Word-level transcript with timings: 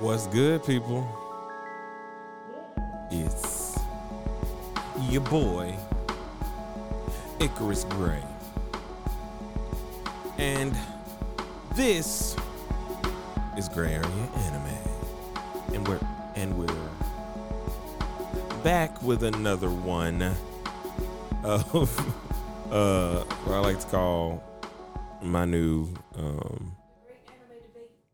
What's 0.00 0.26
good, 0.28 0.64
people? 0.64 1.06
It's 3.10 3.78
your 5.10 5.20
boy, 5.20 5.76
Icarus 7.38 7.84
Gray. 7.84 8.22
And 10.38 10.74
this 11.74 12.34
is 13.58 13.68
Gray 13.68 13.92
Area 13.92 14.08
Anime. 14.36 14.78
And 15.74 15.86
we're 15.86 16.00
and 16.34 16.56
we're 16.56 16.88
back 18.64 19.02
with 19.02 19.22
another 19.22 19.68
one 19.68 20.22
of 21.44 21.74
uh 22.72 23.22
what 23.44 23.54
I 23.54 23.60
like 23.60 23.80
to 23.80 23.86
call 23.88 24.42
my 25.20 25.44
new 25.44 25.90
um 26.16 26.72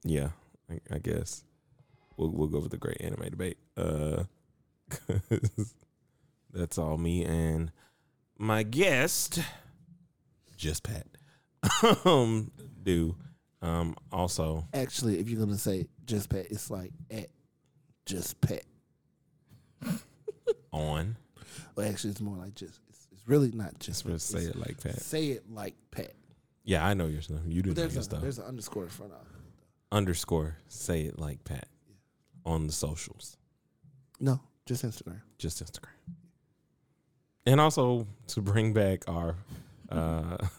yeah, 0.03 0.31
I, 0.69 0.81
I 0.91 0.99
guess 0.99 1.45
we'll 2.17 2.31
we'll 2.31 2.49
go 2.49 2.61
with 2.61 2.71
the 2.71 2.77
great 2.77 3.01
anime 3.01 3.29
debate. 3.31 3.59
Uh, 3.77 4.25
that's 6.53 6.79
all 6.79 6.97
me 6.97 7.25
and 7.25 7.73
my 8.39 8.63
guest, 8.63 9.41
just 10.57 10.83
Pat. 10.83 11.07
um, 12.05 12.51
do 12.83 13.17
um 13.63 13.97
also 14.13 14.67
Actually, 14.75 15.19
if 15.19 15.29
you're 15.29 15.41
gonna 15.41 15.59
say 15.59 15.87
just 16.05 16.29
pet, 16.29 16.47
it's 16.51 16.71
like 16.71 16.93
at 17.11 17.29
just 18.05 18.41
pet. 18.41 18.65
on. 20.73 21.17
Well, 21.75 21.89
actually, 21.89 22.11
it's 22.11 22.21
more 22.21 22.37
like 22.37 22.55
just. 22.55 22.81
It's, 22.89 23.07
it's 23.13 23.29
really 23.29 23.51
not 23.53 23.79
Just 23.79 24.05
say 24.21 24.41
it 24.41 24.57
like 24.57 24.83
Pat. 24.83 25.01
Say 25.01 25.29
it 25.29 25.51
like 25.51 25.75
pet. 25.91 26.15
Yeah, 26.65 26.87
I 26.87 26.95
know 26.95 27.07
your 27.07 27.23
stuff. 27.23 27.41
You 27.47 27.63
do 27.63 27.71
know 27.71 27.75
there's 27.75 27.95
your 27.95 28.01
a, 28.01 28.05
stuff. 28.05 28.21
there's 28.21 28.39
an 28.39 28.45
underscore 28.45 28.85
in 28.85 28.89
front 28.91 29.13
of. 29.13 29.21
it. 29.21 29.27
Underscore. 29.93 30.57
Say 30.69 31.03
it 31.03 31.19
like 31.19 31.45
Pat 31.45 31.69
on 32.47 32.67
the 32.67 32.73
socials. 32.73 33.37
No, 34.21 34.41
just 34.65 34.83
Instagram. 34.85 35.21
just 35.37 35.63
Instagram. 35.63 35.91
And 37.45 37.61
also 37.61 38.07
to 38.29 38.41
bring 38.41 38.73
back 38.73 39.05
our 39.09 39.37
uh 39.91 40.37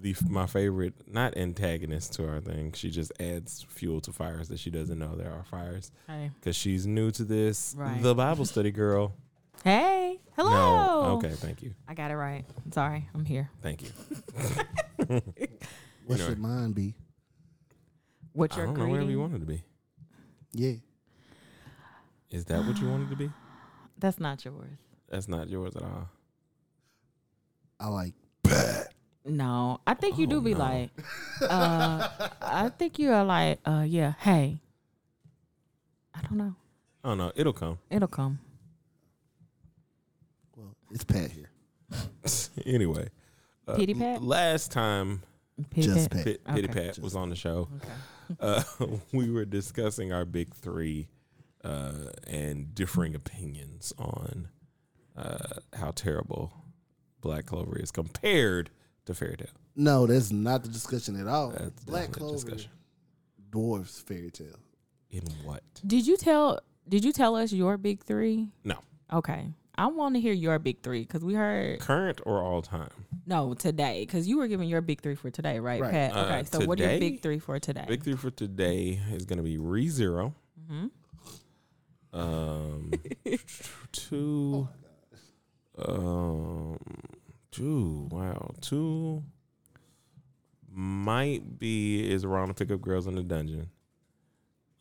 the 0.00 0.14
my 0.28 0.46
favorite 0.46 0.94
not 1.12 1.36
antagonist 1.36 2.12
to 2.14 2.28
our 2.28 2.40
thing. 2.40 2.72
She 2.72 2.90
just 2.90 3.10
adds 3.20 3.64
fuel 3.68 4.00
to 4.02 4.12
fires 4.12 4.48
that 4.48 4.58
she 4.60 4.70
doesn't 4.70 4.98
know 4.98 5.16
there 5.16 5.32
are 5.32 5.44
fires 5.44 5.90
Hey. 6.06 6.30
because 6.38 6.54
she's 6.56 6.86
new 6.86 7.10
to 7.12 7.24
this. 7.24 7.74
Right. 7.76 8.00
The 8.02 8.14
Bible 8.14 8.44
study 8.44 8.70
girl. 8.70 9.14
Hey. 9.64 10.20
Hello. 10.36 10.50
No. 10.50 11.16
Okay. 11.16 11.30
Thank 11.30 11.62
you. 11.62 11.74
I 11.88 11.94
got 11.94 12.12
it 12.12 12.16
right. 12.16 12.44
Sorry, 12.70 13.08
I'm 13.12 13.24
here. 13.24 13.50
Thank 13.60 13.82
you. 13.82 13.88
What 16.06 16.18
know- 16.18 16.28
should 16.28 16.38
mine 16.38 16.72
be? 16.72 16.94
What's 18.34 18.54
I 18.56 18.58
your 18.60 18.66
don't 18.66 18.76
know 18.78 18.86
whatever 18.86 19.10
you 19.10 19.16
greeting? 19.16 19.20
wanted 19.20 19.40
to 19.40 19.46
be. 19.46 19.62
Yeah. 20.52 20.74
Is 22.30 22.44
that 22.46 22.64
what 22.64 22.78
you 22.80 22.88
wanted 22.88 23.10
to 23.10 23.16
be? 23.16 23.30
That's 23.98 24.20
not 24.20 24.44
yours. 24.44 24.78
That's 25.08 25.28
not 25.28 25.48
yours 25.48 25.74
at 25.76 25.82
all. 25.82 26.08
I 27.80 27.88
like. 27.88 28.14
Pat. 28.42 28.92
No, 29.24 29.80
I 29.86 29.94
think 29.94 30.18
you 30.18 30.26
Oh, 30.26 30.30
do 30.30 30.40
be 30.40 30.52
no. 30.54 30.58
like. 30.60 30.90
Uh, 31.42 32.08
I 32.40 32.68
think 32.70 32.98
you 32.98 33.10
are 33.12 33.24
like. 33.24 33.58
Uh, 33.64 33.84
yeah. 33.86 34.14
Hey. 34.18 34.60
I 36.14 36.20
don't 36.22 36.36
know. 36.38 36.54
Oh 37.04 37.14
no, 37.14 37.30
it'll 37.36 37.52
come. 37.52 37.78
It'll 37.90 38.08
come. 38.08 38.38
Well, 40.56 40.74
it's 40.90 41.04
Pat 41.04 41.30
here. 41.30 41.50
anyway. 42.66 43.08
Uh, 43.66 43.76
Pity 43.76 43.94
Pat? 43.94 44.22
Last 44.22 44.72
time 44.72 45.22
Pity 45.70 45.88
Just 45.88 46.10
pat. 46.10 46.16
Pat. 46.18 46.24
Pit, 46.24 46.44
Pity 46.44 46.68
Okay. 46.70 46.86
Pat 46.86 46.98
was 46.98 47.14
on 47.14 47.28
the 47.28 47.36
show. 47.36 47.68
Okay. 47.76 48.36
uh, 48.40 48.62
we 49.12 49.30
were 49.30 49.44
discussing 49.44 50.12
our 50.12 50.24
big 50.24 50.54
three 50.54 51.08
uh, 51.64 52.10
and 52.26 52.74
differing 52.74 53.14
opinions 53.14 53.92
on 53.98 54.48
uh, 55.16 55.58
how 55.74 55.90
terrible 55.92 56.52
Black 57.20 57.46
Clover 57.46 57.78
is 57.78 57.90
compared 57.90 58.70
to 59.06 59.14
Fairy 59.14 59.36
Tail. 59.36 59.48
No, 59.74 60.06
that's 60.06 60.30
not 60.32 60.62
the 60.62 60.68
discussion 60.68 61.18
at 61.20 61.26
all. 61.26 61.50
That's 61.50 61.82
Black 61.84 62.12
Clover 62.12 62.34
discussion. 62.34 62.70
dwarfs 63.50 64.00
Fairy 64.00 64.30
Tail. 64.30 64.56
In 65.10 65.22
what? 65.44 65.62
Did 65.86 66.06
you 66.06 66.16
tell? 66.16 66.60
Did 66.88 67.04
you 67.04 67.12
tell 67.12 67.36
us 67.36 67.52
your 67.52 67.76
big 67.76 68.04
three? 68.04 68.48
No, 68.64 68.76
Okay. 69.12 69.48
I 69.76 69.86
want 69.86 70.16
to 70.16 70.20
hear 70.20 70.32
your 70.32 70.58
big 70.58 70.82
three 70.82 71.02
because 71.02 71.24
we 71.24 71.34
heard 71.34 71.78
current 71.80 72.20
or 72.26 72.42
all 72.42 72.62
time? 72.62 72.90
no 73.26 73.54
today 73.54 74.02
because 74.04 74.26
you 74.26 74.36
were 74.38 74.48
giving 74.48 74.68
your 74.68 74.80
big 74.80 75.00
three 75.00 75.14
for 75.14 75.30
today, 75.30 75.60
right, 75.60 75.80
Right. 75.80 75.90
Pat? 75.92 76.12
Uh, 76.16 76.24
Okay. 76.24 76.44
so 76.44 76.66
what 76.66 76.80
are 76.80 76.90
your 76.90 76.98
big 76.98 77.22
three 77.22 77.38
for 77.38 77.58
today? 77.60 77.84
Big 77.86 78.02
three 78.02 78.16
for 78.16 78.30
today 78.30 79.00
is 79.12 79.24
going 79.24 79.36
to 79.36 79.42
be 79.44 79.56
ReZero. 79.56 80.34
hmm 80.68 80.86
Um, 82.12 82.92
two. 83.92 84.68
Um, 85.76 86.78
two. 87.50 88.08
Wow, 88.10 88.54
two. 88.60 89.22
Might 90.70 91.58
be 91.58 92.08
is 92.10 92.24
it 92.24 92.28
wrong 92.28 92.48
to 92.48 92.54
pick 92.54 92.70
up 92.70 92.80
girls 92.80 93.06
in 93.06 93.14
the 93.14 93.22
dungeon. 93.22 93.68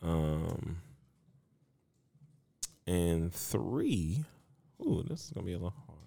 Um, 0.01 0.77
and 2.85 3.33
three. 3.33 4.23
Ooh, 4.81 5.03
this 5.07 5.25
is 5.25 5.31
gonna 5.31 5.45
be 5.45 5.53
a 5.53 5.57
little 5.57 5.73
hard. 5.85 5.97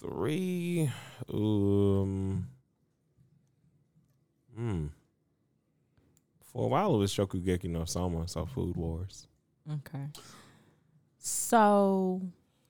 Three. 0.00 0.90
Um. 1.32 2.48
Hmm. 4.56 4.86
For 6.52 6.66
a 6.66 6.68
while, 6.68 6.94
it 6.94 6.98
was 6.98 7.12
Shokugeki 7.12 7.64
no 7.64 7.84
Soma, 7.84 8.28
so 8.28 8.44
Food 8.44 8.76
Wars. 8.76 9.26
Okay. 9.70 10.06
So, 11.18 12.20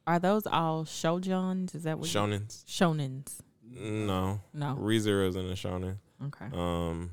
are 0.06 0.18
those 0.18 0.46
all 0.46 0.84
shoujons? 0.84 1.74
Is 1.74 1.84
that 1.84 1.98
what? 1.98 2.12
you- 2.12 2.20
Shonens. 2.20 2.64
Shonens. 2.66 3.40
No. 3.64 4.40
No. 4.52 4.76
ReZero 4.78 5.28
is 5.28 5.36
in 5.36 5.46
a 5.46 5.54
shonen. 5.54 5.96
Okay. 6.26 6.46
Um, 6.52 7.12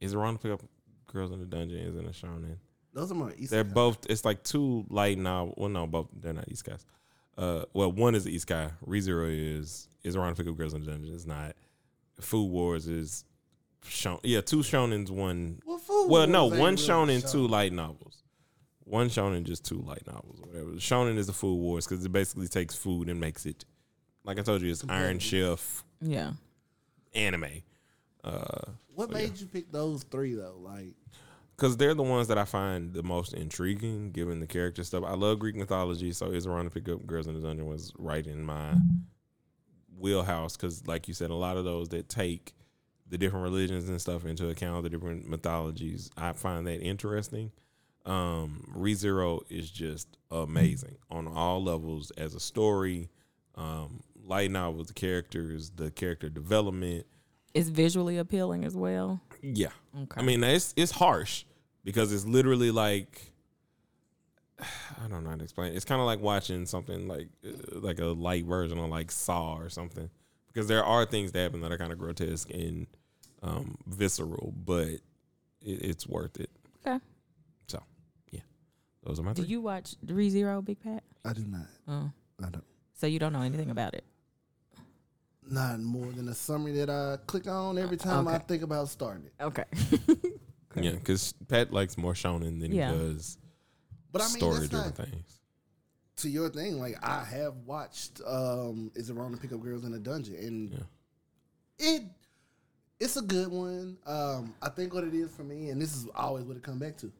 is 0.00 0.12
it 0.14 0.16
wrong 0.18 0.36
to 0.36 0.42
pick 0.42 0.52
up 0.52 0.62
girls 1.06 1.30
in 1.30 1.38
the 1.38 1.46
dungeon 1.46 1.78
is 1.78 1.94
in 1.94 2.04
a 2.06 2.10
shonen. 2.10 2.56
Those 2.92 3.12
are 3.12 3.14
my 3.14 3.32
East. 3.38 3.50
They're 3.52 3.62
both. 3.64 3.98
It's 4.10 4.24
like 4.24 4.42
two 4.42 4.84
light 4.90 5.18
novel. 5.18 5.54
Well, 5.56 5.68
no, 5.68 5.86
both 5.86 6.08
they're 6.12 6.32
not 6.32 6.48
isekais. 6.48 6.84
Uh, 7.38 7.64
well, 7.72 7.90
one 7.92 8.14
is 8.14 8.24
the 8.24 8.34
isekai. 8.36 8.72
ReZero 8.86 9.28
is 9.30 9.88
is 10.02 10.16
it 10.16 10.18
wrong 10.18 10.34
to 10.34 10.42
pick 10.42 10.50
up 10.50 10.58
girls 10.58 10.74
in 10.74 10.84
the 10.84 10.90
dungeon. 10.90 11.14
It's 11.14 11.24
not. 11.26 11.54
Food 12.20 12.50
Wars 12.50 12.88
is 12.88 13.24
shown. 13.84 14.18
Yeah, 14.24 14.40
two 14.42 14.58
shonens. 14.58 15.08
One. 15.10 15.60
Well, 15.64 15.78
Food 15.78 16.08
Well, 16.10 16.26
no, 16.26 16.42
Wars 16.46 16.52
ain't 16.54 16.60
one 16.60 16.74
really 16.74 16.86
shonen, 16.86 17.22
shonen. 17.22 17.32
two 17.32 17.46
light 17.46 17.72
novels. 17.72 18.21
One 18.84 19.08
shonen, 19.08 19.44
just 19.44 19.64
two 19.64 19.78
light 19.78 20.06
novels, 20.06 20.40
or 20.40 20.48
whatever. 20.48 20.70
Shonen 20.72 21.16
is 21.16 21.26
the 21.26 21.32
Food 21.32 21.56
Wars 21.56 21.86
because 21.86 22.04
it 22.04 22.12
basically 22.12 22.48
takes 22.48 22.74
food 22.74 23.08
and 23.08 23.20
makes 23.20 23.46
it. 23.46 23.64
Like 24.24 24.38
I 24.38 24.42
told 24.42 24.62
you, 24.62 24.70
it's 24.70 24.84
Iron 24.88 25.18
Chef 25.18 25.84
yeah. 26.00 26.32
anime. 27.14 27.62
Uh, 28.22 28.62
What 28.94 29.10
So, 29.10 29.18
yeah. 29.18 29.26
made 29.26 29.40
you 29.40 29.46
pick 29.46 29.72
those 29.72 30.04
three 30.04 30.34
though? 30.34 30.58
Like, 30.60 30.94
because 31.56 31.76
they're 31.76 31.94
the 31.94 32.02
ones 32.02 32.28
that 32.28 32.38
I 32.38 32.44
find 32.44 32.92
the 32.92 33.02
most 33.02 33.34
intriguing, 33.34 34.10
given 34.10 34.40
the 34.40 34.46
character 34.46 34.82
stuff. 34.84 35.04
I 35.06 35.14
love 35.14 35.38
Greek 35.38 35.54
mythology, 35.56 36.12
so 36.12 36.30
is 36.30 36.46
it 36.46 36.50
wrong 36.50 36.64
to 36.64 36.70
pick 36.70 36.88
up 36.88 37.06
Girls 37.06 37.26
in 37.26 37.34
the 37.34 37.40
Dungeon 37.40 37.66
was 37.66 37.92
right 37.98 38.26
in 38.26 38.44
my 38.44 38.74
wheelhouse. 39.98 40.56
Because, 40.56 40.86
like 40.86 41.08
you 41.08 41.14
said, 41.14 41.30
a 41.30 41.34
lot 41.34 41.56
of 41.56 41.64
those 41.64 41.88
that 41.90 42.08
take 42.08 42.52
the 43.08 43.18
different 43.18 43.44
religions 43.44 43.88
and 43.88 44.00
stuff 44.00 44.24
into 44.24 44.48
account, 44.48 44.82
the 44.84 44.90
different 44.90 45.28
mythologies, 45.28 46.10
I 46.16 46.32
find 46.32 46.66
that 46.66 46.80
interesting. 46.80 47.52
Um, 48.04 48.64
ReZero 48.76 49.42
is 49.48 49.70
just 49.70 50.08
amazing 50.30 50.96
on 51.10 51.28
all 51.28 51.62
levels 51.62 52.10
as 52.12 52.34
a 52.34 52.40
story. 52.40 53.10
Um, 53.54 54.02
light 54.24 54.50
novel, 54.50 54.84
the 54.84 54.92
characters, 54.92 55.70
the 55.70 55.90
character 55.90 56.28
development. 56.28 57.06
It's 57.54 57.68
visually 57.68 58.18
appealing 58.18 58.64
as 58.64 58.74
well. 58.74 59.20
Yeah, 59.42 59.68
Okay. 59.96 60.20
I 60.20 60.24
mean, 60.24 60.42
it's 60.42 60.72
it's 60.76 60.92
harsh 60.92 61.44
because 61.84 62.12
it's 62.12 62.24
literally 62.24 62.70
like 62.70 63.32
I 64.60 65.08
don't 65.08 65.24
know 65.24 65.30
how 65.30 65.36
to 65.36 65.42
explain. 65.42 65.72
It. 65.72 65.76
It's 65.76 65.84
kind 65.84 66.00
of 66.00 66.06
like 66.06 66.20
watching 66.20 66.66
something 66.66 67.08
like 67.08 67.28
uh, 67.46 67.78
like 67.80 67.98
a 67.98 68.06
light 68.06 68.44
version 68.46 68.78
of 68.78 68.88
like 68.88 69.10
Saw 69.10 69.56
or 69.56 69.68
something 69.68 70.08
because 70.48 70.68
there 70.68 70.84
are 70.84 71.04
things 71.04 71.32
that 71.32 71.40
happen 71.40 71.60
that 71.60 71.72
are 71.72 71.78
kind 71.78 71.92
of 71.92 71.98
grotesque 71.98 72.50
and 72.50 72.86
um, 73.42 73.76
visceral, 73.86 74.52
but 74.64 74.88
it, 74.88 75.00
it's 75.62 76.06
worth 76.06 76.38
it. 76.40 76.50
Okay. 76.86 77.02
So, 79.02 79.08
those 79.08 79.18
are 79.20 79.22
my 79.22 79.32
Do 79.32 79.42
three. 79.42 79.50
you 79.50 79.60
watch 79.60 79.96
ReZero, 80.06 80.64
Big 80.64 80.80
Pat? 80.80 81.02
I 81.24 81.32
do 81.32 81.44
not. 81.44 81.66
Oh. 81.88 82.10
I 82.44 82.50
don't. 82.50 82.64
So 82.94 83.06
you 83.06 83.18
don't 83.18 83.32
know 83.32 83.42
anything 83.42 83.70
about 83.70 83.94
it. 83.94 84.04
Not 85.48 85.80
more 85.80 86.06
than 86.12 86.28
a 86.28 86.34
summary 86.34 86.72
that 86.72 86.88
I 86.88 87.16
click 87.26 87.48
on 87.48 87.76
every 87.78 87.96
time 87.96 88.28
I 88.28 88.38
think 88.38 88.62
about 88.62 88.88
starting 88.88 89.26
it. 89.26 89.32
Okay. 89.42 89.64
yeah, 90.76 90.92
because 90.92 91.34
Pat 91.48 91.72
likes 91.72 91.98
more 91.98 92.14
shonen 92.14 92.60
than 92.60 92.72
Yeah. 92.72 92.92
he 92.92 92.98
does 92.98 93.38
But 94.12 94.22
I 94.22 94.26
mean, 94.28 94.36
story 94.36 94.58
that's 94.60 94.68
driven 94.68 94.86
not 94.86 94.96
things. 94.96 95.40
to 96.18 96.28
your 96.28 96.48
thing. 96.48 96.78
Like 96.78 96.96
I 97.02 97.24
have 97.24 97.54
watched. 97.66 98.20
um 98.24 98.92
Is 98.94 99.10
it 99.10 99.14
wrong 99.14 99.32
to 99.34 99.36
pick 99.40 99.52
up 99.52 99.60
girls 99.60 99.84
in 99.84 99.92
a 99.94 99.98
dungeon? 99.98 100.36
And 100.36 100.70
Yeah. 100.72 100.78
it 101.78 102.02
it's 103.00 103.16
a 103.16 103.22
good 103.22 103.48
one. 103.48 103.98
Um, 104.06 104.54
I 104.62 104.68
think 104.68 104.94
what 104.94 105.02
it 105.02 105.12
is 105.12 105.28
for 105.34 105.42
me, 105.42 105.70
and 105.70 105.82
this 105.82 105.96
is 105.96 106.06
always 106.14 106.44
what 106.44 106.56
it 106.56 106.62
come 106.62 106.78
back 106.78 106.96
to: 106.98 107.10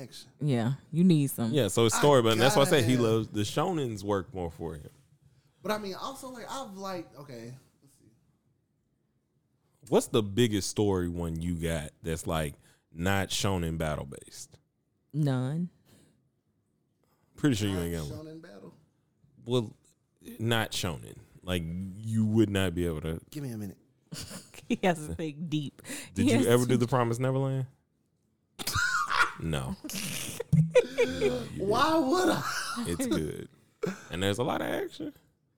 action. 0.00 0.28
Yeah, 0.40 0.72
you 0.90 1.04
need 1.04 1.30
some. 1.30 1.52
Yeah, 1.52 1.68
so 1.68 1.86
it's 1.86 1.96
story, 1.96 2.22
but 2.22 2.38
that's 2.38 2.56
why 2.56 2.62
I 2.62 2.64
gotta 2.66 2.80
say 2.82 2.88
he 2.88 2.96
loves 2.96 3.28
the 3.28 3.40
shonens 3.42 4.02
work 4.04 4.32
more 4.34 4.50
for 4.50 4.74
him. 4.74 4.90
But 5.62 5.72
I 5.72 5.78
mean, 5.78 5.94
also 5.94 6.28
like 6.30 6.46
I've 6.50 6.74
like 6.76 7.06
okay, 7.20 7.54
let's 7.82 7.94
see. 8.00 8.10
What's 9.88 10.06
the 10.08 10.22
biggest 10.22 10.68
story 10.70 11.08
one 11.08 11.40
you 11.40 11.54
got 11.54 11.90
that's 12.02 12.26
like 12.26 12.54
not 12.94 13.28
shonen 13.28 13.78
battle 13.78 14.06
based? 14.06 14.58
None. 15.12 15.68
Pretty 17.36 17.56
sure 17.56 17.68
you 17.68 17.78
ain't 17.78 17.94
got 17.94 18.16
one. 18.16 18.26
Shonen 18.26 18.42
battle. 18.42 18.74
Well, 19.44 19.74
not 20.38 20.70
shonen. 20.72 21.14
Like 21.42 21.64
you 22.04 22.24
would 22.24 22.50
not 22.50 22.74
be 22.74 22.86
able 22.86 23.00
to. 23.02 23.20
Give 23.30 23.42
me 23.42 23.50
a 23.52 23.58
minute. 23.58 23.76
He 24.68 24.78
has 24.84 25.06
to 25.06 25.14
think 25.14 25.50
deep. 25.50 25.82
Did 26.14 26.24
He 26.26 26.32
you 26.32 26.46
ever 26.48 26.62
to- 26.62 26.68
do 26.68 26.76
the 26.78 26.86
Promise 26.86 27.18
Neverland? 27.18 27.66
No, 29.42 29.76
Why 31.58 31.98
would 31.98 32.28
I? 32.30 32.42
it's 32.86 33.06
good, 33.06 33.48
and 34.10 34.22
there's 34.22 34.38
a 34.38 34.42
lot 34.44 34.60
of 34.60 34.68
action. 34.68 35.12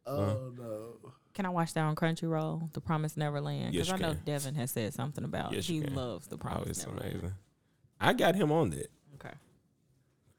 Oh 0.06 0.52
no. 0.56 1.10
Can 1.32 1.46
I 1.46 1.48
watch 1.48 1.74
that 1.74 1.80
on 1.82 1.96
Crunchyroll? 1.96 2.72
The 2.74 2.80
Promised 2.80 3.16
Neverland. 3.16 3.74
Yes, 3.74 3.86
Because 3.86 4.00
you 4.00 4.06
I 4.06 4.08
know 4.08 4.14
can. 4.14 4.24
Devin 4.24 4.54
has 4.54 4.70
said 4.70 4.94
something 4.94 5.24
about 5.24 5.52
Yes, 5.52 5.66
he 5.66 5.74
you 5.76 5.82
can. 5.82 5.94
loves 5.94 6.28
the 6.28 6.36
Oh, 6.36 6.38
Promised 6.38 6.70
it's 6.70 6.86
Neverland. 6.86 7.12
amazing. 7.14 7.32
I 8.00 8.12
got 8.12 8.34
him 8.36 8.52
on 8.52 8.70
that 8.70 8.90
Okay. 9.14 9.34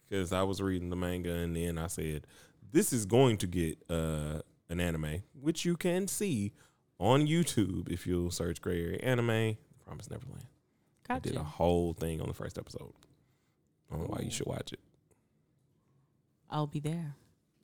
because 0.07 0.31
I 0.31 0.43
was 0.43 0.61
reading 0.61 0.89
the 0.89 0.95
manga, 0.95 1.33
and 1.33 1.55
then 1.55 1.77
I 1.77 1.87
said, 1.87 2.27
"This 2.71 2.93
is 2.93 3.05
going 3.05 3.37
to 3.37 3.47
get 3.47 3.77
uh, 3.89 4.41
an 4.69 4.79
anime, 4.79 5.23
which 5.39 5.65
you 5.65 5.75
can 5.75 6.07
see 6.07 6.53
on 6.99 7.27
YouTube 7.27 7.89
if 7.91 8.07
you'll 8.07 8.31
search 8.31 8.61
Gray 8.61 8.81
Area 8.81 8.99
Anime." 9.03 9.57
Promised 9.85 10.11
Neverland. 10.11 10.45
I 11.09 11.19
did 11.19 11.33
a 11.33 11.35
Gotcha. 11.37 11.47
whole 11.49 11.93
thing 11.93 12.19
on 12.21 12.27
the 12.27 12.33
first 12.33 12.57
episode 12.57 12.91
on 13.91 13.99
why 14.07 14.21
you 14.23 14.31
should 14.31 14.47
watch 14.47 14.73
it. 14.73 14.79
I'll 16.49 16.67
be 16.67 16.79
there. 16.79 17.15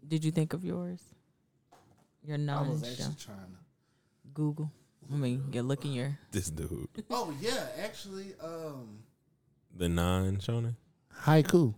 Did 0.07 0.23
you 0.23 0.31
think 0.31 0.53
of 0.53 0.63
yours? 0.65 1.01
Your 2.23 2.35
I 2.35 2.61
was 2.61 2.81
non 2.81 2.91
actually 2.91 3.15
trying 3.19 3.37
to. 3.37 3.57
Google. 4.33 4.71
I 5.11 5.15
mean, 5.15 5.43
you 5.51 5.61
look 5.61 5.83
in 5.85 5.93
your. 5.93 6.17
This 6.31 6.49
dude, 6.49 6.87
Oh 7.09 7.33
yeah, 7.41 7.67
actually, 7.83 8.33
um, 8.41 8.99
the 9.75 9.89
non 9.89 10.37
shonen. 10.37 10.75
Haikyu. 11.23 11.73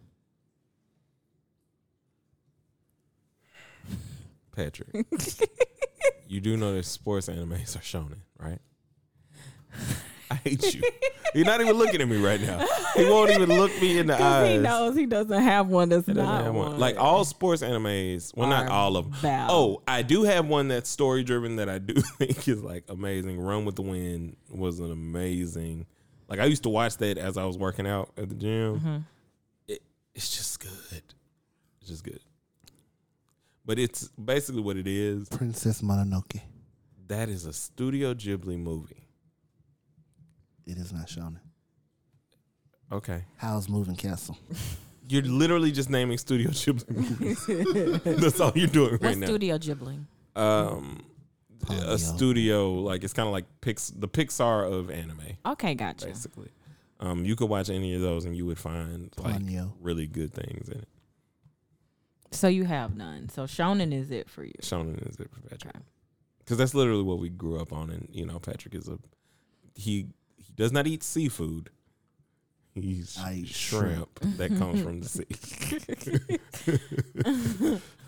Patrick, 4.56 4.90
you 6.28 6.40
do 6.40 6.56
know 6.57 6.75
that 6.75 6.86
sports 6.86 7.28
animes 7.28 7.75
are 7.75 7.80
shonen, 7.80 8.19
right? 8.38 8.60
I 10.33 10.50
hate 10.50 10.75
you. 10.75 10.81
You're 11.35 11.45
not 11.45 11.62
even 11.62 11.75
looking 11.77 12.01
at 12.01 12.07
me 12.07 12.24
right 12.24 12.39
now. 12.41 12.65
He 12.95 13.06
won't 13.06 13.31
even 13.31 13.50
look 13.50 13.71
me 13.81 13.97
in 14.00 14.07
the 14.07 14.21
eyes. 14.21 14.51
he 14.51 14.57
knows 14.57 14.95
he 14.95 15.06
doesn't 15.06 15.41
have 15.41 15.68
one 15.68 15.89
that's 15.89 16.06
He 16.06 16.13
doesn't 16.13 16.25
not 16.30 16.44
have 16.45 16.53
one. 16.53 16.71
one. 16.71 16.80
Like 16.80 16.97
all 16.97 17.24
sports 17.25 17.62
animes, 17.63 18.35
well, 18.35 18.47
not 18.50 18.68
all 18.69 18.97
of 18.97 19.09
them. 19.12 19.19
bad. 19.21 19.50
Oh, 19.51 19.81
I 19.88 20.01
do 20.01 20.24
have 20.24 20.45
one 20.47 20.68
that's 20.68 20.89
story 20.89 21.24
driven 21.24 21.56
that 21.57 21.69
I 21.69 21.77
do 21.80 21.94
think 22.18 22.47
is 22.47 22.62
like 22.63 22.83
amazing. 22.89 23.39
Run 23.39 23.65
with 23.65 23.75
the 23.75 23.81
Wind 23.83 24.35
was 24.50 24.80
an 24.80 24.91
amazing. 24.91 25.85
Like 26.30 26.39
I 26.39 26.45
used 26.45 26.63
to 26.63 26.69
watch 26.69 26.97
that 26.97 27.18
as 27.18 27.38
I 27.38 27.45
was 27.45 27.57
working 27.57 27.85
out 27.88 28.12
at 28.18 28.30
the 28.30 28.35
gym. 28.35 28.80
Mm-hmm. 28.80 28.97
It, 29.68 29.81
it's 30.15 30.35
just 30.35 30.59
good. 30.59 31.03
It's 31.81 31.89
just 31.89 32.03
good. 32.03 32.19
But 33.65 33.80
it's 33.80 34.07
basically 34.09 34.62
what 34.62 34.77
it 34.77 34.88
is. 34.88 35.30
Princess 35.30 35.81
Mononoke. 35.81 36.41
That 37.07 37.30
is 37.30 37.45
a 37.45 37.53
Studio 37.53 38.13
Ghibli 38.13 38.57
movie. 38.57 39.02
It 40.65 40.77
is 40.77 40.92
not 40.94 41.07
shonen. 41.07 41.39
Okay. 42.92 43.24
Howl's 43.38 43.68
Moving 43.69 43.95
Castle? 43.95 44.38
You're 45.10 45.24
literally 45.24 45.71
just 45.71 45.89
naming 45.89 46.18
Studio 46.18 46.50
Ghibli 46.51 46.89
movies. 46.89 48.01
That's 48.21 48.39
all 48.39 48.54
you're 48.56 48.68
doing 48.68 48.92
right 48.94 49.01
What's 49.01 49.18
now. 49.18 49.25
Studio 49.27 49.57
Ghibli? 49.57 50.06
um, 50.38 51.04
a 51.69 51.98
studio 51.98 52.74
like 52.75 53.04
it's 53.04 53.12
kind 53.13 53.27
of 53.27 53.33
like 53.33 53.44
Pix, 53.62 53.89
the 53.89 54.07
Pixar 54.07 54.71
of 54.71 54.89
anime, 54.89 55.38
Okay, 55.45 55.75
gotcha. 55.75 56.06
basically. 56.07 56.50
Um, 57.01 57.25
you 57.25 57.36
could 57.36 57.50
watch 57.50 57.69
any 57.69 57.94
of 57.95 58.01
those 58.01 58.24
and 58.25 58.36
you 58.36 58.45
would 58.45 58.57
find 58.57 59.13
like 59.18 59.36
Ponyo. 59.36 59.74
really 59.81 60.07
good 60.07 60.33
things 60.33 60.69
in 60.69 60.80
it. 60.80 60.88
So 62.31 62.48
you 62.48 62.63
have 62.63 62.95
none. 62.95 63.27
So 63.30 63.44
Shonen 63.44 63.94
is 63.94 64.09
it 64.09 64.30
for 64.30 64.44
you. 64.45 64.54
Shonen 64.62 65.06
is 65.09 65.18
it 65.19 65.30
for 65.31 65.42
Patrick? 65.42 65.75
Okay. 65.75 65.86
Because 66.39 66.57
that's 66.57 66.74
literally 66.74 67.04
what 67.04 67.19
we 67.19 67.30
grew 67.30 67.59
up 67.59 67.71
on, 67.74 67.89
and 67.89 68.07
you 68.12 68.25
know, 68.25 68.39
Patrick 68.39 68.74
is 68.74 68.88
a 68.88 68.98
he. 69.75 70.07
He 70.55 70.63
does 70.63 70.71
not 70.71 70.88
eat 70.88 71.03
seafood. 71.03 71.69
He's 72.75 73.19
I 73.19 73.33
eat 73.35 73.50
shrimp, 73.50 74.19
that 74.38 74.50
comes 74.57 74.81
from 74.81 75.01
the 75.01 75.07
sea. 75.07 75.27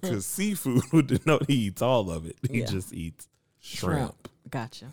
Because 0.00 0.26
seafood 0.26 0.82
would 0.92 1.06
denote 1.08 1.46
he 1.48 1.54
eats 1.66 1.82
all 1.82 2.10
of 2.10 2.26
it. 2.26 2.36
He 2.50 2.60
Yeah. 2.60 2.66
just 2.66 2.92
eats 2.92 3.28
shrimp. 3.60 4.28
Gotcha. 4.50 4.86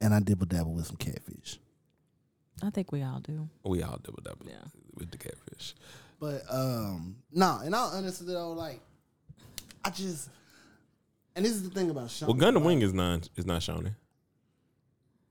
And 0.00 0.14
I 0.14 0.20
dibble 0.20 0.46
dabble 0.46 0.74
with 0.74 0.86
some 0.86 0.96
catfish. 0.96 1.58
I 2.62 2.70
think 2.70 2.92
we 2.92 3.02
all 3.02 3.20
do. 3.20 3.48
We 3.64 3.82
all 3.82 3.98
double 4.02 4.22
double 4.22 4.46
Yeah. 4.48 4.64
with 4.94 5.10
the 5.10 5.18
catfish. 5.18 5.74
But 6.18 6.42
um 6.50 7.16
no, 7.32 7.60
and 7.64 7.74
all 7.74 7.90
honesty 7.90 8.24
though, 8.26 8.52
like 8.52 8.80
I 9.84 9.90
just 9.90 10.28
and 11.36 11.44
this 11.44 11.52
is 11.52 11.62
the 11.62 11.70
thing 11.70 11.90
about 11.90 12.08
shonen. 12.08 12.26
Well, 12.28 12.36
Gundam 12.36 12.56
like, 12.56 12.64
Wing 12.64 12.82
is 12.82 12.92
not 12.92 13.28
is 13.36 13.46
not 13.46 13.60
shonen. 13.62 13.94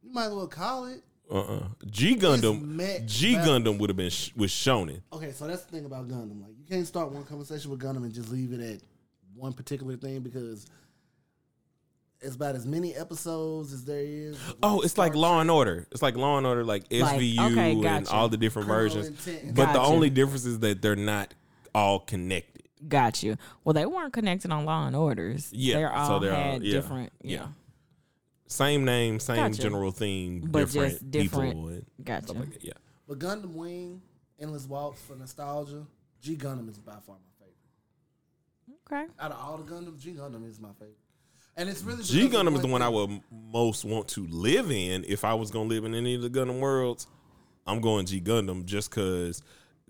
You 0.09 0.15
might 0.15 0.25
as 0.25 0.33
well 0.33 0.47
call 0.47 0.85
it. 0.88 1.03
Uh 1.31 1.39
uh 1.39 1.63
G 1.85 2.15
Gundam 2.15 3.06
G 3.06 3.35
Gundam 3.35 3.77
would 3.77 3.91
have 3.91 3.97
been 3.97 4.09
sh- 4.09 4.31
was 4.35 4.50
shonen. 4.50 5.01
Okay, 5.13 5.31
so 5.31 5.45
that's 5.45 5.61
the 5.63 5.71
thing 5.71 5.85
about 5.85 6.07
Gundam. 6.07 6.41
Like 6.41 6.53
you 6.57 6.65
can't 6.67 6.88
start 6.88 7.11
one 7.11 7.23
conversation 7.25 7.69
with 7.69 7.79
Gundam 7.79 7.97
and 7.97 8.11
just 8.11 8.29
leave 8.31 8.51
it 8.51 8.59
at 8.59 8.81
one 9.35 9.53
particular 9.53 9.95
thing 9.95 10.21
because 10.21 10.65
it's 12.21 12.35
about 12.35 12.56
as 12.56 12.65
many 12.65 12.95
episodes 12.95 13.71
as 13.71 13.85
there 13.85 14.00
is. 14.03 14.39
Oh, 14.63 14.81
it's 14.81 14.97
like 14.97 15.13
Law 15.13 15.39
and 15.39 15.51
Order. 15.51 15.85
It's 15.91 16.01
like 16.01 16.17
Law 16.17 16.39
and 16.39 16.47
Order, 16.47 16.63
like 16.65 16.89
SVU 16.89 17.51
okay, 17.51 17.71
and 17.73 18.07
all 18.07 18.27
the 18.27 18.35
different 18.35 18.67
Criminal 18.67 18.89
versions. 18.89 19.07
Intent 19.27 19.44
and- 19.44 19.56
But 19.56 19.73
the 19.73 19.79
only 19.81 20.09
difference 20.09 20.45
is 20.45 20.59
that 20.59 20.81
they're 20.81 20.95
not 20.95 21.33
all 21.75 22.00
connected. 22.00 22.63
Got 22.88 23.21
you. 23.21 23.38
Well, 23.63 23.73
they 23.73 23.85
weren't 23.85 24.13
connected 24.13 24.51
on 24.51 24.65
Law 24.65 24.88
and 24.88 24.95
Orders. 24.95 25.50
Yeah, 25.53 25.75
they 25.75 25.83
all 25.85 26.07
so 26.07 26.19
they're 26.19 26.35
all- 26.35 26.41
had 26.53 26.63
yeah, 26.63 26.71
different. 26.73 27.11
yeah. 27.21 27.38
Yeah, 27.41 27.47
Same 28.51 28.84
name, 28.84 29.19
same 29.19 29.35
Gotcha. 29.38 29.62
general 29.62 29.92
theme, 29.92 30.42
But 30.50 30.66
different, 30.71 30.92
just 30.94 31.12
different- 31.12 31.54
people 31.54 31.68
and 31.69 31.85
gotcha. 32.04 32.33
like 32.33 32.52
that. 32.54 32.64
Yeah. 32.64 32.73
But 33.07 33.19
Gundam 33.19 33.54
Wing, 33.54 34.02
Endless 34.40 34.66
Waltz 34.66 35.00
for 35.02 35.16
nostalgia, 35.16 35.85
G 36.19 36.35
Gundam 36.35 36.68
is 36.68 36.80
by 36.80 36.94
far 37.06 37.16
my 37.18 37.45
favorite. 37.45 39.07
Okay. 39.07 39.14
Out 39.19 39.31
of 39.31 39.38
all 39.40 39.57
the 39.57 39.71
Gundams, 39.71 40.00
G 40.00 40.14
Gundam 40.14 40.47
is 40.50 40.59
my 40.59 40.69
favorite. 40.73 40.97
And 41.56 41.69
it's 41.69 41.83
really 41.83 42.04
G 42.04 42.28
Gundam 42.28 42.56
is 42.56 42.62
the 42.62 42.68
one 42.68 42.81
I 42.81 42.90
would 42.90 43.21
most 43.31 43.85
want 43.85 44.07
to 44.09 44.26
live 44.28 44.71
in. 44.71 45.04
If 45.07 45.23
I 45.23 45.35
was 45.35 45.52
gonna 45.52 45.69
live 45.69 45.85
in 45.85 45.94
any 45.94 46.16
of 46.16 46.21
the 46.23 46.30
Gundam 46.30 46.59
worlds, 46.59 47.06
I'm 47.68 47.81
going 47.81 48.07
G 48.07 48.19
Gundam 48.19 48.66
just 48.66 48.90
because 48.90 49.44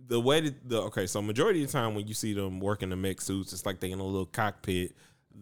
the 0.07 0.19
way 0.19 0.41
that 0.41 0.67
the 0.67 0.81
okay. 0.83 1.05
So 1.07 1.22
majority 1.22 1.63
of 1.63 1.72
the 1.72 1.74
time 1.77 1.95
when 1.95 2.07
you 2.07 2.13
see 2.13 2.33
them 2.33 2.60
working 2.60 2.89
the 2.89 2.95
mech 2.98 3.22
suits, 3.22 3.53
it's 3.53 3.65
like 3.65 3.79
they 3.79 3.91
in 3.91 4.00
a 4.00 4.03
little 4.05 4.25
cockpit. 4.25 4.95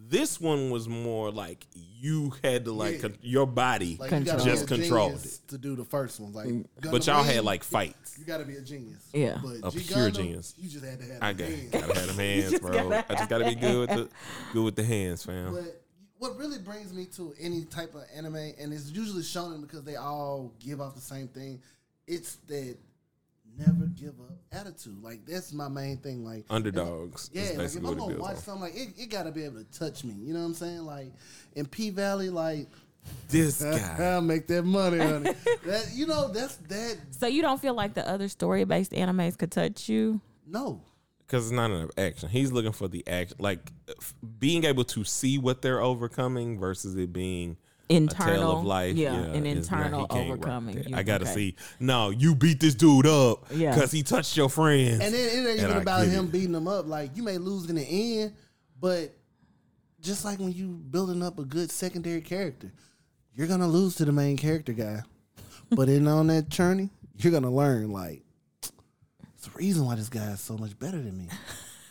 This 0.10 0.39
one 0.39 0.70
was 0.70 0.88
more 0.88 1.32
like 1.32 1.65
you 1.74 2.34
had 2.44 2.65
to 2.65 2.72
like 2.72 2.96
Yeah. 2.96 3.01
con- 3.01 3.17
your 3.22 3.46
body 3.48 3.98
Like, 4.00 4.12
you 4.12 4.20
gotta 4.20 4.25
Control. 4.38 4.46
be 4.46 4.51
just 4.51 4.63
a 4.63 4.67
controlled 4.67 5.12
genius 5.13 5.38
to 5.48 5.58
do 5.58 5.75
the 5.75 5.84
first 5.84 6.20
one. 6.20 6.32
Like, 6.34 6.48
But 6.82 6.91
Gundam 6.91 7.08
y'all 7.08 7.24
Wing, 7.24 7.34
had 7.36 7.44
like 7.44 7.63
fights. 7.63 8.17
you 8.17 8.24
got 8.25 8.38
to 8.38 8.46
be 8.46 8.56
a 8.56 8.62
genius. 8.62 9.03
Yeah. 9.13 9.39
but 9.44 9.67
A 9.67 9.72
G 9.77 9.79
pure 9.94 10.10
Gundam, 10.10 10.15
genius. 10.15 10.53
You 10.58 10.70
just 10.70 10.86
had 10.86 11.00
to 11.00 11.06
have. 11.06 11.24
I 11.24 11.34
the 11.34 11.44
got 11.44 11.50
hands. 11.51 11.72
gotta 11.72 11.94
have 12.00 12.08
them 12.08 12.15
hands, 12.17 12.60
bro. 12.60 12.91
I 13.10 13.15
just 13.15 13.29
gotta 13.29 13.46
be 13.46 13.56
good 13.56 13.79
with 13.79 13.89
the 13.98 14.10
good 14.53 14.63
with 14.63 14.75
the 14.75 14.84
hands, 14.84 15.24
fam. 15.25 15.53
But 15.53 15.82
what 16.20 16.38
really 16.38 16.60
brings 16.60 16.94
me 16.94 17.06
to 17.17 17.34
any 17.39 17.65
type 17.65 17.94
of 17.96 18.03
anime, 18.15 18.36
and 18.36 18.74
it's 18.74 18.89
usually 18.91 19.24
shonen 19.24 19.62
because 19.62 19.84
they 19.84 19.96
all 19.98 20.53
give 20.60 20.79
off 20.82 20.96
the 20.96 21.01
same 21.01 21.27
thing. 21.27 21.62
It's 22.08 22.36
that 22.48 22.77
never 23.58 23.86
give 23.88 24.14
up 24.20 24.38
attitude. 24.52 25.02
Like 25.04 25.26
that's 25.26 25.52
my 25.54 25.68
main 25.68 25.98
thing. 25.98 26.24
Like 26.24 26.46
Underdogs. 26.50 27.30
Yeah, 27.34 27.52
like 27.58 27.66
if 27.68 27.76
I'm 27.78 27.84
gonna 27.98 28.18
watch 28.18 28.32
on. 28.32 28.38
something, 28.38 28.62
like 28.62 28.76
it, 28.76 28.90
it 28.98 29.10
gotta 29.10 29.32
be 29.32 29.44
able 29.44 29.64
to 29.64 29.80
touch 29.80 30.04
me. 30.04 30.14
You 30.20 30.34
know 30.34 30.40
what 30.40 30.46
I'm 30.48 30.54
saying? 30.54 30.86
Like 30.86 31.12
in 31.56 31.66
P 31.66 31.90
Valley, 31.90 32.30
like 32.30 32.68
This 33.30 33.62
guy. 33.64 33.98
I'll 34.14 34.22
make 34.22 34.48
that 34.48 34.64
money, 34.64 35.00
honey. 35.00 35.34
that 35.66 35.92
you 35.94 36.06
know, 36.08 36.28
that's 36.30 36.56
that. 36.68 36.98
So 37.12 37.28
you 37.28 37.42
don't 37.42 37.60
feel 37.62 37.74
like 37.74 37.94
the 37.94 38.08
other 38.08 38.28
story 38.28 38.64
based 38.66 38.92
animes 38.92 39.38
could 39.38 39.52
touch 39.52 39.90
you? 39.90 40.22
No, 40.46 40.82
because 41.20 41.46
it's 41.48 41.52
not 41.56 41.72
enough 41.72 41.92
action. 41.98 42.30
He's 42.30 42.52
looking 42.52 42.72
for 42.72 42.88
the 42.88 43.06
action, 43.08 43.38
like 43.40 43.72
f- 43.90 44.14
being 44.40 44.64
able 44.64 44.84
to 44.86 45.04
see 45.04 45.38
what 45.38 45.62
they're 45.62 45.82
overcoming 45.82 46.58
versus 46.60 46.96
it 46.96 47.12
being 47.12 47.58
Internal, 47.89 48.34
a 48.34 48.38
tale 48.38 48.51
of 48.60 48.65
life. 48.65 48.96
yeah, 48.98 49.13
an 49.13 49.46
internal 49.46 50.08
can't 50.08 50.29
overcoming. 50.32 50.75
that. 50.75 50.89
You- 50.89 50.96
I 50.98 51.03
gotta 51.03 51.24
okay. 51.25 51.34
see. 51.34 51.56
No, 51.79 52.10
you 52.10 52.36
beat 52.36 52.60
this 52.60 52.75
dude 52.75 53.08
up 53.08 53.46
Yeah. 53.53 53.74
because 53.74 53.91
he 53.91 54.03
touched 54.03 54.36
your 54.36 54.50
friends. 54.50 55.00
and 55.00 55.13
then 55.13 55.25
it 55.25 55.34
ain't 55.39 55.48
And 55.48 55.60
even 55.60 55.77
I 55.77 55.82
about 55.82 56.06
him 56.08 56.25
it. 56.25 56.32
beating 56.34 56.51
them 56.51 56.67
up. 56.67 56.86
Like 56.88 57.15
you 57.15 57.24
may 57.24 57.38
lose 57.38 57.70
in 57.70 57.75
the 57.77 57.84
end, 57.84 58.34
but 58.79 59.13
just 60.01 60.25
like 60.25 60.39
when 60.39 60.51
you 60.51 60.67
building 60.67 61.24
up 61.24 61.39
a 61.39 61.44
good 61.46 61.72
secondary 61.72 62.22
character, 62.22 62.72
you're 63.36 63.48
gonna 63.48 63.67
lose 63.67 63.96
to 63.96 64.06
the 64.06 64.12
main 64.12 64.36
character 64.38 64.74
guy. 64.74 65.01
but 65.72 65.88
in 65.89 66.08
on 66.08 66.27
that 66.27 66.50
journey, 66.50 66.89
you're 67.17 67.32
gonna 67.32 67.51
learn 67.53 67.91
like 67.91 68.22
it's 68.62 69.46
the 69.46 69.51
reason 69.56 69.86
why 69.86 69.96
this 69.96 70.10
guy 70.10 70.32
is 70.32 70.41
so 70.41 70.58
much 70.58 70.77
better 70.77 70.98
than 71.01 71.17
me. 71.17 71.27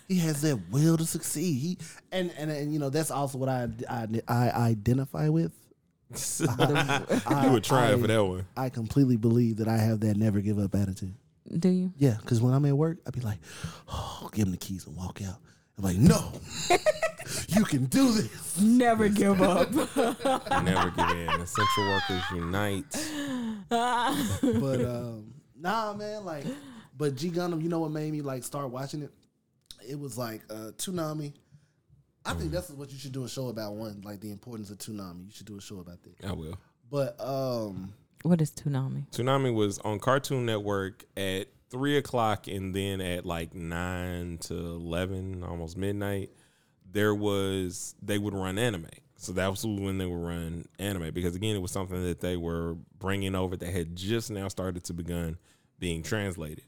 He 0.08 0.18
has 0.20 0.42
that 0.42 0.56
will 0.70 0.96
to 0.98 1.04
succeed. 1.06 1.58
He 1.58 1.78
and 2.12 2.30
and, 2.38 2.50
and 2.50 2.72
you 2.72 2.78
know 2.78 2.90
that's 2.90 3.10
also 3.10 3.38
what 3.38 3.48
I 3.48 3.68
I, 3.88 4.06
I 4.28 4.50
identify 4.68 5.28
with. 5.30 5.52
you 6.40 7.50
were 7.50 7.60
trying 7.60 7.94
I- 7.94 8.00
for 8.00 8.06
that 8.06 8.24
one. 8.24 8.46
I 8.56 8.68
completely 8.68 9.16
believe 9.16 9.56
that 9.58 9.68
I 9.68 9.76
have 9.76 10.00
that 10.00 10.16
never 10.16 10.40
give 10.40 10.58
up 10.58 10.74
attitude. 10.74 11.14
Do 11.58 11.68
you? 11.68 11.92
Yeah, 11.96 12.16
because 12.20 12.40
when 12.40 12.54
I'm 12.54 12.64
at 12.64 12.76
work, 12.76 12.98
I'd 13.06 13.12
be 13.12 13.20
like, 13.20 13.38
oh, 13.88 14.28
give 14.32 14.46
him 14.46 14.50
the 14.50 14.56
keys 14.56 14.86
and 14.86 14.96
walk 14.96 15.20
out. 15.22 15.36
I'm 15.78 15.84
like, 15.84 15.96
no, 15.96 16.32
you 17.48 17.64
can 17.64 17.84
do 17.84 18.10
this. 18.12 18.58
Never 18.60 19.08
give 19.08 19.40
up. 19.42 19.70
Never 19.72 20.90
give 20.90 21.10
in. 21.10 21.28
Essential 21.40 21.84
workers 21.84 22.22
unite. 22.34 22.84
But 23.68 24.84
um, 24.84 25.34
nah, 25.56 25.92
man, 25.92 26.24
like, 26.24 26.44
but 26.96 27.14
G 27.14 27.30
Gundam, 27.30 27.62
you 27.62 27.68
know 27.68 27.80
what 27.80 27.90
made 27.90 28.10
me 28.10 28.22
like 28.22 28.42
start 28.42 28.70
watching 28.70 29.02
it? 29.02 29.12
It 29.88 29.98
was 30.00 30.16
like 30.18 30.42
uh, 30.50 30.72
Toonami. 30.78 31.34
I 32.26 32.34
think 32.34 32.50
that's 32.50 32.70
what 32.70 32.90
you 32.90 32.98
should 32.98 33.12
do 33.12 33.24
a 33.24 33.28
show 33.28 33.48
about. 33.48 33.74
One, 33.74 34.00
like 34.04 34.20
the 34.20 34.30
importance 34.30 34.70
of 34.70 34.78
Toonami. 34.78 35.26
You 35.26 35.32
should 35.32 35.46
do 35.46 35.56
a 35.56 35.60
show 35.60 35.78
about 35.80 36.02
that. 36.02 36.26
I 36.26 36.32
will. 36.32 36.58
But 36.90 37.16
um, 37.20 37.92
what 38.22 38.40
is 38.40 38.50
Toonami? 38.50 39.08
Tsunami 39.10 39.54
was 39.54 39.78
on 39.78 39.98
Cartoon 39.98 40.46
Network 40.46 41.04
at 41.16 41.48
three 41.70 41.96
o'clock, 41.96 42.48
and 42.48 42.74
then 42.74 43.00
at 43.00 43.24
like 43.24 43.54
nine 43.54 44.38
to 44.38 44.54
eleven, 44.54 45.42
almost 45.42 45.76
midnight, 45.76 46.30
there 46.90 47.14
was 47.14 47.94
they 48.02 48.18
would 48.18 48.34
run 48.34 48.58
anime. 48.58 48.88
So 49.18 49.32
that 49.32 49.50
was 49.50 49.64
when 49.64 49.98
they 49.98 50.06
would 50.06 50.22
run 50.22 50.66
anime 50.78 51.10
because 51.12 51.34
again, 51.34 51.56
it 51.56 51.62
was 51.62 51.72
something 51.72 52.02
that 52.04 52.20
they 52.20 52.36
were 52.36 52.76
bringing 52.98 53.34
over 53.34 53.56
that 53.56 53.72
had 53.72 53.96
just 53.96 54.30
now 54.30 54.48
started 54.48 54.84
to 54.84 54.92
begun 54.92 55.38
being 55.78 56.02
translated. 56.02 56.64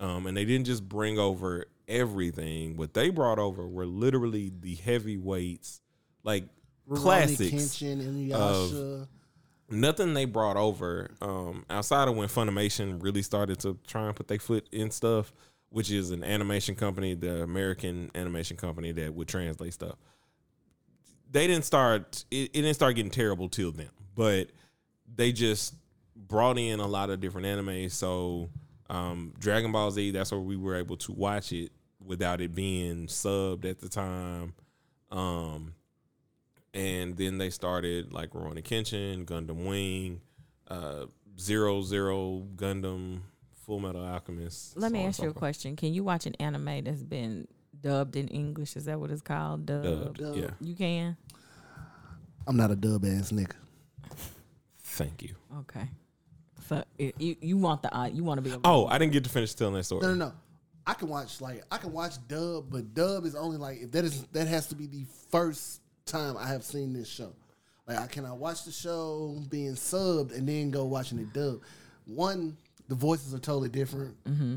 Um, 0.00 0.26
and 0.26 0.34
they 0.34 0.46
didn't 0.46 0.66
just 0.66 0.88
bring 0.88 1.18
over 1.18 1.66
everything. 1.90 2.76
What 2.76 2.94
they 2.94 3.10
brought 3.10 3.38
over 3.38 3.66
were 3.66 3.86
literally 3.86 4.52
the 4.58 4.76
heavyweights, 4.76 5.80
like 6.22 6.44
classics 6.94 7.50
Kenshin, 7.50 8.32
of- 8.32 9.08
nothing 9.68 10.14
they 10.14 10.24
brought 10.24 10.56
over 10.56 11.10
um, 11.20 11.64
outside 11.70 12.08
of 12.08 12.16
when 12.16 12.28
Funimation 12.28 13.02
really 13.02 13.22
started 13.22 13.58
to 13.60 13.78
try 13.86 14.06
and 14.06 14.16
put 14.16 14.28
their 14.28 14.38
foot 14.38 14.68
in 14.72 14.90
stuff, 14.90 15.32
which 15.68 15.90
is 15.90 16.10
an 16.10 16.24
animation 16.24 16.74
company, 16.74 17.14
the 17.14 17.42
American 17.42 18.10
animation 18.14 18.56
company 18.56 18.92
that 18.92 19.14
would 19.14 19.28
translate 19.28 19.72
stuff. 19.72 19.96
They 21.30 21.46
didn't 21.46 21.64
start. 21.64 22.24
It, 22.30 22.50
it 22.52 22.62
didn't 22.62 22.74
start 22.74 22.96
getting 22.96 23.10
terrible 23.10 23.48
till 23.48 23.70
then, 23.70 23.90
but 24.16 24.50
they 25.14 25.32
just 25.32 25.74
brought 26.16 26.58
in 26.58 26.80
a 26.80 26.86
lot 26.86 27.10
of 27.10 27.20
different 27.20 27.46
anime. 27.46 27.88
So 27.88 28.50
um, 28.88 29.32
Dragon 29.38 29.70
Ball 29.70 29.90
Z, 29.92 30.10
that's 30.10 30.32
where 30.32 30.40
we 30.40 30.56
were 30.56 30.74
able 30.74 30.96
to 30.98 31.12
watch 31.12 31.52
it 31.52 31.70
without 32.04 32.40
it 32.40 32.54
being 32.54 33.06
subbed 33.06 33.64
at 33.64 33.80
the 33.80 33.88
time. 33.88 34.54
Um, 35.10 35.74
and 36.72 37.16
then 37.16 37.38
they 37.38 37.50
started 37.50 38.12
like 38.12 38.30
Rurouni 38.30 38.62
Kenshin, 38.62 39.24
Gundam 39.24 39.66
Wing, 39.66 40.20
uh, 40.68 41.06
Zero 41.38 41.82
Zero 41.82 42.46
Gundam, 42.56 43.20
Full 43.64 43.80
Metal 43.80 44.04
Alchemist. 44.04 44.76
Let 44.76 44.88
so 44.88 44.92
me 44.92 44.98
on 44.98 45.04
and 45.04 45.08
ask 45.08 45.16
so 45.18 45.24
you 45.24 45.30
a 45.30 45.34
question. 45.34 45.76
Can 45.76 45.92
you 45.92 46.04
watch 46.04 46.26
an 46.26 46.34
anime 46.38 46.84
that's 46.84 47.02
been 47.02 47.48
dubbed 47.80 48.16
in 48.16 48.28
English? 48.28 48.76
Is 48.76 48.84
that 48.84 49.00
what 49.00 49.10
it's 49.10 49.22
called? 49.22 49.66
Dubbed. 49.66 50.18
Dubbed, 50.18 50.36
yeah. 50.36 50.50
You 50.60 50.74
can. 50.74 51.16
I'm 52.46 52.56
not 52.56 52.70
a 52.70 52.76
dub 52.76 53.04
ass 53.04 53.32
nigga. 53.32 53.54
Thank 54.78 55.22
you. 55.22 55.34
Okay. 55.60 55.88
So 56.68 56.84
you 56.98 57.36
you 57.40 57.56
want 57.56 57.82
the 57.82 57.96
uh, 57.96 58.06
you 58.06 58.22
want 58.22 58.38
to 58.38 58.42
be 58.42 58.50
able 58.50 58.60
Oh, 58.64 58.86
I 58.86 58.98
didn't 58.98 59.12
get 59.12 59.24
to 59.24 59.30
finish 59.30 59.54
telling 59.54 59.74
that 59.74 59.84
story. 59.84 60.02
No, 60.02 60.14
no, 60.14 60.26
no. 60.26 60.32
I 60.90 60.94
can 60.94 61.08
watch 61.08 61.40
like 61.40 61.62
I 61.70 61.76
can 61.76 61.92
watch 61.92 62.14
dub, 62.26 62.68
but 62.68 62.94
dub 62.94 63.24
is 63.24 63.36
only 63.36 63.58
like 63.58 63.80
if 63.80 63.92
that 63.92 64.04
is 64.04 64.24
that 64.32 64.48
has 64.48 64.66
to 64.68 64.74
be 64.74 64.88
the 64.88 65.06
first 65.30 65.82
time 66.04 66.36
I 66.36 66.48
have 66.48 66.64
seen 66.64 66.92
this 66.92 67.08
show. 67.08 67.32
Like 67.86 67.98
I 67.98 68.08
cannot 68.08 68.38
watch 68.38 68.64
the 68.64 68.72
show 68.72 69.40
being 69.50 69.74
subbed 69.74 70.36
and 70.36 70.48
then 70.48 70.72
go 70.72 70.84
watching 70.86 71.20
it 71.20 71.32
dub. 71.32 71.60
One, 72.06 72.56
the 72.88 72.96
voices 72.96 73.32
are 73.32 73.38
totally 73.38 73.68
different. 73.68 74.22
Mm-hmm. 74.24 74.56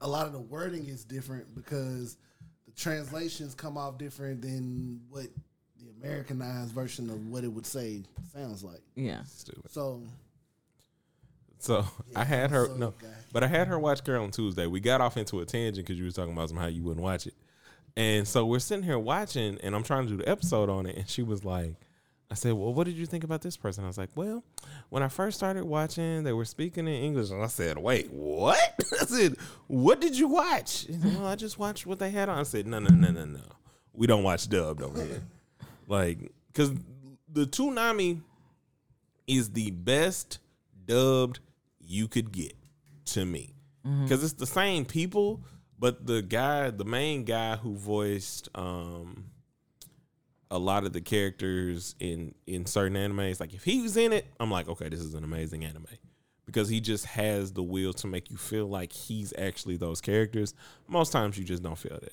A 0.00 0.08
lot 0.08 0.26
of 0.26 0.32
the 0.32 0.40
wording 0.40 0.86
is 0.86 1.04
different 1.04 1.54
because 1.54 2.16
the 2.64 2.72
translations 2.72 3.54
come 3.54 3.76
off 3.76 3.98
different 3.98 4.40
than 4.40 5.02
what 5.10 5.26
the 5.78 5.90
Americanized 6.02 6.72
version 6.72 7.10
of 7.10 7.26
what 7.26 7.44
it 7.44 7.48
would 7.48 7.66
say 7.66 8.04
sounds 8.32 8.64
like. 8.64 8.80
yeah. 8.94 9.22
Stupid. 9.24 9.70
So 9.70 10.02
So 11.64 11.86
I 12.14 12.24
had 12.24 12.50
her 12.50 12.66
so 12.66 12.76
no, 12.76 12.90
guy. 12.90 13.08
but 13.32 13.42
I 13.42 13.46
had 13.46 13.68
her 13.68 13.78
watch 13.78 14.04
Girl 14.04 14.22
on 14.22 14.30
Tuesday. 14.30 14.66
We 14.66 14.80
got 14.80 15.00
off 15.00 15.16
into 15.16 15.40
a 15.40 15.46
tangent 15.46 15.86
because 15.86 15.98
you 15.98 16.04
was 16.04 16.12
talking 16.12 16.34
about 16.34 16.50
some 16.50 16.58
how 16.58 16.66
you 16.66 16.82
wouldn't 16.82 17.02
watch 17.02 17.26
it, 17.26 17.32
and 17.96 18.28
so 18.28 18.44
we're 18.44 18.58
sitting 18.58 18.84
here 18.84 18.98
watching, 18.98 19.58
and 19.62 19.74
I'm 19.74 19.82
trying 19.82 20.04
to 20.04 20.10
do 20.10 20.16
the 20.18 20.28
episode 20.28 20.68
on 20.68 20.84
it, 20.84 20.96
and 20.96 21.08
she 21.08 21.22
was 21.22 21.42
like, 21.42 21.74
"I 22.30 22.34
said, 22.34 22.52
well, 22.52 22.74
what 22.74 22.84
did 22.84 22.96
you 22.96 23.06
think 23.06 23.24
about 23.24 23.40
this 23.40 23.56
person?" 23.56 23.82
I 23.82 23.86
was 23.86 23.96
like, 23.96 24.10
"Well, 24.14 24.44
when 24.90 25.02
I 25.02 25.08
first 25.08 25.38
started 25.38 25.64
watching, 25.64 26.22
they 26.22 26.34
were 26.34 26.44
speaking 26.44 26.86
in 26.86 27.02
English," 27.02 27.30
and 27.30 27.42
I 27.42 27.46
said, 27.46 27.78
"Wait, 27.78 28.12
what?" 28.12 28.58
I 29.00 29.06
said, 29.06 29.36
"What 29.66 30.02
did 30.02 30.18
you 30.18 30.28
watch?" 30.28 30.84
And, 30.84 31.02
well, 31.02 31.26
I 31.26 31.34
just 31.34 31.58
watched 31.58 31.86
what 31.86 31.98
they 31.98 32.10
had 32.10 32.28
on. 32.28 32.38
I 32.38 32.42
said, 32.42 32.66
"No, 32.66 32.78
no, 32.78 32.94
no, 32.94 33.10
no, 33.10 33.24
no, 33.24 33.40
we 33.94 34.06
don't 34.06 34.22
watch 34.22 34.50
dubbed 34.50 34.82
over 34.82 35.02
here, 35.02 35.22
like, 35.88 36.30
because 36.48 36.72
the 37.32 37.46
Toonami." 37.46 38.20
is 39.26 39.52
the 39.52 39.70
best 39.70 40.38
dubbed 40.84 41.40
you 41.86 42.08
could 42.08 42.32
get 42.32 42.54
to 43.06 43.24
me. 43.24 43.54
Because 44.02 44.24
it's 44.24 44.32
the 44.32 44.46
same 44.46 44.84
people 44.86 45.44
but 45.78 46.06
the 46.06 46.22
guy 46.22 46.70
the 46.70 46.84
main 46.84 47.24
guy 47.24 47.56
who 47.56 47.74
voiced 47.76 48.48
um 48.54 49.26
a 50.50 50.58
lot 50.58 50.84
of 50.84 50.92
the 50.92 51.00
characters 51.00 51.94
in 51.98 52.34
in 52.46 52.64
certain 52.64 52.96
animes 52.96 53.40
like 53.40 53.52
if 53.52 53.64
he 53.64 53.82
was 53.82 53.96
in 53.96 54.12
it 54.12 54.24
i'm 54.38 54.50
like 54.50 54.68
okay 54.68 54.88
this 54.88 55.00
is 55.00 55.14
an 55.14 55.24
amazing 55.24 55.64
anime. 55.64 55.86
Because 56.46 56.68
he 56.68 56.78
just 56.80 57.06
has 57.06 57.52
the 57.54 57.62
will 57.62 57.94
to 57.94 58.06
make 58.06 58.30
you 58.30 58.36
feel 58.36 58.66
like 58.66 58.92
he's 58.92 59.32
actually 59.38 59.78
those 59.78 60.02
characters. 60.02 60.52
Most 60.86 61.10
times 61.10 61.38
you 61.38 61.44
just 61.44 61.62
don't 61.62 61.78
feel 61.78 61.98
that. 61.98 62.12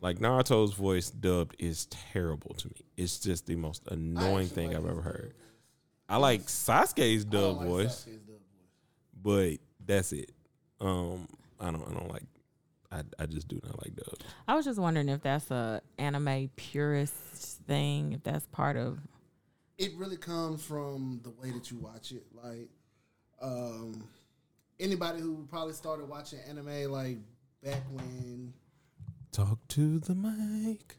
Like 0.00 0.18
naruto's 0.18 0.72
voice 0.72 1.10
dubbed 1.10 1.56
is 1.58 1.84
terrible 1.86 2.54
to 2.54 2.68
me. 2.68 2.86
It's 2.96 3.18
just 3.18 3.44
the 3.46 3.56
most 3.56 3.82
annoying 3.88 4.48
thing 4.48 4.68
like 4.68 4.78
i've 4.78 4.86
ever 4.86 5.02
heard. 5.02 5.34
I 6.08 6.16
like 6.16 6.46
Sasuke's 6.46 7.26
I 7.26 7.28
dub 7.28 7.32
don't 7.32 7.56
like 7.58 7.66
voice, 7.66 8.06
Sasuke's 8.06 8.06
dub 8.06 8.26
voice. 8.26 8.29
But 9.22 9.56
that's 9.84 10.12
it. 10.12 10.30
Um, 10.80 11.26
I 11.58 11.70
don't, 11.70 11.82
I 11.88 11.92
don't 11.92 12.10
like. 12.10 12.22
I, 12.92 13.02
I 13.20 13.26
just 13.26 13.46
do 13.48 13.60
not 13.64 13.78
like 13.84 13.94
dubs. 13.94 14.24
I 14.48 14.54
was 14.54 14.64
just 14.64 14.78
wondering 14.80 15.08
if 15.08 15.22
that's 15.22 15.50
a 15.50 15.80
anime 15.98 16.50
purist 16.56 17.60
thing. 17.66 18.12
If 18.14 18.22
that's 18.24 18.46
part 18.48 18.76
of. 18.76 18.98
it 19.78 19.92
really 19.96 20.16
comes 20.16 20.62
from 20.64 21.20
the 21.22 21.30
way 21.30 21.50
that 21.52 21.70
you 21.70 21.78
watch 21.78 22.10
it. 22.12 22.24
Like, 22.34 22.68
um, 23.40 24.08
anybody 24.80 25.20
who 25.20 25.46
probably 25.48 25.74
started 25.74 26.08
watching 26.08 26.40
anime 26.48 26.90
like 26.90 27.18
back 27.62 27.82
when 27.92 28.52
Talk 29.32 29.58
to 29.68 30.00
the 30.00 30.14
mic. 30.16 30.96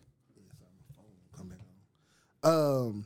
come 1.35 1.49
back 1.49 1.59
on. 2.43 2.85
Um, 2.87 3.05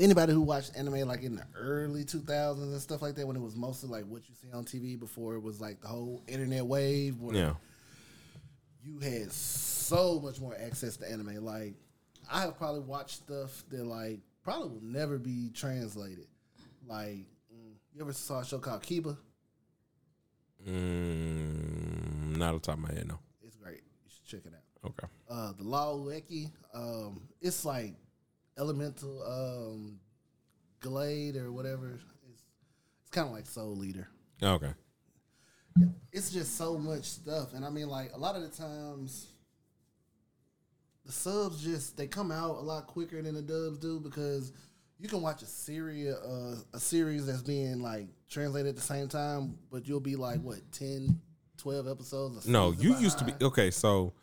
anybody 0.00 0.32
who 0.32 0.40
watched 0.42 0.76
anime 0.76 1.06
like 1.08 1.22
in 1.22 1.36
the 1.36 1.44
early 1.56 2.04
two 2.04 2.20
thousands 2.20 2.72
and 2.72 2.80
stuff 2.80 3.02
like 3.02 3.14
that, 3.16 3.26
when 3.26 3.36
it 3.36 3.42
was 3.42 3.56
mostly 3.56 3.88
like 3.88 4.04
what 4.06 4.28
you 4.28 4.34
see 4.34 4.48
on 4.52 4.64
TV 4.64 4.98
before 4.98 5.34
it 5.34 5.42
was 5.42 5.60
like 5.60 5.80
the 5.80 5.88
whole 5.88 6.22
internet 6.28 6.64
wave, 6.66 7.20
where 7.20 7.34
Yeah, 7.36 7.54
you 8.84 8.98
had 9.00 9.32
so 9.32 10.20
much 10.20 10.40
more 10.40 10.56
access 10.60 10.96
to 10.98 11.10
anime. 11.10 11.44
Like, 11.44 11.74
I 12.30 12.42
have 12.42 12.56
probably 12.56 12.80
watched 12.80 13.16
stuff 13.16 13.64
that 13.70 13.84
like 13.84 14.20
probably 14.42 14.68
will 14.68 14.82
never 14.84 15.18
be 15.18 15.50
translated. 15.54 16.26
Like, 16.86 17.26
you 17.94 18.00
ever 18.00 18.12
saw 18.12 18.40
a 18.40 18.44
show 18.44 18.58
called 18.58 18.82
Kiba? 18.82 19.16
mm, 20.66 22.36
not 22.36 22.54
off 22.54 22.62
the 22.62 22.66
top 22.66 22.76
of 22.76 22.82
my 22.82 22.92
head. 22.92 23.06
No. 23.08 23.18
It's 23.42 23.56
great. 23.56 23.82
You 24.04 24.10
should 24.10 24.24
check 24.24 24.40
it 24.44 24.52
out. 24.54 24.90
Okay. 24.90 25.06
Uh, 25.28 25.52
the 25.56 25.64
Law 25.64 25.96
Ueki, 25.96 26.50
um, 26.74 27.22
it's 27.40 27.64
like 27.64 27.94
elemental 28.58 29.22
um, 29.22 29.98
Glade 30.80 31.36
or 31.36 31.52
whatever. 31.52 31.98
It's 32.30 32.42
it's 33.02 33.10
kind 33.10 33.28
of 33.28 33.32
like 33.32 33.46
Soul 33.46 33.76
Leader. 33.76 34.08
Okay. 34.42 34.72
It's 36.12 36.30
just 36.30 36.56
so 36.56 36.78
much 36.78 37.04
stuff, 37.04 37.52
and 37.52 37.64
I 37.64 37.68
mean, 37.68 37.88
like 37.88 38.10
a 38.14 38.18
lot 38.18 38.34
of 38.34 38.42
the 38.42 38.48
times, 38.48 39.26
the 41.04 41.12
subs 41.12 41.62
just 41.62 41.96
they 41.96 42.06
come 42.06 42.32
out 42.32 42.56
a 42.56 42.60
lot 42.60 42.86
quicker 42.86 43.20
than 43.20 43.34
the 43.34 43.42
dubs 43.42 43.78
do 43.78 44.00
because 44.00 44.52
you 44.98 45.08
can 45.08 45.20
watch 45.20 45.42
a 45.42 45.46
series 45.46 46.14
uh, 46.14 46.56
a 46.72 46.80
series 46.80 47.26
that's 47.26 47.42
being 47.42 47.80
like 47.80 48.06
translated 48.30 48.70
at 48.70 48.76
the 48.76 48.82
same 48.82 49.08
time, 49.08 49.58
but 49.70 49.86
you'll 49.86 50.00
be 50.00 50.16
like 50.16 50.40
what 50.40 50.60
10, 50.72 51.20
12 51.58 51.88
episodes. 51.88 52.48
No, 52.48 52.72
you 52.72 52.96
used 52.96 53.18
to 53.18 53.24
be 53.24 53.32
okay. 53.42 53.70
So 53.70 54.14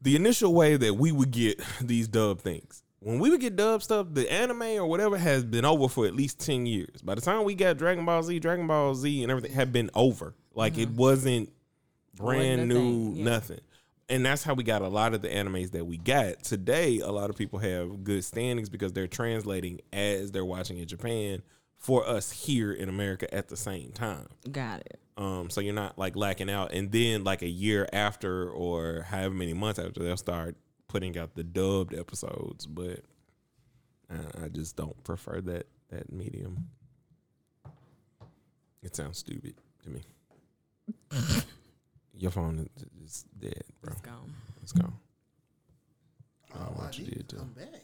the 0.00 0.14
initial 0.14 0.54
way 0.54 0.76
that 0.76 0.94
we 0.94 1.10
would 1.10 1.32
get 1.32 1.60
these 1.80 2.06
dub 2.06 2.40
things 2.40 2.84
when 3.00 3.18
we 3.18 3.30
would 3.30 3.40
get 3.40 3.56
dub 3.56 3.82
stuff, 3.82 4.08
the 4.12 4.30
anime 4.30 4.62
or 4.62 4.86
whatever 4.86 5.16
has 5.16 5.44
been 5.44 5.64
over 5.64 5.88
for 5.88 6.06
at 6.06 6.14
least 6.14 6.38
ten 6.38 6.66
years. 6.66 7.02
By 7.02 7.14
the 7.14 7.20
time 7.20 7.44
we 7.44 7.54
got 7.54 7.78
Dragon 7.78 8.04
Ball 8.04 8.22
Z, 8.22 8.38
Dragon 8.38 8.66
Ball 8.66 8.94
Z, 8.94 9.22
and 9.22 9.30
everything 9.30 9.52
had 9.52 9.72
been 9.72 9.90
over. 9.94 10.34
Like 10.54 10.78
it 10.78 10.90
wasn't 10.90 11.50
brand 12.14 12.68
new, 12.68 13.14
yeah. 13.14 13.24
nothing. 13.24 13.60
And 14.08 14.26
that's 14.26 14.42
how 14.42 14.54
we 14.54 14.64
got 14.64 14.82
a 14.82 14.88
lot 14.88 15.14
of 15.14 15.22
the 15.22 15.28
animes 15.28 15.70
that 15.70 15.86
we 15.86 15.96
got. 15.96 16.42
Today, 16.42 16.98
a 16.98 17.10
lot 17.10 17.30
of 17.30 17.36
people 17.36 17.60
have 17.60 18.02
good 18.02 18.24
standings 18.24 18.68
because 18.68 18.92
they're 18.92 19.06
translating 19.06 19.80
as 19.92 20.32
they're 20.32 20.44
watching 20.44 20.78
in 20.78 20.88
Japan 20.88 21.42
for 21.76 22.06
us 22.06 22.32
here 22.32 22.72
in 22.72 22.88
America 22.88 23.32
at 23.32 23.48
the 23.48 23.56
same 23.56 23.92
time. 23.92 24.26
Got 24.50 24.80
it. 24.80 25.00
Um, 25.16 25.48
so 25.48 25.60
you're 25.60 25.74
not 25.74 25.96
like 25.96 26.16
lacking 26.16 26.50
out. 26.50 26.72
And 26.72 26.90
then 26.90 27.24
like 27.24 27.42
a 27.42 27.48
year 27.48 27.88
after 27.92 28.50
or 28.50 29.02
however 29.02 29.34
many 29.34 29.54
months 29.54 29.78
after, 29.78 30.02
they'll 30.02 30.16
start 30.16 30.56
putting 30.90 31.16
out 31.16 31.34
the 31.36 31.44
dubbed 31.44 31.94
episodes. 31.94 32.66
But 32.66 33.00
uh, 34.10 34.44
I 34.44 34.48
just 34.48 34.76
don't 34.76 35.02
prefer 35.04 35.40
that 35.42 35.66
that 35.90 36.12
medium. 36.12 36.68
It 38.82 38.96
sounds 38.96 39.18
stupid 39.18 39.54
to 39.84 39.90
me. 39.90 40.02
Your 42.18 42.30
phone 42.30 42.68
is 42.76 42.84
is 43.04 43.24
dead, 43.38 43.62
bro. 43.80 43.92
Let's 43.92 44.02
go. 44.02 44.12
Let's 44.60 44.72
go. 44.72 44.92
I 46.54 46.58
Oh, 46.58 46.60
I 46.62 46.82
what 46.84 46.98
you 46.98 47.04
need 47.04 47.14
did 47.14 47.28
to 47.28 47.36
to 47.36 47.42
come 47.42 47.54
back. 47.54 47.82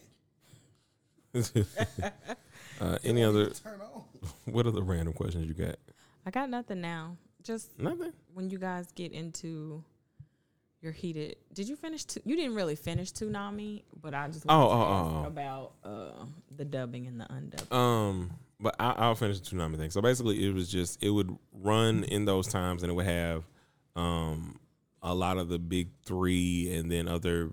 uh, 2.80 2.98
any 3.04 3.22
other? 3.22 3.50
Turn 3.50 3.80
on. 3.80 4.02
What 4.46 4.66
other 4.66 4.82
random 4.82 5.12
questions 5.14 5.46
you 5.46 5.54
got? 5.54 5.76
I 6.24 6.30
got 6.30 6.50
nothing 6.50 6.80
now. 6.80 7.16
Just 7.42 7.78
Nothing. 7.78 8.12
when 8.34 8.50
you 8.50 8.58
guys 8.58 8.90
get 8.92 9.12
into 9.12 9.84
your 10.86 10.92
heated, 10.92 11.34
did 11.52 11.68
you 11.68 11.74
finish? 11.74 12.04
Tu- 12.04 12.20
you 12.24 12.36
didn't 12.36 12.54
really 12.54 12.76
finish 12.76 13.10
Toonami, 13.12 13.82
but 14.00 14.14
I 14.14 14.28
just 14.28 14.46
wanted 14.46 14.64
Oh, 14.64 14.68
to 14.68 14.74
oh, 14.74 14.82
ask 14.82 15.10
oh, 15.10 15.22
oh. 15.24 15.26
about 15.26 15.72
uh, 15.84 16.24
the 16.56 16.64
dubbing 16.64 17.06
and 17.08 17.20
the 17.20 17.24
undubbing. 17.24 17.72
Um, 17.76 18.30
but 18.60 18.76
I, 18.78 18.92
I'll 18.92 19.16
finish 19.16 19.40
the 19.40 19.56
Toonami 19.56 19.76
thing. 19.76 19.90
So 19.90 20.00
basically, 20.00 20.46
it 20.46 20.54
was 20.54 20.70
just 20.70 21.02
it 21.02 21.10
would 21.10 21.36
run 21.52 22.04
in 22.04 22.24
those 22.24 22.46
times, 22.46 22.82
and 22.84 22.90
it 22.90 22.94
would 22.94 23.06
have 23.06 23.42
um 23.96 24.60
a 25.02 25.12
lot 25.14 25.38
of 25.38 25.48
the 25.48 25.58
big 25.58 25.88
three, 26.04 26.72
and 26.72 26.90
then 26.90 27.08
other 27.08 27.50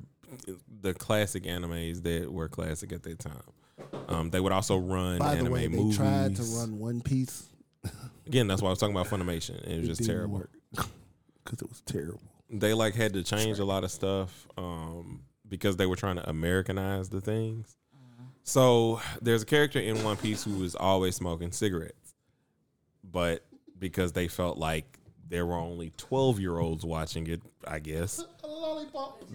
the 0.82 0.94
classic 0.94 1.44
animes 1.44 2.04
that 2.04 2.32
were 2.32 2.48
classic 2.50 2.94
at 2.94 3.02
that 3.04 3.18
time. 3.20 3.42
Um, 4.08 4.30
they 4.30 4.40
would 4.40 4.52
also 4.52 4.78
run 4.78 5.18
By 5.18 5.34
the 5.34 5.40
anime 5.42 5.52
way, 5.54 5.68
they 5.68 5.76
movies. 5.76 5.98
tried 5.98 6.36
to 6.36 6.44
run 6.44 6.78
One 6.80 7.02
Piece. 7.02 7.48
Again, 8.28 8.48
that's 8.48 8.62
why 8.62 8.68
I 8.68 8.70
was 8.72 8.80
talking 8.80 8.96
about 8.96 9.08
Funimation. 9.08 9.56
It 9.68 9.80
was 9.80 9.86
It 9.86 9.96
just 9.96 10.06
terrible. 10.06 10.44
because 10.72 10.88
it 11.62 11.68
was 11.70 11.82
terrible. 11.82 12.22
They 12.50 12.74
like 12.74 12.94
had 12.96 13.14
to 13.14 13.24
change 13.24 13.60
a 13.60 13.66
lot 13.66 13.84
of 13.84 13.92
stuff 13.92 14.48
um, 14.58 15.22
because 15.48 15.78
they 15.78 15.86
were 15.86 15.96
trying 15.96 16.18
to 16.18 16.30
Americanize 16.30 17.10
the 17.10 17.22
things. 17.22 17.76
So 18.44 19.00
there's 19.22 19.44
a 19.44 19.46
character 19.46 19.80
in 19.80 20.04
One 20.04 20.18
Piece 20.18 20.44
who 20.44 20.58
was 20.58 20.76
always 20.76 21.16
smoking 21.16 21.52
cigarettes, 21.54 22.14
but 23.04 23.46
because 23.80 24.12
they 24.12 24.28
felt 24.28 24.58
like 24.58 25.00
there 25.30 25.46
were 25.46 25.56
only 25.56 25.92
12 25.98 26.40
year 26.40 26.58
olds 26.60 26.86
watching 26.86 27.26
it, 27.28 27.42
I 27.66 27.80
guess 27.80 28.22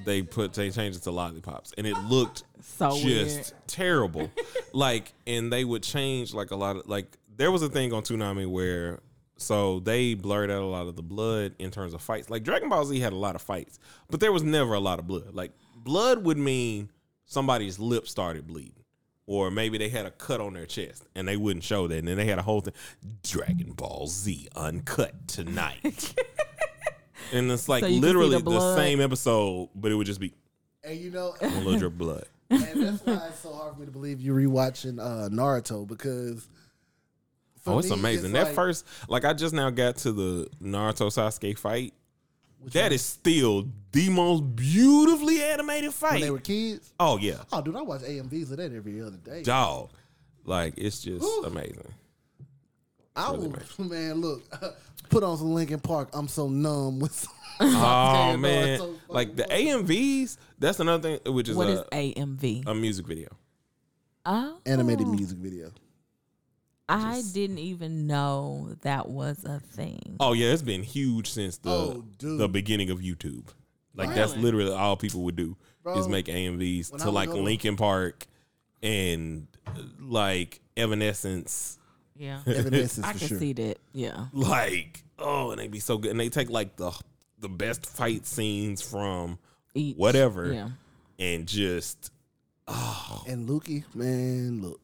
they 0.04 0.22
put 0.22 0.52
they 0.52 0.70
changed 0.70 0.98
it 0.98 1.02
to 1.04 1.10
lollipops, 1.10 1.72
and 1.78 1.86
it 1.86 1.96
looked 2.04 2.44
So 2.60 2.98
just 2.98 3.04
weird. 3.04 3.52
terrible. 3.66 4.30
like, 4.72 5.12
and 5.26 5.50
they 5.52 5.64
would 5.64 5.82
change 5.82 6.34
like 6.34 6.50
a 6.50 6.56
lot 6.56 6.76
of 6.76 6.86
like 6.86 7.16
there 7.36 7.50
was 7.50 7.62
a 7.62 7.68
thing 7.68 7.92
on 7.92 8.02
Toonami 8.02 8.46
where 8.46 9.00
so 9.38 9.78
they 9.80 10.14
blurred 10.14 10.50
out 10.50 10.62
a 10.62 10.66
lot 10.66 10.88
of 10.88 10.96
the 10.96 11.02
blood 11.02 11.54
in 11.58 11.70
terms 11.70 11.94
of 11.94 12.02
fights. 12.02 12.28
Like 12.28 12.42
Dragon 12.42 12.68
Ball 12.68 12.84
Z 12.84 12.98
had 12.98 13.12
a 13.12 13.16
lot 13.16 13.36
of 13.36 13.40
fights, 13.42 13.78
but 14.10 14.20
there 14.20 14.32
was 14.32 14.42
never 14.42 14.74
a 14.74 14.80
lot 14.80 14.98
of 14.98 15.06
blood. 15.06 15.32
Like 15.32 15.52
blood 15.76 16.24
would 16.24 16.36
mean 16.36 16.90
somebody's 17.24 17.78
lip 17.78 18.08
started 18.08 18.46
bleeding. 18.46 18.72
Or 19.26 19.50
maybe 19.50 19.76
they 19.76 19.90
had 19.90 20.06
a 20.06 20.10
cut 20.10 20.40
on 20.40 20.54
their 20.54 20.64
chest 20.64 21.04
and 21.14 21.28
they 21.28 21.36
wouldn't 21.36 21.62
show 21.62 21.86
that. 21.86 21.98
And 21.98 22.08
then 22.08 22.16
they 22.16 22.24
had 22.24 22.38
a 22.38 22.42
whole 22.42 22.62
thing 22.62 22.72
Dragon 23.22 23.72
Ball 23.72 24.06
Z 24.08 24.48
uncut 24.56 25.28
tonight. 25.28 26.14
and 27.32 27.50
it's 27.52 27.68
like 27.68 27.82
So 27.82 27.88
you 27.88 28.00
can 28.00 28.02
see 28.02 28.06
literally 28.06 28.38
the 28.38 28.50
the, 28.50 28.74
same 28.74 29.00
episode, 29.00 29.68
but 29.74 29.92
it 29.92 29.94
would 29.94 30.06
just 30.06 30.20
be 30.20 30.32
And 30.82 30.98
you 30.98 31.10
know, 31.10 31.34
a 31.40 31.46
little 31.46 31.78
drip 31.78 31.92
of 31.92 31.98
blood. 31.98 32.24
and 32.50 32.62
that's 32.62 33.04
why 33.04 33.26
it's 33.28 33.40
so 33.40 33.52
hard 33.52 33.74
for 33.74 33.80
me 33.80 33.86
to 33.86 33.92
believe 33.92 34.20
you 34.20 34.32
rewatching 34.32 34.98
uh, 34.98 35.28
Naruto 35.28 35.86
because. 35.86 36.48
For 37.68 37.74
Oh, 37.74 37.78
it's 37.78 37.88
me, 37.90 37.94
amazing. 37.98 38.32
that 38.32 38.46
like- 38.46 38.54
first, 38.54 38.84
like, 39.08 39.24
I 39.24 39.32
just 39.32 39.54
now 39.54 39.70
got 39.70 39.96
to 39.98 40.12
the 40.12 40.48
Naruto 40.62 41.06
Sasuke 41.12 41.58
fight. 41.58 41.94
That 42.72 42.92
is 42.92 43.02
still 43.04 43.68
the 43.92 44.08
most 44.10 44.56
beautifully 44.56 45.40
animated 45.42 45.84
when 45.84 45.92
fight. 45.92 46.20
they 46.20 46.30
were 46.30 46.40
kids. 46.40 46.92
oh 46.98 47.16
yeah, 47.18 47.36
Oh, 47.52 47.62
dude, 47.62 47.76
I 47.76 47.82
watch 47.82 48.00
AMVs 48.00 48.50
of 48.50 48.56
that 48.56 48.72
every 48.74 49.00
other 49.00 49.16
day. 49.16 49.42
dog. 49.44 49.90
Like 50.44 50.74
it's 50.76 51.00
just 51.00 51.20
Whew. 51.22 51.44
amazing. 51.44 51.94
I 53.14 53.30
really 53.32 53.48
will, 53.48 53.84
man. 53.88 54.14
Look, 54.20 54.42
put 55.10 55.22
on 55.22 55.36
some 55.38 55.52
Linkin 55.54 55.78
Park. 55.80 56.08
I'm 56.12 56.26
so 56.28 56.48
numb 56.48 56.98
with. 57.00 57.12
Some 57.14 57.32
Oh 57.60 58.36
man, 58.36 58.78
so 58.78 58.94
like 59.08 59.34
the. 59.36 59.42
AMVs. 59.44 60.36
That's 60.58 60.80
another 60.80 61.18
thing, 61.18 61.32
which 61.34 61.48
is, 61.48 61.56
What 61.56 61.68
a, 61.68 61.72
is 61.72 61.80
AMV? 62.14 62.66
a 62.66 62.74
music 62.74 63.06
video. 63.06 63.28
oh, 64.26 64.58
animated 64.66 65.06
music 65.08 65.38
video. 65.38 65.70
I 66.88 67.22
didn't 67.32 67.58
even 67.58 68.06
know 68.06 68.74
that 68.82 69.08
was 69.08 69.44
a 69.44 69.60
thing. 69.60 70.16
Oh 70.20 70.32
yeah, 70.32 70.48
it's 70.52 70.62
been 70.62 70.82
huge 70.82 71.30
since 71.30 71.58
the 71.58 71.70
Oh, 71.70 72.04
the 72.18 72.48
beginning 72.48 72.90
of 72.90 72.98
YouTube. 73.00 73.46
Like 73.94 74.14
that's 74.14 74.36
literally 74.36 74.72
all 74.72 74.96
people 74.96 75.22
would 75.24 75.36
do 75.36 75.56
is 75.96 76.06
make 76.08 76.26
AMVs 76.26 76.92
when 76.92 77.00
I 77.00 77.04
to 77.04 77.10
like 77.10 77.30
go 77.30 77.36
Linkin 77.36 77.76
Park 77.76 78.26
and 78.82 79.46
uh, 79.66 79.70
like 80.00 80.60
Evanescence. 80.76 81.78
Yeah, 82.16 82.40
Evanescence 82.46 83.06
I 83.06 83.12
for 83.12 83.18
can 83.18 83.28
sure. 83.28 83.38
see 83.38 83.52
that. 83.54 83.78
Yeah, 83.92 84.26
Like 84.32 85.02
oh, 85.18 85.50
and 85.50 85.60
they'd 85.60 85.70
be 85.70 85.80
so 85.80 85.98
good, 85.98 86.10
and 86.10 86.20
they 86.20 86.28
take 86.28 86.50
like 86.50 86.76
the 86.76 86.92
the 87.38 87.48
best 87.48 87.86
fight 87.86 88.26
scenes 88.26 88.82
from 88.82 89.38
Each. 89.74 89.96
whatever 89.96 90.52
Yeah, 90.52 90.68
and 91.18 91.46
just 91.46 92.10
oh 92.66 93.24
And 93.26 93.48
Lukey, 93.48 93.84
man, 93.94 94.62
look, 94.62 94.80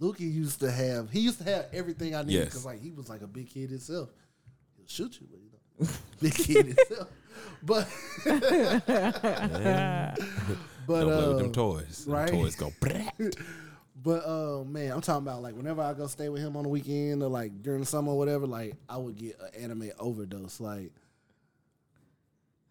Lukey 0.00 0.20
used 0.32 0.60
to 0.60 0.70
have. 0.70 1.10
He 1.10 1.20
used 1.20 1.38
to 1.38 1.44
have 1.44 1.66
everything 1.72 2.14
I 2.14 2.22
needed 2.22 2.32
Yes. 2.34 2.44
because 2.46 2.64
like 2.66 2.80
he 2.80 2.90
was 2.92 3.08
like 3.08 3.22
a 3.22 3.26
big 3.26 3.48
kid 3.50 3.70
himself. 3.70 4.10
He'll 4.76 4.86
shoot 4.86 5.18
you, 5.20 5.26
but 5.30 5.40
you 5.40 5.50
know, 5.80 5.92
big 6.20 6.34
kid 6.34 6.66
himself. 6.66 7.08
But 7.62 7.88
but 8.24 10.16
don't 10.86 10.86
play 10.86 11.04
with 11.04 11.08
uh, 11.08 11.38
them 11.38 11.52
toys. 11.52 12.04
Them 12.04 12.14
right. 12.14 12.28
toys 12.28 12.56
go. 12.56 12.72
But 14.00 14.24
uh 14.24 14.62
man, 14.64 14.92
I'm 14.92 15.00
talking 15.00 15.26
about 15.26 15.42
like 15.42 15.56
whenever 15.56 15.82
I 15.82 15.92
go 15.92 16.06
stay 16.06 16.28
with 16.28 16.40
him 16.40 16.56
on 16.56 16.62
the 16.62 16.68
weekend 16.68 17.20
or 17.20 17.28
like 17.28 17.62
during 17.62 17.80
the 17.80 17.86
summer 17.86 18.12
or 18.12 18.18
whatever, 18.18 18.46
like 18.46 18.76
I 18.88 18.96
would 18.96 19.16
get 19.16 19.36
an 19.40 19.60
anime 19.60 19.90
overdose. 19.98 20.60
Like 20.60 20.92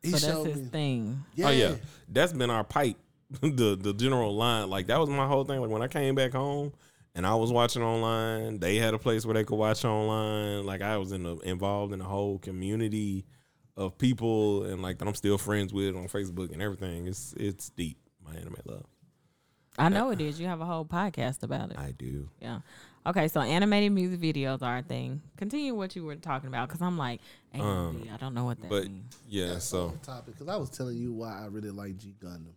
he 0.02 0.12
so 0.12 0.18
that's 0.18 0.26
showed 0.26 0.48
his 0.48 0.58
me. 0.58 0.66
thing. 0.70 1.24
Yeah. 1.36 1.48
Oh 1.48 1.52
yeah, 1.52 1.76
that's 2.08 2.32
been 2.32 2.50
our 2.50 2.64
pipe. 2.64 2.96
the 3.42 3.78
the 3.80 3.94
general 3.94 4.34
line, 4.38 4.70
like 4.70 4.88
that 4.88 4.98
was 5.02 5.10
my 5.10 5.28
whole 5.28 5.44
thing. 5.44 5.60
Like 5.60 5.70
when 5.70 5.82
I 5.82 5.90
came 5.90 6.16
back 6.16 6.32
home 6.32 6.72
and 7.18 7.26
I 7.26 7.34
was 7.36 7.52
watching 7.52 7.82
online, 7.82 8.60
they 8.60 8.76
had 8.78 8.94
a 8.94 9.00
place 9.00 9.26
where 9.26 9.34
they 9.34 9.44
could 9.44 9.56
watch 9.58 9.84
online. 9.84 10.66
Like 10.66 10.82
I 10.84 10.98
was 10.98 11.12
in 11.12 11.24
the, 11.24 11.36
involved 11.38 11.92
in 11.92 12.00
a 12.00 12.06
whole 12.06 12.38
community 12.38 13.26
of 13.76 13.98
people 13.98 14.64
and 14.64 14.82
like 14.82 15.00
that 15.00 15.08
I'm 15.08 15.16
still 15.16 15.38
friends 15.40 15.74
with 15.74 15.96
on 15.96 16.08
Facebook 16.08 16.54
and 16.54 16.62
everything. 16.62 17.08
It's 17.08 17.34
it's 17.36 17.70
deep. 17.72 17.98
My 18.24 18.36
anime 18.36 18.56
love. 18.66 18.86
I 19.80 19.90
know 19.90 20.12
it 20.12 20.22
is. 20.22 20.40
You 20.40 20.48
have 20.48 20.62
a 20.62 20.66
whole 20.66 20.86
podcast 20.86 21.44
about 21.44 21.72
it. 21.72 21.78
I 21.78 21.92
do. 21.92 22.30
Yeah. 22.40 22.60
Okay, 23.06 23.28
so 23.30 23.40
animated 23.42 23.92
music 23.94 24.20
videos 24.20 24.62
are 24.62 24.80
a 24.80 24.82
thing. 24.84 25.22
Continue 25.38 25.74
what 25.74 25.96
you 25.96 26.04
were 26.04 26.16
talking 26.16 26.50
about 26.50 26.68
because 26.68 26.82
I'm 26.82 26.98
like, 26.98 27.22
AMV, 27.56 27.62
um, 27.62 28.10
I 28.14 28.18
don't 28.18 28.34
know 28.34 28.44
what 28.44 28.60
that 28.62 28.70
But 28.70 28.84
means. 28.90 29.18
yeah, 29.28 29.60
so 29.60 29.86
Off 29.88 30.02
topic 30.02 30.34
because 30.34 30.50
I 30.50 30.58
was 30.58 30.70
telling 30.70 30.98
you 30.98 31.14
why 31.14 31.42
I 31.42 31.46
really 31.46 31.70
like 31.70 31.98
G 31.98 32.14
Gundam. 32.22 32.54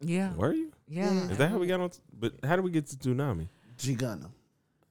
Yeah. 0.00 0.34
were 0.34 0.54
you? 0.54 0.72
Yeah. 0.88 1.10
Is 1.30 1.36
that 1.36 1.50
how 1.50 1.58
we 1.58 1.66
got 1.66 1.80
on? 1.80 1.90
But 2.18 2.32
how 2.42 2.56
did 2.56 2.64
we 2.64 2.70
get 2.70 2.86
to 2.88 2.96
Toonami? 2.96 3.48
G 3.82 3.96
Gundam. 3.96 4.30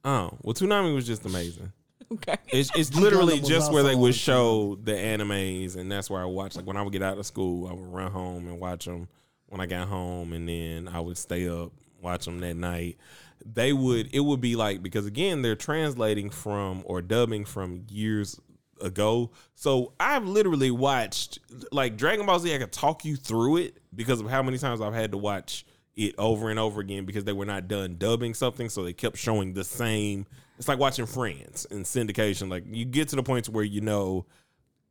Oh, 0.03 0.37
well, 0.41 0.53
Toonami 0.53 0.93
was 0.93 1.05
just 1.05 1.25
amazing. 1.25 1.71
Okay. 2.11 2.35
It's 2.47 2.71
it's 2.75 2.93
literally 2.93 3.39
just 3.39 3.71
where 3.71 3.83
they 3.83 3.95
would 3.95 4.15
show 4.15 4.77
the 4.83 4.91
animes, 4.91 5.77
and 5.77 5.89
that's 5.89 6.09
where 6.09 6.21
I 6.21 6.25
watched. 6.25 6.57
Like 6.57 6.65
when 6.65 6.75
I 6.75 6.81
would 6.81 6.91
get 6.91 7.01
out 7.01 7.17
of 7.17 7.25
school, 7.25 7.67
I 7.67 7.73
would 7.73 7.87
run 7.87 8.11
home 8.11 8.47
and 8.47 8.59
watch 8.59 8.85
them. 8.85 9.07
When 9.47 9.59
I 9.59 9.65
got 9.65 9.87
home, 9.87 10.33
and 10.33 10.47
then 10.47 10.87
I 10.87 10.99
would 10.99 11.17
stay 11.17 11.47
up 11.47 11.71
watch 12.01 12.25
them 12.25 12.39
that 12.39 12.55
night. 12.55 12.97
They 13.45 13.73
would 13.73 14.09
it 14.13 14.19
would 14.19 14.41
be 14.41 14.55
like 14.55 14.83
because 14.83 15.05
again 15.05 15.41
they're 15.41 15.55
translating 15.55 16.29
from 16.29 16.83
or 16.85 17.01
dubbing 17.01 17.45
from 17.45 17.85
years 17.89 18.39
ago. 18.81 19.31
So 19.55 19.93
I've 19.99 20.25
literally 20.25 20.71
watched 20.71 21.39
like 21.71 21.97
Dragon 21.97 22.25
Ball 22.25 22.39
Z. 22.39 22.53
I 22.53 22.57
could 22.59 22.71
talk 22.71 23.05
you 23.05 23.15
through 23.15 23.57
it 23.57 23.77
because 23.95 24.19
of 24.19 24.29
how 24.29 24.43
many 24.43 24.57
times 24.57 24.81
I've 24.81 24.93
had 24.93 25.11
to 25.11 25.17
watch 25.17 25.65
it 25.95 26.15
over 26.17 26.49
and 26.49 26.59
over 26.59 26.81
again 26.81 27.05
because 27.05 27.23
they 27.23 27.33
were 27.33 27.45
not 27.45 27.67
done 27.67 27.95
dubbing 27.97 28.33
something, 28.33 28.69
so 28.69 28.83
they 28.83 28.93
kept 28.93 29.17
showing 29.17 29.53
the 29.53 29.63
same. 29.63 30.25
It's 30.57 30.67
like 30.67 30.79
watching 30.79 31.05
Friends 31.05 31.65
in 31.65 31.83
syndication. 31.83 32.49
Like 32.49 32.63
you 32.67 32.85
get 32.85 33.09
to 33.09 33.15
the 33.15 33.23
points 33.23 33.49
where 33.49 33.63
you 33.63 33.81
know 33.81 34.25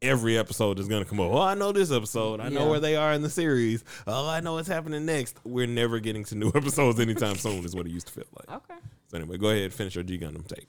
every 0.02 0.38
episode 0.38 0.78
is 0.78 0.88
gonna 0.88 1.04
come 1.04 1.20
up. 1.20 1.30
Oh, 1.32 1.40
I 1.40 1.54
know 1.54 1.72
this 1.72 1.92
episode. 1.92 2.40
I 2.40 2.48
know 2.48 2.68
where 2.68 2.80
they 2.80 2.96
are 2.96 3.12
in 3.12 3.22
the 3.22 3.30
series. 3.30 3.84
Oh, 4.06 4.28
I 4.28 4.40
know 4.40 4.54
what's 4.54 4.68
happening 4.68 5.06
next. 5.06 5.38
We're 5.44 5.66
never 5.66 6.00
getting 6.00 6.24
to 6.24 6.34
new 6.34 6.48
episodes 6.54 7.00
anytime 7.00 7.36
soon. 7.36 7.64
Is 7.64 7.74
what 7.74 7.86
it 7.86 7.92
used 7.92 8.08
to 8.08 8.12
feel 8.12 8.24
like. 8.38 8.56
Okay. 8.62 8.80
So 9.08 9.18
anyway, 9.18 9.38
go 9.38 9.50
ahead, 9.50 9.72
finish 9.72 9.94
your 9.94 10.04
G 10.04 10.18
Gundam 10.18 10.46
take. 10.46 10.68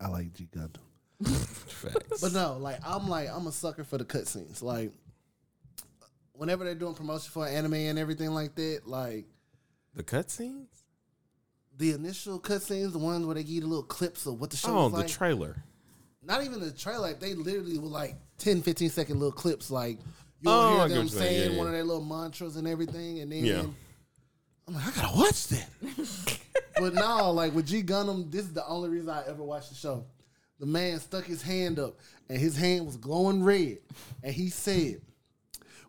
I 0.00 0.08
like 0.08 0.32
G 0.32 0.48
Gundam. 0.54 0.80
Facts. 1.24 2.20
But 2.20 2.32
no, 2.32 2.58
like 2.58 2.78
I'm 2.84 3.08
like 3.08 3.28
I'm 3.32 3.46
a 3.46 3.52
sucker 3.52 3.84
for 3.84 3.98
the 3.98 4.04
cutscenes. 4.04 4.62
Like 4.62 4.92
whenever 6.38 6.64
they're 6.64 6.74
doing 6.74 6.94
promotion 6.94 7.30
for 7.32 7.46
anime 7.46 7.74
and 7.74 7.98
everything 7.98 8.30
like 8.30 8.54
that, 8.54 8.82
like 8.86 9.26
the 9.94 10.02
cutscenes. 10.02 10.66
the 11.76 11.92
initial 11.92 12.40
cutscenes, 12.40 12.92
the 12.92 12.98
ones 12.98 13.26
where 13.26 13.34
they 13.34 13.42
give 13.42 13.52
you 13.52 13.60
the 13.60 13.66
little 13.66 13.82
clips 13.84 14.24
of 14.26 14.40
what 14.40 14.50
the 14.50 14.56
show 14.56 14.76
Oh, 14.76 14.88
the 14.88 14.98
like. 14.98 15.08
trailer. 15.08 15.56
not 16.22 16.42
even 16.44 16.60
the 16.60 16.70
trailer, 16.72 17.00
like 17.08 17.20
they 17.20 17.34
literally 17.34 17.78
were 17.78 17.88
like 17.88 18.14
10, 18.38 18.62
15 18.62 18.88
second 18.90 19.18
little 19.18 19.32
clips, 19.32 19.70
like 19.70 19.98
you'll 20.40 20.52
Oh, 20.52 20.86
hear 20.86 20.88
them 20.96 21.08
saying. 21.08 21.38
saying 21.40 21.52
Yeah, 21.52 21.58
one 21.58 21.66
of 21.66 21.72
their 21.72 21.84
little 21.84 22.04
mantras 22.04 22.56
and 22.56 22.66
everything, 22.68 23.18
and 23.20 23.30
then 23.32 23.44
Yeah. 23.44 23.64
I'm 24.66 24.74
like, 24.74 24.86
I 24.86 25.00
gotta 25.02 25.16
watch 25.16 25.46
that. 25.48 25.68
but 26.76 26.94
no, 26.94 27.32
like 27.32 27.54
with 27.54 27.66
G 27.66 27.82
Gundam, 27.82 28.30
this 28.30 28.42
is 28.42 28.52
the 28.52 28.66
only 28.66 28.90
reason 28.90 29.08
I 29.08 29.22
ever 29.26 29.42
watched 29.42 29.70
the 29.70 29.74
show. 29.74 30.04
The 30.60 30.66
man 30.66 30.98
stuck 31.00 31.24
his 31.24 31.40
hand 31.42 31.78
up, 31.78 31.96
and 32.28 32.38
his 32.38 32.56
hand 32.56 32.84
was 32.86 32.96
glowing 32.96 33.42
red, 33.44 33.78
and 34.22 34.34
he 34.34 34.50
said, 34.50 35.00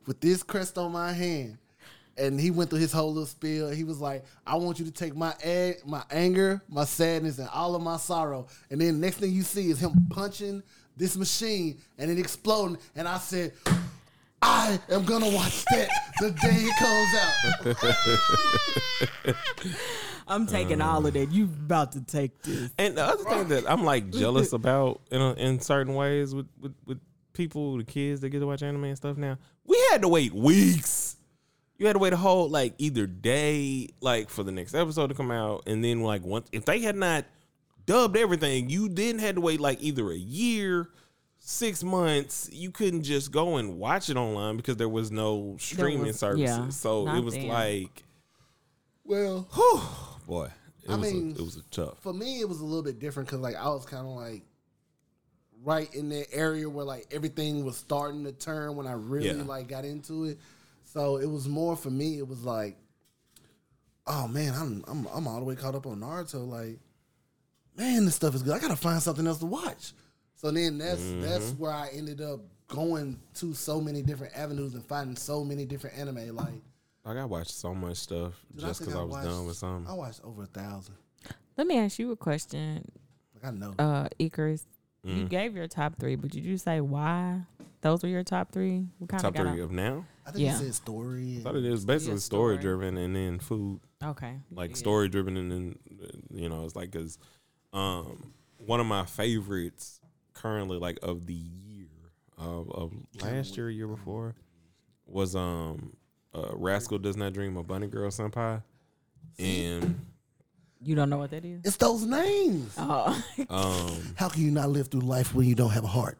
"With 0.05 0.19
this 0.21 0.43
crest 0.43 0.77
on 0.77 0.91
my 0.91 1.11
hand." 1.13 1.57
And 2.17 2.37
he 2.39 2.51
went 2.51 2.69
through 2.69 2.79
his 2.79 2.91
whole 2.91 3.09
little 3.13 3.25
spiel. 3.25 3.69
He 3.69 3.85
was 3.85 3.99
like, 3.99 4.25
"I 4.45 4.55
want 4.57 4.77
you 4.79 4.85
to 4.85 4.91
take 4.91 5.15
my 5.15 5.33
a- 5.43 5.77
my 5.85 6.03
anger, 6.11 6.61
my 6.67 6.83
sadness, 6.83 7.39
and 7.39 7.47
all 7.49 7.75
of 7.75 7.81
my 7.81 7.95
sorrow." 7.97 8.47
And 8.69 8.81
then 8.81 8.99
next 8.99 9.17
thing 9.17 9.31
you 9.31 9.43
see 9.43 9.69
is 9.71 9.79
him 9.79 9.93
punching 10.09 10.61
this 10.97 11.15
machine 11.15 11.77
and 11.97 12.11
it 12.11 12.19
exploding. 12.19 12.77
And 12.95 13.07
I 13.07 13.19
said, 13.19 13.53
"I 14.41 14.79
am 14.89 15.05
gonna 15.05 15.29
watch 15.29 15.63
that 15.71 15.89
the 16.19 16.31
day 16.31 16.67
it 16.67 17.75
comes 17.75 17.75
out." 17.85 19.35
I'm 20.27 20.45
taking 20.45 20.79
all 20.81 21.05
of 21.05 21.13
that. 21.13 21.31
You 21.31 21.45
about 21.45 21.93
to 21.93 22.01
take 22.01 22.41
this. 22.43 22.69
And 22.77 22.95
the 22.97 23.03
other 23.03 23.23
thing 23.23 23.47
that 23.47 23.63
I'm 23.69 23.83
like 23.83 24.11
jealous 24.11 24.53
about 24.53 25.01
in 25.09 25.19
a, 25.21 25.33
in 25.33 25.59
certain 25.59 25.95
ways 25.95 26.35
with, 26.35 26.47
with 26.59 26.73
with 26.85 26.99
people, 27.33 27.77
the 27.77 27.83
kids 27.83 28.21
that 28.21 28.29
get 28.29 28.39
to 28.39 28.47
watch 28.47 28.63
anime 28.63 28.85
and 28.85 28.97
stuff 28.97 29.17
now, 29.17 29.37
we 29.65 29.77
had 29.91 30.01
to 30.01 30.07
wait 30.07 30.33
weeks. 30.33 31.15
You 31.77 31.87
had 31.87 31.93
to 31.93 31.99
wait 31.99 32.11
a 32.13 32.17
whole 32.17 32.49
like 32.49 32.73
either 32.77 33.07
day 33.07 33.89
like 34.01 34.29
for 34.29 34.43
the 34.43 34.51
next 34.51 34.73
episode 34.75 35.07
to 35.07 35.13
come 35.13 35.31
out, 35.31 35.63
and 35.67 35.83
then 35.83 36.01
like 36.01 36.23
once 36.23 36.47
if 36.51 36.65
they 36.65 36.79
had 36.81 36.95
not 36.97 37.25
dubbed 37.85 38.17
everything, 38.17 38.69
you 38.69 38.89
then 38.89 39.17
had 39.17 39.35
to 39.35 39.41
wait 39.41 39.59
like 39.61 39.81
either 39.81 40.11
a 40.11 40.17
year, 40.17 40.89
six 41.39 41.81
months. 41.83 42.49
You 42.51 42.71
couldn't 42.71 43.03
just 43.03 43.31
go 43.31 43.55
and 43.57 43.77
watch 43.79 44.09
it 44.09 44.17
online 44.17 44.57
because 44.57 44.75
there 44.75 44.89
was 44.89 45.09
no 45.09 45.55
streaming 45.57 46.07
was- 46.07 46.19
services. 46.19 46.49
yeah, 46.49 46.67
so 46.69 47.07
it 47.07 47.23
was 47.23 47.33
then. 47.35 47.47
like, 47.47 48.03
well, 49.05 49.47
whew, 49.53 49.81
boy, 50.27 50.49
it 50.83 50.89
I 50.91 50.95
was 50.97 51.13
mean, 51.13 51.31
a, 51.31 51.39
it 51.39 51.45
was 51.45 51.55
a 51.57 51.63
tough. 51.71 51.97
for 52.01 52.13
me, 52.13 52.41
it 52.41 52.49
was 52.49 52.59
a 52.59 52.65
little 52.65 52.83
bit 52.83 52.99
different 52.99 53.27
because 53.29 53.39
like 53.39 53.55
I 53.55 53.67
was 53.69 53.85
kind 53.85 54.05
of 54.05 54.13
like 54.15 54.43
right 55.63 55.93
in 55.93 56.09
that 56.09 56.27
area 56.31 56.69
where 56.69 56.85
like 56.85 57.07
everything 57.11 57.65
was 57.65 57.77
starting 57.77 58.23
to 58.23 58.31
turn 58.31 58.75
when 58.75 58.87
I 58.87 58.93
really 58.93 59.27
Yeah. 59.37 59.43
like 59.43 59.67
got 59.67 59.85
into 59.85 60.25
it. 60.25 60.39
So 60.85 61.17
it 61.17 61.27
was 61.29 61.47
more 61.47 61.75
for 61.75 61.89
me. 61.89 62.17
It 62.17 62.27
was 62.27 62.43
like, 62.43 62.77
oh 64.07 64.27
man, 64.27 64.53
I'm 64.55 64.83
I'm 64.87 65.07
I'm 65.13 65.27
all 65.27 65.39
the 65.39 65.45
way 65.45 65.55
caught 65.55 65.75
up 65.75 65.85
on 65.85 65.99
Naruto. 65.99 66.47
Like, 66.47 66.79
man, 67.77 68.05
this 68.05 68.15
stuff 68.15 68.35
is 68.35 68.43
good. 68.43 68.53
I 68.55 68.59
gotta 68.59 68.75
find 68.75 69.01
something 69.01 69.27
else 69.27 69.39
to 69.39 69.45
watch. 69.45 69.93
So 70.35 70.51
then 70.51 70.77
that's 70.77 71.01
that's 71.21 71.51
where 71.51 71.71
I 71.71 71.89
ended 71.93 72.21
up 72.21 72.39
going 72.67 73.19
to 73.35 73.53
so 73.53 73.81
many 73.81 74.01
different 74.01 74.35
avenues 74.37 74.73
and 74.75 74.85
finding 74.85 75.15
so 75.15 75.43
many 75.43 75.65
different 75.65 75.97
anime. 75.97 76.35
Like, 76.35 76.53
Like 77.03 77.17
I 77.17 77.25
watched 77.25 77.51
so 77.51 77.73
much 77.75 77.97
stuff 77.97 78.33
dude, 78.55 78.61
just 78.65 78.79
because 78.79 78.95
I, 78.95 79.01
was 79.03 79.11
watched- 79.11 79.27
done 79.27 79.45
with 79.47 79.57
some. 79.57 79.85
I 79.87 79.93
watched 79.93 80.21
over 80.23 80.43
a 80.43 80.47
thousand. 80.47 80.95
Let 81.57 81.67
me 81.67 81.77
ask 81.77 81.99
you 81.99 82.11
a 82.11 82.15
question, 82.15 82.89
Like 83.35 83.51
I 83.51 83.55
know. 83.55 83.73
uh, 83.77 84.07
Icarus. 84.17 84.65
You 85.03 85.25
Mm. 85.25 85.29
gave 85.29 85.55
your 85.55 85.67
top 85.67 85.97
three, 85.97 86.15
but 86.15 86.29
did 86.31 86.43
you 86.43 86.57
say 86.57 86.81
why 86.81 87.41
those 87.81 88.03
were 88.03 88.09
your 88.09 88.23
top 88.23 88.51
three? 88.51 88.85
We 88.99 89.07
kind 89.07 89.23
of 89.25 89.33
Top 89.33 89.33
got 89.43 89.51
three 89.53 89.61
of 89.61 89.71
now. 89.71 90.05
I 90.25 90.31
think 90.31 90.43
yeah. 90.45 90.55
it 90.55 90.59
said 90.59 90.75
story. 90.75 91.37
I 91.39 91.41
thought 91.43 91.55
it 91.55 91.71
was 91.71 91.85
basically 91.85 92.15
Yeah, 92.15 92.19
story 92.19 92.55
story. 92.55 92.61
driven 92.61 92.97
and 92.97 93.15
then 93.15 93.39
food, 93.39 93.79
okay. 94.03 94.39
like 94.51 94.71
Yeah. 94.71 94.75
story 94.75 95.07
driven 95.07 95.37
and 95.37 95.51
then 95.51 95.79
you 96.31 96.49
know 96.49 96.65
it's 96.65 96.75
like 96.75 96.91
because 96.91 97.17
um 97.73 98.33
one 98.57 98.79
of 98.81 98.85
my 98.87 99.05
favorites 99.05 100.01
currently 100.33 100.77
like 100.77 100.99
of 101.01 101.25
the 101.27 101.33
year 101.33 101.87
of, 102.37 102.69
of 102.71 102.93
last 103.21 103.55
year 103.57 103.69
year 103.69 103.87
before 103.87 104.35
was 105.05 105.35
um 105.35 105.93
uh, 106.33 106.49
Rascal 106.53 106.99
Does 106.99 107.15
Not 107.17 107.33
Dream 107.33 107.57
of 107.57 107.65
Bunny 107.67 107.87
Girl 107.87 108.11
Senpai 108.11 108.61
and 109.39 110.05
You 110.81 110.95
don't 110.95 111.09
know 111.09 111.17
what 111.17 111.31
that 111.31 111.43
is? 111.43 111.61
It's 111.65 111.75
those 111.77 112.05
names. 112.05 112.73
Oh, 112.77 113.21
um 113.49 114.13
How 114.15 114.29
can 114.29 114.43
you 114.43 114.51
not 114.51 114.69
live 114.69 114.87
through 114.87 115.01
life 115.01 115.33
when 115.35 115.45
you 115.47 115.55
don't 115.55 115.71
have 115.71 115.83
a 115.83 115.87
heart? 115.87 116.17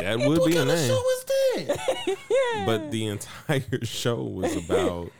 that 0.00 0.18
would 0.18 0.38
What 0.38 0.46
be 0.46 0.52
a 0.56 0.58
kind 0.58 0.70
of 0.70 0.76
name. 0.76 0.88
show 0.88 1.02
is 1.10 1.24
that? 1.24 2.16
but 2.66 2.90
the 2.90 3.06
entire 3.06 3.62
show 3.84 4.22
was 4.22 4.56
about 4.56 5.10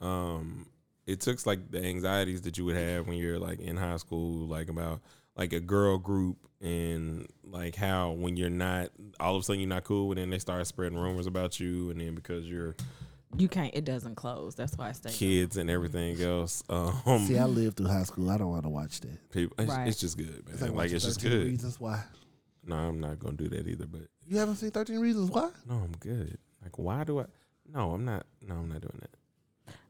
um 0.00 0.66
it 1.06 1.20
took 1.20 1.44
like 1.46 1.70
the 1.70 1.82
anxieties 1.84 2.42
that 2.42 2.56
you 2.56 2.64
would 2.64 2.76
have 2.76 3.06
when 3.06 3.16
you're 3.18 3.38
like 3.38 3.60
in 3.60 3.76
high 3.76 3.96
school 3.96 4.46
like 4.46 4.68
about 4.68 5.00
like 5.36 5.52
a 5.52 5.60
girl 5.60 5.98
group 5.98 6.36
and 6.60 7.26
like 7.44 7.74
how 7.74 8.10
when 8.12 8.36
you're 8.36 8.50
not 8.50 8.90
all 9.18 9.36
of 9.36 9.40
a 9.40 9.44
sudden 9.44 9.60
you're 9.60 9.68
not 9.68 9.84
cool 9.84 10.10
and 10.12 10.18
then 10.20 10.30
they 10.30 10.38
start 10.38 10.66
spreading 10.66 10.98
rumors 10.98 11.26
about 11.26 11.58
you 11.60 11.90
and 11.90 12.00
then 12.00 12.14
because 12.14 12.46
you're 12.46 12.74
you 13.36 13.48
can't. 13.48 13.74
It 13.74 13.84
doesn't 13.84 14.16
close. 14.16 14.54
That's 14.54 14.76
why 14.76 14.88
I 14.88 14.92
stay. 14.92 15.10
kids 15.10 15.56
and 15.56 15.70
everything 15.70 16.20
else 16.20 16.62
um 16.68 17.26
See, 17.26 17.38
I 17.38 17.44
lived 17.44 17.76
through 17.76 17.86
high 17.88 18.02
school. 18.02 18.28
I 18.30 18.38
don't 18.38 18.50
want 18.50 18.64
to 18.64 18.68
watch 18.68 19.00
that. 19.00 19.30
people 19.30 19.54
it's, 19.58 19.70
Right. 19.70 19.86
it's 19.88 20.00
just 20.00 20.16
good 20.16 20.28
man 20.46 20.54
It's 20.54 20.62
like, 20.62 20.72
watching 20.72 20.96
it's 20.96 21.04
just 21.04 21.20
13 21.22 21.38
good 21.38 21.46
Reasons 21.46 21.78
why. 21.80 22.02
no 22.64 22.74
i'm 22.76 23.00
not 23.00 23.18
gonna 23.18 23.36
do 23.36 23.48
that 23.48 23.66
either 23.68 23.86
but 23.86 24.02
You 24.26 24.38
haven't 24.38 24.56
seen 24.56 24.70
Thirteen 24.70 24.98
Reasons 25.00 25.30
Why? 25.30 25.50
no 25.68 25.74
i'm 25.76 25.92
good 26.00 26.38
like 26.62 26.78
why 26.78 27.04
do 27.04 27.20
i 27.20 27.24
no 27.72 27.92
i'm 27.92 28.04
not 28.04 28.26
no 28.46 28.54
i'm 28.56 28.68
not 28.68 28.80
doing 28.80 28.98
that 29.00 29.10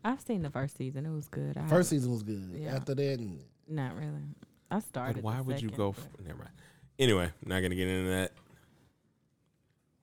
I've 0.05 0.21
seen 0.23 0.43
the 0.43 0.51
first 0.51 0.77
season. 0.79 1.05
It 1.07 1.11
was 1.11 1.29
good. 1.29 1.57
I 1.59 1.67
First 1.69 1.91
season 1.91 2.11
was 2.11 2.23
good. 2.23 2.51
Yeah. 2.55 2.75
After 2.77 2.95
that, 2.95 3.21
mm, 3.21 3.39
not 3.69 3.95
really. 3.97 4.23
I 4.71 4.81
started. 4.81 5.17
But 5.17 5.25
why 5.25 5.37
the 5.39 5.43
would 5.45 5.61
you 5.63 5.69
second, 5.69 5.77
go? 5.77 5.93
but- 5.93 6.03
For, 6.17 6.23
never 6.23 6.39
mind. 6.39 6.51
Anyway, 6.99 7.31
not 7.45 7.61
gonna 7.61 7.75
get 7.75 7.89
into 7.89 8.11
that. 8.11 8.33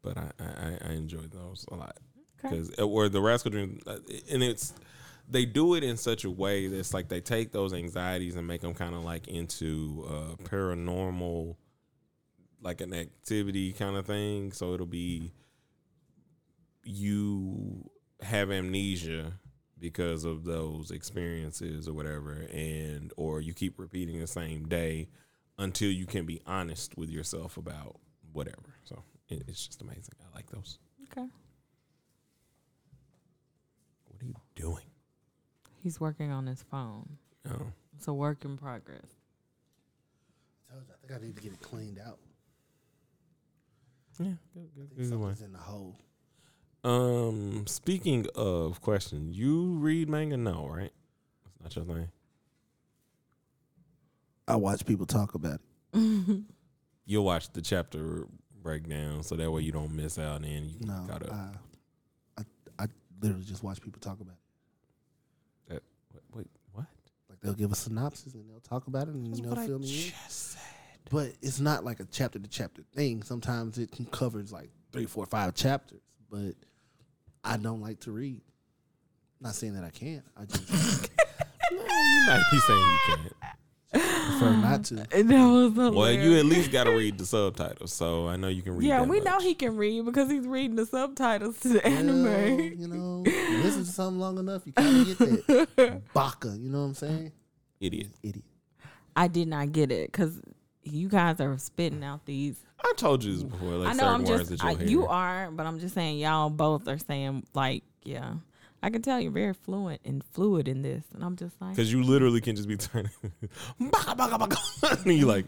But 0.04 0.17
I 0.17 0.32
I, 0.39 0.78
I 0.89 0.91
enjoyed 0.93 1.32
those 1.32 1.65
a 1.71 1.76
lot 1.76 1.97
Okay. 2.45 2.56
because 2.56 2.69
or 2.80 3.10
the 3.10 3.21
Rascal 3.21 3.52
Dream, 3.52 3.80
uh, 3.88 3.97
and 4.32 4.43
it's 4.43 4.73
they 5.30 5.45
do 5.45 5.73
it 5.76 5.84
in 5.84 5.97
such 5.97 6.23
a 6.23 6.30
way 6.32 6.67
that's 6.67 6.93
like 6.93 7.10
they 7.10 7.19
take 7.21 7.52
those 7.52 7.73
anxieties 7.73 8.36
and 8.36 8.47
make 8.47 8.62
them 8.62 8.73
kind 8.73 8.95
of 8.95 9.04
like 9.04 9.28
into 9.28 10.06
uh, 10.10 10.36
paranormal, 10.43 11.56
like 12.62 12.80
an 12.82 12.93
activity 12.93 13.73
kind 13.73 13.95
of 13.97 14.06
thing. 14.06 14.52
So 14.52 14.73
it'll 14.73 14.86
be 14.86 15.34
you 16.84 17.89
have 18.21 18.50
amnesia 18.52 19.34
because 19.80 20.23
of 20.23 20.43
those 20.45 20.89
experiences 20.91 21.88
or 21.88 21.93
whatever 21.93 22.47
and 22.52 23.12
or 23.17 23.41
you 23.41 23.54
keep 23.54 23.78
repeating 23.78 24.19
the 24.19 24.28
same 24.28 24.67
day 24.67 25.08
until 25.60 25.91
you 25.91 26.06
can 26.06 26.26
be 26.26 26.41
honest 26.47 26.97
with 26.97 27.10
yourself 27.10 27.58
about 27.58 27.97
whatever 28.32 28.73
so 28.86 29.04
it's 29.30 29.67
just 29.67 29.82
amazing 29.82 30.15
i 30.21 30.36
like 30.36 30.50
those 30.50 30.80
Okay. 31.12 31.28
what 34.08 34.21
are 34.21 34.26
you 34.26 34.36
doing 34.58 34.84
He's 35.84 36.00
working 36.02 36.32
on 36.32 36.48
his 36.48 36.63
phone. 36.70 37.17
oh 37.50 37.67
It's 37.96 38.08
a 38.08 38.13
work 38.13 38.43
in 38.43 38.58
progress. 38.58 39.06
I 40.70 40.74
told 40.74 40.86
you, 40.88 40.93
I 40.93 41.08
think 41.08 41.22
I 41.22 41.26
need 41.26 41.36
to 41.38 41.41
get 41.41 41.54
it 41.54 41.62
cleaned 41.62 42.00
out. 42.06 42.20
yeah 44.20 44.32
good, 44.54 44.70
good, 44.76 44.89
I 44.91 44.96
think 44.96 45.10
good 45.12 45.20
one. 45.20 45.36
something's 45.36 45.41
in 45.48 45.54
the 45.54 45.60
hole. 45.60 45.96
um 46.84 47.65
speaking 47.67 48.26
of 48.36 48.82
questions 48.82 49.38
you 49.38 49.74
read 49.76 50.10
manga 50.10 50.36
no 50.38 50.67
right 50.67 50.91
that's 51.62 51.76
not 51.78 51.88
your 51.88 51.96
thing 51.96 52.10
I 54.50 54.56
watch 54.56 54.86
people 54.86 55.06
talk 55.06 55.34
about 55.36 55.60
it. 55.93 56.39
you'll 57.06 57.26
watch 57.26 57.52
the 57.52 57.62
chapter 57.62 58.28
breakdown 58.62 59.22
so 59.24 59.36
that 59.36 59.52
way 59.52 59.62
you 59.62 59.74
don't 59.74 59.91
miss 59.93 60.17
out 60.17 60.41
and 60.43 60.72
you 60.72 60.80
No, 60.86 61.04
got 61.08 61.24
up 61.24 61.34
I, 61.34 62.41
I, 62.41 62.43
I 62.84 62.88
literally 63.22 63.43
just 63.43 63.62
watch 63.63 63.82
people 63.82 64.00
talk 64.00 64.20
about 64.22 64.36
it. 64.36 64.47
That 66.13 66.22
wait, 66.34 66.48
wait 66.74 66.76
what 66.76 66.86
Like 67.30 67.39
they'll 67.41 67.54
give 67.54 67.72
a 67.72 67.76
synopsis 67.76 68.34
and 68.34 68.50
they'll 68.50 68.60
talk 68.60 68.88
about 68.88 69.08
it 69.08 69.13
and 69.13 69.28
That's 69.28 69.39
you 69.39 69.43
know 69.46 69.50
what 69.52 69.60
I 69.60 69.67
fill 69.67 69.80
me 69.80 70.06
in. 70.08 70.12
said. 70.30 70.62
But 71.10 71.34
it's 71.41 71.60
not 71.60 71.86
like 71.86 72.00
a 72.00 72.06
chapter 72.06 72.38
to 72.39 72.48
chapter 72.50 72.82
thing. 72.93 73.24
Sometimes 73.24 73.78
it 73.78 73.91
covers 74.12 74.52
like 74.52 74.70
three, 74.91 75.06
four, 75.06 75.26
five 75.26 75.54
chapters. 75.56 76.02
But 76.30 76.56
I 77.43 77.56
don't 77.58 77.80
like 77.82 78.02
to 78.02 78.12
read. 78.12 78.41
Not 79.39 79.56
saying 79.56 79.74
that 79.76 79.84
I 79.86 79.89
can't. 79.89 80.24
I 80.36 80.46
just 80.46 80.70
you 81.72 81.78
might 82.28 82.43
be 82.52 82.60
saying 82.60 82.80
you 82.80 82.98
can't 83.08 83.34
Prefer 83.93 84.52
not 84.58 84.84
to. 84.86 85.06
And 85.13 85.30
That 85.30 85.46
was 85.48 85.74
hilarious. 85.74 85.96
Well, 85.96 86.12
you 86.12 86.38
at 86.38 86.46
least 86.46 86.72
got 86.72 86.84
to 86.86 86.91
read 86.91 87.17
the 87.17 87.26
subtitles, 87.26 87.93
so 87.93 88.28
I 88.28 88.36
know 88.36 88.50
you 88.50 88.62
can 88.62 88.76
read. 88.76 88.86
Yeah, 88.86 89.00
that 89.00 89.08
we 89.08 89.22
know 89.22 89.39
he 89.39 89.54
can 89.56 89.78
read 89.78 90.04
because 90.04 90.30
he's 90.30 90.46
reading 90.46 90.76
the 90.76 90.86
subtitles 90.86 91.58
to 91.62 91.70
the 91.70 91.82
Well, 91.86 91.93
anime. 91.93 92.74
you 92.78 92.88
know, 92.88 93.24
you 93.26 93.32
listen 93.63 93.84
to 93.86 93.91
something 93.91 94.20
long 94.20 94.38
enough, 94.38 94.65
you 94.65 94.74
kind 94.74 95.02
of 95.02 95.17
get 95.17 95.76
that 95.76 96.02
baka. 96.13 96.56
You 96.58 96.70
know 96.70 96.80
what 96.80 96.86
I'm 96.86 96.93
saying? 96.93 97.32
idiot. 97.80 98.08
Idiot. 98.24 98.46
I 99.15 99.28
did 99.28 99.48
not 99.48 99.72
get 99.72 99.91
it 99.91 100.12
because 100.12 100.41
you 100.84 101.10
guys 101.10 101.39
are 101.39 101.58
spitting 101.58 102.04
out 102.04 102.26
these. 102.26 102.60
I 102.84 102.93
told 102.98 103.24
you 103.24 103.34
this 103.34 103.43
before. 103.43 103.74
Like 103.74 103.89
I 103.89 103.93
know 103.93 104.08
I'm 104.08 104.26
just 104.26 104.63
I, 104.63 104.72
you'll 104.72 104.80
hear. 104.80 104.88
you 104.88 105.08
are, 105.08 105.50
but 105.52 105.65
I'm 105.65 105.80
just 105.80 105.96
saying 105.96 106.20
y'all 106.20 106.50
both 106.50 106.88
are 106.88 106.98
saying 106.98 107.43
like 107.54 107.84
yeah. 108.04 108.34
I 108.84 108.91
can 108.91 109.02
tell 109.02 109.20
you're 109.20 109.32
very 109.32 109.54
fluent 109.54 110.02
and 110.06 110.24
fluid 110.24 110.67
in 110.67 110.84
this, 110.84 111.04
and 111.13 111.24
I'm 111.24 111.36
just 111.36 111.60
like 111.60 111.72
Because 111.72 111.91
you 111.91 112.04
literally 112.04 112.41
can 112.41 112.56
just 112.56 112.67
be 112.67 112.78
turning, 112.78 113.12
baka, 113.80 114.15
baka, 114.15 114.38
baka. 114.38 114.58
and 115.04 115.17
you're 115.17 115.28
like, 115.28 115.46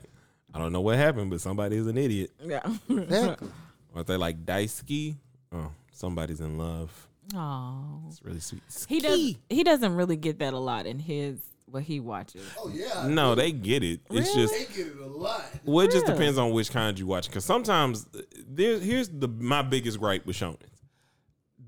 I 0.54 0.58
don't 0.58 0.74
know 0.74 0.82
what 0.82 0.98
happened, 0.98 1.30
but 1.30 1.40
somebody 1.40 1.78
is 1.78 1.86
an 1.86 1.98
idiot. 1.98 2.32
yeah. 2.44 2.62
Exactly. 2.90 3.50
Or 3.94 4.04
they 4.04 4.18
like 4.18 4.46
daisuki, 4.46 5.16
oh, 5.52 5.72
somebody's 5.92 6.42
in 6.42 6.58
love. 6.58 7.08
Oh, 7.36 8.02
It's 8.08 8.24
really 8.24 8.40
sweet. 8.40 8.62
he 8.88 9.00
does. 9.00 9.36
He 9.50 9.64
doesn't 9.64 9.96
really 9.96 10.16
get 10.18 10.40
that 10.40 10.54
a 10.54 10.60
lot 10.60 10.86
in 10.86 11.00
his 11.00 11.40
what 11.66 11.84
he 11.84 12.00
watches. 12.00 12.42
Oh 12.58 12.70
yeah. 12.74 13.08
No, 13.08 13.36
they 13.36 13.52
get 13.52 13.84
it. 13.84 14.00
It's 14.10 14.34
just 14.34 14.54
they 14.54 14.66
get 14.76 14.88
it 14.94 14.98
a 15.00 15.06
lot. 15.06 15.44
well, 15.64 15.86
it 15.86 15.92
just 15.92 16.06
depends 16.08 16.38
on 16.40 16.52
which 16.52 16.72
kind 16.72 16.98
you 16.98 17.06
watch. 17.06 17.28
Because 17.28 17.46
sometimes 17.46 18.08
uh, 18.18 18.22
there, 18.48 18.80
here's 18.80 19.10
the 19.10 19.28
my 19.28 19.62
biggest 19.62 20.00
gripe 20.00 20.26
with 20.26 20.36
shonen. 20.36 20.58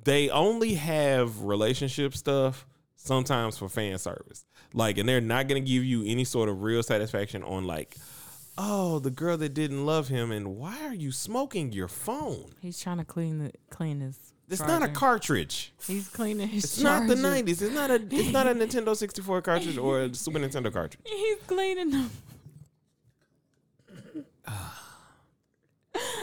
They 0.04 0.30
only 0.30 0.74
have 0.76 1.42
relationship 1.44 2.16
stuff 2.16 2.66
sometimes 2.96 3.58
for 3.58 3.70
fan 3.70 3.98
service. 4.00 4.46
Like, 4.74 4.98
and 4.98 5.08
they're 5.08 5.22
not 5.22 5.48
gonna 5.48 5.60
give 5.60 5.84
you 5.84 6.04
any 6.06 6.24
sort 6.24 6.50
of 6.50 6.64
real 6.64 6.82
satisfaction 6.82 7.44
on 7.44 7.66
like, 7.68 7.98
oh, 8.58 8.98
the 9.00 9.12
girl 9.12 9.38
that 9.38 9.54
didn't 9.54 9.86
love 9.86 10.08
him, 10.08 10.32
and 10.32 10.56
why 10.56 10.82
are 10.86 10.96
you 10.96 11.12
smoking 11.12 11.72
your 11.72 11.88
phone? 11.88 12.54
He's 12.62 12.80
trying 12.80 12.98
to 12.98 13.06
clean 13.06 13.38
the 13.38 13.52
clean 13.70 14.00
his. 14.00 14.18
It's 14.52 14.62
not 14.62 14.84
a 14.84 14.88
cartridge. 14.90 15.74
He's 15.88 16.08
cleaning 16.10 16.48
his. 16.50 16.66
It's 16.66 16.80
not 16.82 17.08
the 17.08 17.16
'90s. 17.16 17.62
It's 17.62 17.74
not 17.74 17.90
a. 17.90 17.96
It's 18.12 18.32
not 18.32 18.48
a 18.48 18.54
Nintendo 18.54 18.96
64 18.96 19.42
cartridge 19.50 19.78
or 19.78 20.02
a 20.02 20.14
Super 20.14 20.40
Nintendo 20.40 20.72
cartridge. 20.72 21.00
He's 21.06 21.38
cleaning 21.48 21.90
them. 21.92 22.12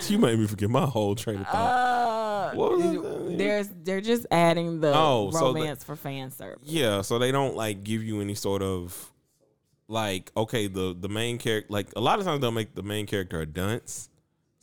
You 0.09 0.19
made 0.19 0.39
me 0.39 0.47
forget 0.47 0.71
my 0.71 0.87
whole 0.87 1.15
train 1.15 1.41
of 1.41 1.47
thought. 1.47 2.53
Uh, 2.55 2.57
What 2.57 2.79
was 2.79 2.85
it? 3.31 3.37
there's 3.39 3.69
they're 3.83 4.01
just 4.01 4.25
adding 4.31 4.81
the 4.81 4.93
Oh, 4.95 5.31
so 5.33 5.53
the- 5.53 5.61
romance 5.61 5.85
for 5.85 5.97
fan 5.97 6.31
service. 6.31 6.61
Yeah, 6.63 7.03
so 7.03 7.19
they 7.19 7.31
don't 7.31 7.55
like 7.55 7.85
give 7.85 8.03
you 8.03 8.21
any 8.23 8.35
sort 8.35 8.63
of 8.63 9.13
like 9.87 10.33
okay, 10.37 10.67
the 10.67 10.97
the 10.99 11.09
main 11.11 11.37
character 11.37 11.71
like 11.71 11.89
a 11.97 12.01
lot 12.01 12.19
of 12.19 12.25
times 12.25 12.41
they'll 12.41 12.51
make 12.51 12.75
the 12.75 12.83
main 12.83 13.07
character 13.07 13.41
a 13.43 13.47
dunce. 13.47 14.09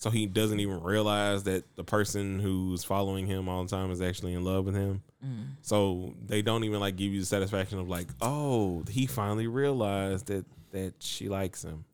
So 0.06 0.12
he 0.12 0.28
doesn't 0.28 0.60
even 0.60 0.84
realize 0.84 1.46
that 1.46 1.64
the 1.76 1.84
person 1.84 2.40
who's 2.40 2.84
following 2.84 3.26
him 3.26 3.50
all 3.50 3.64
the 3.64 3.70
time 3.72 3.90
is 3.90 4.02
actually 4.02 4.36
in 4.36 4.44
love 4.44 4.68
with 4.68 4.76
him. 4.76 5.02
Mm. 5.26 5.46
So 5.64 6.14
they 6.24 6.44
don't 6.44 6.64
even 6.64 6.80
like 6.80 6.96
give 6.96 7.12
you 7.12 7.22
the 7.22 7.26
satisfaction 7.26 7.80
of 7.80 7.90
like, 7.90 8.10
oh, 8.22 8.84
he 8.88 9.08
finally 9.08 9.48
realized 9.48 10.28
that 10.28 10.46
that 10.74 10.94
she 11.00 11.28
likes 11.28 11.64
him. 11.64 11.86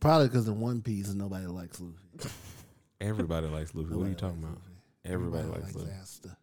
Probably 0.00 0.28
because 0.28 0.48
in 0.48 0.58
One 0.58 0.80
Piece 0.80 1.12
nobody 1.12 1.44
likes 1.44 1.78
Luffy. 1.78 2.30
Everybody 3.02 3.48
likes 3.48 3.74
Luffy. 3.74 3.92
What 3.94 4.06
are 4.06 4.08
you 4.08 4.14
talking 4.14 4.38
about? 4.38 4.52
Luffy. 4.54 4.72
Everybody 5.04 5.48
likes 5.48 5.74
Luffy. 5.74 5.90
Asta. 6.00 6.36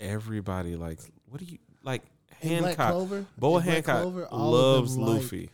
Everybody 0.00 0.74
likes. 0.74 1.08
What 1.28 1.38
do 1.38 1.46
you 1.46 1.58
like? 1.84 2.02
In 2.40 2.62
Black 2.62 2.76
Hancock. 2.78 2.90
Clover, 2.94 3.26
Boa 3.38 3.60
Hancock 3.60 4.02
Clover, 4.02 4.28
loves 4.32 4.96
them 4.96 5.04
like- 5.04 5.22
Luffy. 5.22 5.50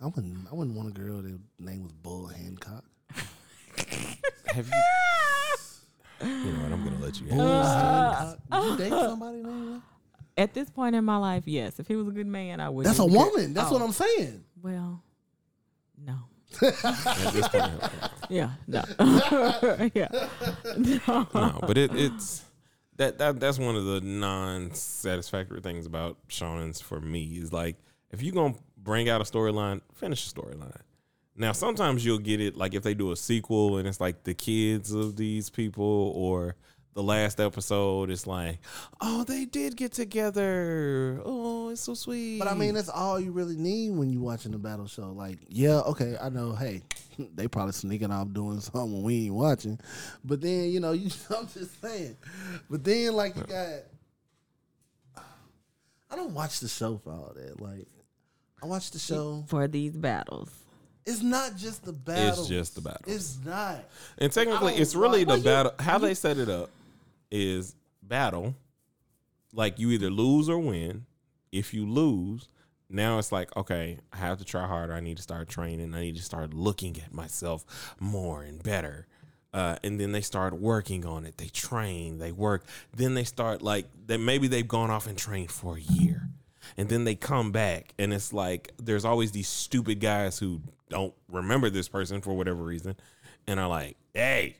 I 0.00 0.06
wouldn't. 0.06 0.46
I 0.50 0.54
wouldn't 0.54 0.76
want 0.76 0.88
a 0.88 0.92
girl 0.92 1.22
that 1.22 1.38
name 1.58 1.82
was 1.82 1.92
Bull 1.92 2.26
Hancock. 2.26 2.84
Have 4.46 4.68
you? 4.68 6.26
You 6.26 6.52
know 6.52 6.62
what? 6.62 6.72
I'm 6.72 6.84
gonna 6.84 6.98
let 7.00 7.20
you. 7.20 7.26
Bull 7.28 7.38
Have 7.62 8.38
Hancock. 8.50 8.64
Would 8.64 8.70
you 8.70 8.76
date 8.76 8.90
somebody 8.90 9.42
named 9.42 9.74
that? 9.76 9.82
At 10.38 10.52
this 10.52 10.68
point 10.68 10.94
in 10.94 11.04
my 11.04 11.16
life, 11.16 11.44
yes. 11.46 11.78
If 11.80 11.88
he 11.88 11.96
was 11.96 12.08
a 12.08 12.10
good 12.10 12.26
man, 12.26 12.60
I 12.60 12.68
would. 12.68 12.84
That's 12.84 12.98
a 12.98 13.06
woman. 13.06 13.54
That's 13.54 13.70
Oh, 13.70 13.72
what 13.74 13.82
I'm 13.82 13.92
saying. 13.92 14.44
Well, 14.62 15.02
no. 15.98 16.14
at 16.62 17.32
this 17.32 17.48
point. 17.48 17.72
Yeah, 18.28 18.50
no. 18.66 18.82
yeah. 19.94 20.08
No. 20.76 21.26
No, 21.34 21.58
but 21.62 21.76
it, 21.78 21.94
it's 21.94 22.44
that 22.96 23.18
that 23.18 23.40
that's 23.40 23.58
one 23.58 23.76
of 23.76 23.84
the 23.86 24.00
non-satisfactory 24.02 25.60
things 25.60 25.86
about 25.86 26.18
shonens 26.28 26.82
for 26.82 27.00
me 27.00 27.24
is 27.38 27.52
like 27.52 27.76
if 28.10 28.22
you're 28.22 28.34
gonna 28.34 28.54
bring 28.86 29.08
out 29.08 29.20
a 29.20 29.24
storyline, 29.24 29.80
finish 29.92 30.30
the 30.30 30.40
storyline. 30.40 30.80
Now 31.34 31.52
sometimes 31.52 32.06
you'll 32.06 32.20
get 32.20 32.40
it 32.40 32.56
like 32.56 32.72
if 32.72 32.82
they 32.84 32.94
do 32.94 33.10
a 33.10 33.16
sequel 33.16 33.76
and 33.76 33.86
it's 33.86 34.00
like 34.00 34.22
the 34.22 34.32
kids 34.32 34.92
of 34.92 35.16
these 35.16 35.50
people 35.50 36.12
or 36.14 36.54
the 36.94 37.02
last 37.02 37.40
episode 37.40 38.08
it's 38.08 38.26
like 38.26 38.58
oh 39.02 39.22
they 39.24 39.44
did 39.44 39.76
get 39.76 39.92
together 39.92 41.20
oh 41.26 41.68
it's 41.68 41.82
so 41.82 41.92
sweet 41.92 42.38
But 42.38 42.48
I 42.48 42.54
mean, 42.54 42.72
that's 42.72 42.88
all 42.88 43.20
you 43.20 43.32
really 43.32 43.56
need 43.56 43.90
when 43.90 44.08
you're 44.08 44.22
watching 44.22 44.54
a 44.54 44.58
battle 44.58 44.86
show. 44.86 45.12
Like, 45.12 45.40
yeah, 45.48 45.80
okay, 45.80 46.16
I 46.18 46.30
know. 46.30 46.54
Hey, 46.54 46.80
they 47.34 47.48
probably 47.48 47.72
sneaking 47.72 48.10
off 48.12 48.32
doing 48.32 48.60
something 48.60 48.92
when 48.94 49.02
we 49.02 49.26
ain't 49.26 49.34
watching. 49.34 49.78
But 50.24 50.40
then, 50.40 50.70
you 50.70 50.80
know, 50.80 50.92
you. 50.92 51.10
I'm 51.36 51.48
just 51.48 51.78
saying. 51.82 52.16
But 52.70 52.82
then, 52.84 53.12
like, 53.14 53.36
you 53.36 53.42
got. 53.42 53.68
I 56.08 56.16
don't 56.16 56.32
watch 56.32 56.60
the 56.60 56.68
show 56.68 56.98
for 57.02 57.10
all 57.10 57.34
that. 57.34 57.60
Like, 57.60 57.88
I 58.62 58.66
watch 58.66 58.90
the 58.90 58.98
show. 58.98 59.44
For 59.48 59.68
these 59.68 59.92
battles. 59.96 60.50
It's 61.04 61.22
not 61.22 61.56
just 61.56 61.84
the 61.84 61.92
battle. 61.92 62.40
it's 62.40 62.48
just 62.48 62.74
the 62.74 62.80
battle 62.80 63.02
It's 63.06 63.38
not. 63.44 63.84
And 64.18 64.32
technically, 64.32 64.74
it's 64.74 64.94
really 64.96 65.22
the 65.22 65.28
Well, 65.28 65.38
you- 65.38 65.44
battle. 65.44 65.72
How 65.78 65.98
they 65.98 66.14
set 66.14 66.36
it 66.38 66.48
up 66.48 66.70
is 67.30 67.76
battle. 68.02 68.54
Like 69.52 69.78
you 69.78 69.90
either 69.90 70.10
lose 70.10 70.48
or 70.48 70.58
win. 70.58 71.06
If 71.52 71.72
you 71.72 71.86
lose, 71.88 72.48
now 72.90 73.18
it's 73.18 73.30
like 73.32 73.56
okay, 73.56 73.98
I 74.12 74.16
have 74.16 74.38
to 74.38 74.44
try 74.44 74.66
harder. 74.66 74.92
I 74.94 75.00
need 75.00 75.16
to 75.16 75.22
start 75.22 75.48
training. 75.48 75.94
I 75.94 76.00
need 76.00 76.16
to 76.16 76.22
start 76.22 76.52
looking 76.52 76.96
at 77.00 77.14
myself 77.14 77.64
more 78.00 78.42
and 78.42 78.62
better. 78.62 79.06
Uh, 79.54 79.76
and 79.82 79.98
then 79.98 80.12
they 80.12 80.20
start 80.20 80.54
working 80.54 81.06
on 81.06 81.24
it. 81.24 81.38
They 81.38 81.46
train. 81.48 82.18
They 82.18 82.32
work. 82.32 82.64
Then 82.94 83.14
they 83.14 83.24
start 83.24 83.62
like 83.62 83.86
that. 84.08 84.18
Maybe 84.18 84.48
they've 84.48 84.66
gone 84.68 84.90
off 84.90 85.06
and 85.06 85.16
trained 85.16 85.50
for 85.52 85.76
a 85.76 85.80
year, 85.80 86.28
and 86.76 86.88
then 86.88 87.04
they 87.04 87.14
come 87.14 87.52
back, 87.52 87.94
and 87.98 88.12
it's 88.12 88.32
like 88.32 88.72
there's 88.78 89.04
always 89.04 89.32
these 89.32 89.48
stupid 89.48 90.00
guys 90.00 90.38
who 90.38 90.60
don't 90.88 91.14
remember 91.28 91.70
this 91.70 91.88
person 91.88 92.20
for 92.20 92.36
whatever 92.36 92.62
reason, 92.62 92.96
and 93.46 93.60
are 93.60 93.68
like, 93.68 93.96
"Hey, 94.14 94.56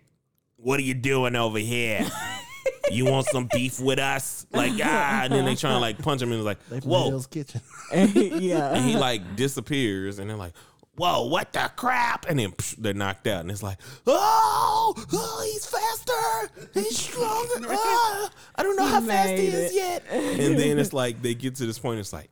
what 0.57 0.79
are 0.81 0.85
you 0.85 0.95
doing 0.95 1.37
over 1.37 1.59
here? 1.59 2.07
you 2.91 3.05
want 3.05 3.27
some 3.27 3.49
beef 3.53 3.81
with 3.81 3.99
us?" 3.99 4.47
Like 4.53 4.73
ah, 4.83 5.23
and 5.25 5.33
then 5.33 5.45
they 5.45 5.55
try 5.55 5.71
to 5.71 5.79
like 5.79 5.99
punch 5.99 6.23
him, 6.23 6.33
and 6.33 6.41
it's 6.41 6.47
like, 6.47 6.83
"Whoa!" 6.85 7.11
Hell's 7.11 7.27
Kitchen. 7.27 7.61
yeah. 7.93 8.75
and 8.75 8.85
he 8.85 8.97
like 8.97 9.37
disappears, 9.37 10.19
and 10.19 10.29
they're 10.29 10.37
like, 10.37 10.55
"Whoa, 10.97 11.27
what 11.27 11.53
the 11.53 11.71
crap?" 11.77 12.27
And 12.29 12.39
then 12.39 12.53
psh, 12.53 12.77
they're 12.79 12.95
knocked 12.95 13.27
out, 13.27 13.41
and 13.41 13.51
it's 13.51 13.63
like, 13.63 13.79
"Oh, 14.07 14.95
oh 15.13 15.43
he's 15.53 15.67
faster, 15.67 16.71
he's 16.75 16.99
stronger. 16.99 17.67
Ah, 17.71 18.31
I 18.57 18.63
don't 18.63 18.77
know 18.77 18.87
He 18.87 18.91
how 18.93 19.01
fast 19.01 19.29
he 19.31 19.37
made 19.37 19.55
is 19.55 19.73
it. 19.73 19.75
yet." 19.75 20.03
And 20.11 20.59
then 20.59 20.79
it's 20.79 20.93
like 20.93 21.23
they 21.23 21.35
get 21.35 21.55
to 21.57 21.67
this 21.67 21.79
point, 21.79 22.01
it's 22.01 22.13
like. 22.13 22.31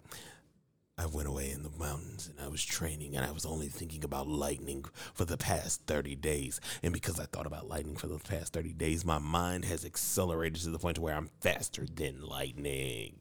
I 0.96 1.06
went 1.06 1.26
away 1.26 1.50
in 1.50 1.64
the 1.64 1.70
mountains 1.76 2.28
and 2.30 2.38
I 2.40 2.46
was 2.48 2.64
training 2.64 3.16
and 3.16 3.26
I 3.26 3.32
was 3.32 3.44
only 3.44 3.66
thinking 3.66 4.04
about 4.04 4.28
lightning 4.28 4.84
for 5.12 5.24
the 5.24 5.36
past 5.36 5.82
30 5.88 6.14
days. 6.14 6.60
And 6.84 6.92
because 6.92 7.18
I 7.18 7.24
thought 7.24 7.46
about 7.48 7.66
lightning 7.68 7.96
for 7.96 8.06
the 8.06 8.20
past 8.20 8.52
30 8.52 8.74
days, 8.74 9.04
my 9.04 9.18
mind 9.18 9.64
has 9.64 9.84
accelerated 9.84 10.62
to 10.62 10.70
the 10.70 10.78
point 10.78 11.00
where 11.00 11.16
I'm 11.16 11.30
faster 11.40 11.84
than 11.84 12.22
lightning. 12.22 13.16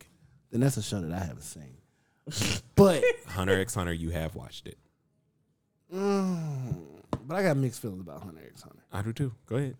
Then 0.51 0.61
that's 0.61 0.77
a 0.77 0.83
show 0.83 1.01
that 1.01 1.11
I 1.11 1.25
haven't 1.25 1.41
seen. 1.41 1.77
But 2.75 3.03
Hunter 3.29 3.59
x 3.59 3.73
Hunter, 3.73 3.91
you 3.93 4.11
have 4.11 4.35
watched 4.35 4.67
it. 4.67 4.77
Mm, 5.93 6.75
but 7.25 7.35
I 7.35 7.43
got 7.43 7.57
mixed 7.57 7.81
feelings 7.81 8.01
about 8.01 8.23
Hunter 8.23 8.41
X 8.45 8.61
Hunter. 8.61 8.83
I 8.91 9.01
do 9.01 9.13
too. 9.13 9.31
Go 9.45 9.55
ahead. 9.57 9.77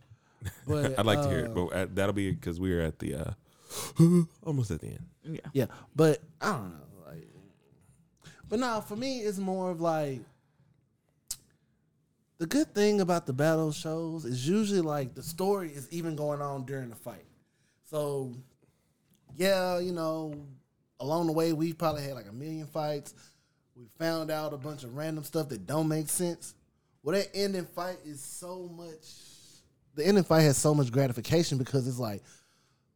But 0.68 1.00
I'd 1.00 1.06
like 1.06 1.22
to 1.22 1.30
hear 1.30 1.40
it, 1.40 1.52
uh, 1.52 1.54
but 1.54 1.74
uh, 1.74 1.88
that'll 1.94 2.14
be 2.14 2.32
because 2.32 2.60
we 2.60 2.74
are 2.74 2.82
at 2.82 3.00
the 3.00 3.16
uh, 3.16 3.32
almost 4.46 4.72
at 4.72 4.82
the 4.82 4.88
end. 4.88 5.06
yeah. 5.24 5.40
Yeah, 5.54 5.66
but 5.96 6.22
I 6.42 6.52
don't 6.52 6.70
know. 6.72 7.08
Like, 7.08 7.28
but 8.50 8.60
now 8.60 8.82
for 8.82 8.96
me, 8.96 9.20
it's 9.20 9.38
more 9.38 9.72
of 9.72 9.82
like 9.82 10.20
the 12.38 12.48
good 12.48 12.74
thing 12.74 13.00
about 13.00 13.26
the 13.26 13.34
battle 13.34 13.72
shows 13.72 14.26
is 14.26 14.48
usually 14.48 14.82
like 14.82 15.16
the 15.16 15.24
story 15.24 15.70
is 15.70 15.88
even 15.92 16.16
going 16.16 16.42
on 16.42 16.66
during 16.66 16.90
the 16.90 16.96
fight. 16.96 17.26
So, 17.90 18.34
yeah, 19.36 19.80
you 19.80 19.94
know, 19.94 20.34
along 21.00 21.28
the 21.28 21.34
way 21.34 21.54
we 21.54 21.74
probably 21.74 22.04
had 22.04 22.14
like 22.14 22.28
a 22.28 22.34
million 22.34 22.68
fights. 22.68 23.14
We 23.76 23.86
found 23.98 24.30
out 24.30 24.54
a 24.54 24.58
bunch 24.58 24.84
of 24.84 24.96
random 24.96 25.24
stuff 25.24 25.50
that 25.50 25.66
don't 25.66 25.88
make 25.88 26.10
sense. 26.10 26.54
Well, 27.02 27.16
that 27.16 27.30
ending 27.34 27.66
fight 27.66 27.98
is 28.06 28.22
so 28.22 28.70
much. 28.76 29.06
The 29.96 30.06
ending 30.06 30.24
fight 30.24 30.42
has 30.42 30.58
so 30.58 30.74
much 30.74 30.92
gratification 30.92 31.58
because 31.58 31.88
it's 31.88 32.00
like, 32.00 32.22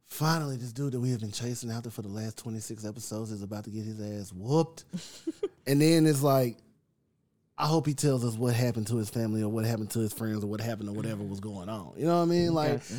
finally, 0.06 0.56
this 0.56 0.72
dude 0.72 0.92
that 0.92 1.00
we 1.00 1.10
have 1.10 1.20
been 1.20 1.32
chasing 1.32 1.70
after 1.70 1.90
for 1.90 2.02
the 2.02 2.08
last 2.08 2.38
26 2.38 2.84
episodes 2.84 3.30
is 3.30 3.42
about 3.42 3.64
to 3.64 3.70
get 3.70 3.84
his 3.84 4.00
ass 4.00 4.32
whooped. 4.32 4.84
and 5.66 5.80
then 5.82 6.06
it's 6.06 6.22
like, 6.22 6.56
I 7.56 7.66
hope 7.66 7.86
he 7.86 7.94
tells 7.94 8.24
us 8.24 8.34
what 8.34 8.54
happened 8.54 8.86
to 8.86 8.96
his 8.96 9.10
family 9.10 9.42
or 9.42 9.48
what 9.48 9.64
happened 9.64 9.90
to 9.90 9.98
his 9.98 10.12
friends 10.12 10.44
or 10.44 10.46
what 10.46 10.60
happened 10.60 10.88
or 10.88 10.92
whatever 10.92 11.24
was 11.24 11.40
going 11.40 11.68
on. 11.68 11.92
You 11.96 12.06
know 12.06 12.16
what 12.18 12.22
I 12.22 12.26
mean? 12.26 12.54
Like, 12.54 12.74
Gotcha. 12.74 12.94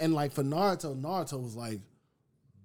and 0.00 0.14
like 0.14 0.32
for 0.32 0.42
Naruto, 0.42 0.98
Naruto 0.98 1.42
was 1.42 1.54
like 1.54 1.80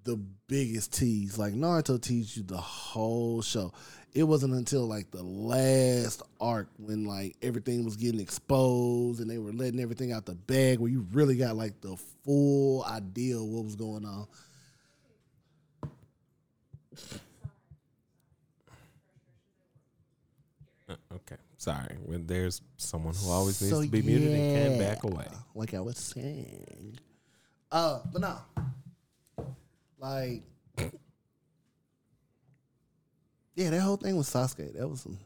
the 0.03 0.17
biggest 0.47 0.93
tease. 0.93 1.37
Like 1.37 1.53
Naruto 1.53 2.01
teased 2.01 2.37
you 2.37 2.43
the 2.43 2.57
whole 2.57 3.41
show. 3.41 3.73
It 4.13 4.23
wasn't 4.23 4.53
until 4.55 4.87
like 4.87 5.11
the 5.11 5.21
last 5.21 6.23
arc 6.41 6.67
when 6.77 7.05
like 7.05 7.35
everything 7.41 7.85
was 7.85 7.95
getting 7.95 8.19
exposed 8.19 9.19
and 9.21 9.29
they 9.29 9.37
were 9.37 9.51
letting 9.51 9.79
everything 9.79 10.11
out 10.11 10.25
the 10.25 10.33
bag 10.33 10.79
where 10.79 10.89
you 10.89 11.05
really 11.13 11.35
got 11.37 11.55
like 11.55 11.79
the 11.81 11.95
full 12.25 12.83
idea 12.85 13.37
of 13.37 13.43
what 13.43 13.65
was 13.65 13.75
going 13.75 14.05
on. 14.05 14.27
Uh, 20.89 20.95
Okay, 21.13 21.35
sorry. 21.57 21.95
When 22.05 22.25
there's 22.25 22.61
someone 22.77 23.13
who 23.15 23.29
always 23.29 23.61
needs 23.61 23.73
So, 23.75 23.83
to 23.83 23.87
be 23.89 24.01
muted 24.01 24.31
and 24.31 24.57
can't 24.57 24.79
back 24.79 25.03
away. 25.03 25.27
Like 25.53 25.73
I 25.73 25.81
was 25.81 25.97
saying. 25.97 26.97
Uh, 27.71 27.99
but 28.11 28.21
no. 28.21 28.37
Like 29.99 30.43
Yeah, 33.55 33.71
that 33.71 33.81
whole 33.81 33.97
thing 33.97 34.15
with 34.15 34.27
Sasuke. 34.27 34.73
That 34.77 34.87
was 34.87 35.01
some 35.01 35.17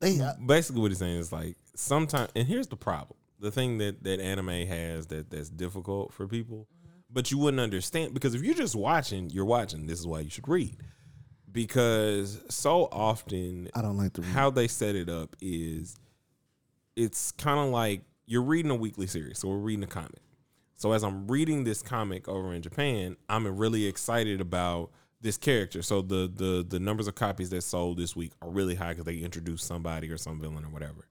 they 0.00 0.18
Basically, 0.46 0.80
what 0.80 0.90
he's 0.90 0.98
saying 0.98 1.18
is 1.18 1.32
like 1.32 1.56
sometimes, 1.74 2.30
and 2.34 2.48
here's 2.48 2.66
the 2.66 2.76
problem: 2.76 3.18
the 3.38 3.50
thing 3.50 3.78
that 3.78 4.02
that 4.04 4.20
anime 4.20 4.66
has 4.66 5.06
that 5.08 5.30
that's 5.30 5.50
difficult 5.50 6.12
for 6.12 6.26
people, 6.26 6.66
but 7.10 7.30
you 7.30 7.38
wouldn't 7.38 7.60
understand 7.60 8.14
because 8.14 8.34
if 8.34 8.42
you're 8.42 8.54
just 8.54 8.74
watching, 8.74 9.30
you're 9.30 9.44
watching. 9.44 9.86
This 9.86 10.00
is 10.00 10.06
why 10.06 10.20
you 10.20 10.30
should 10.30 10.48
read, 10.48 10.76
because 11.52 12.40
so 12.48 12.88
often 12.90 13.68
I 13.74 13.82
don't 13.82 13.98
like 13.98 14.14
the 14.14 14.22
how 14.22 14.50
they 14.50 14.68
set 14.68 14.96
it 14.96 15.08
up 15.10 15.36
is 15.40 15.96
it's 16.96 17.32
kind 17.32 17.60
of 17.60 17.68
like 17.68 18.02
you're 18.26 18.42
reading 18.42 18.70
a 18.70 18.76
weekly 18.76 19.06
series. 19.06 19.38
So 19.38 19.48
we're 19.48 19.56
reading 19.56 19.84
a 19.84 19.88
comic. 19.88 20.20
So 20.80 20.92
as 20.92 21.04
I'm 21.04 21.26
reading 21.26 21.64
this 21.64 21.82
comic 21.82 22.26
over 22.26 22.54
in 22.54 22.62
Japan, 22.62 23.14
I'm 23.28 23.46
really 23.58 23.84
excited 23.84 24.40
about 24.40 24.90
this 25.20 25.36
character. 25.36 25.82
So 25.82 26.00
the 26.00 26.32
the 26.34 26.64
the 26.66 26.80
numbers 26.80 27.06
of 27.06 27.14
copies 27.14 27.50
that 27.50 27.60
sold 27.60 27.98
this 27.98 28.16
week 28.16 28.32
are 28.40 28.48
really 28.48 28.76
high 28.76 28.94
because 28.94 29.04
they 29.04 29.16
introduced 29.16 29.66
somebody 29.66 30.10
or 30.10 30.16
some 30.16 30.40
villain 30.40 30.64
or 30.64 30.70
whatever. 30.70 31.06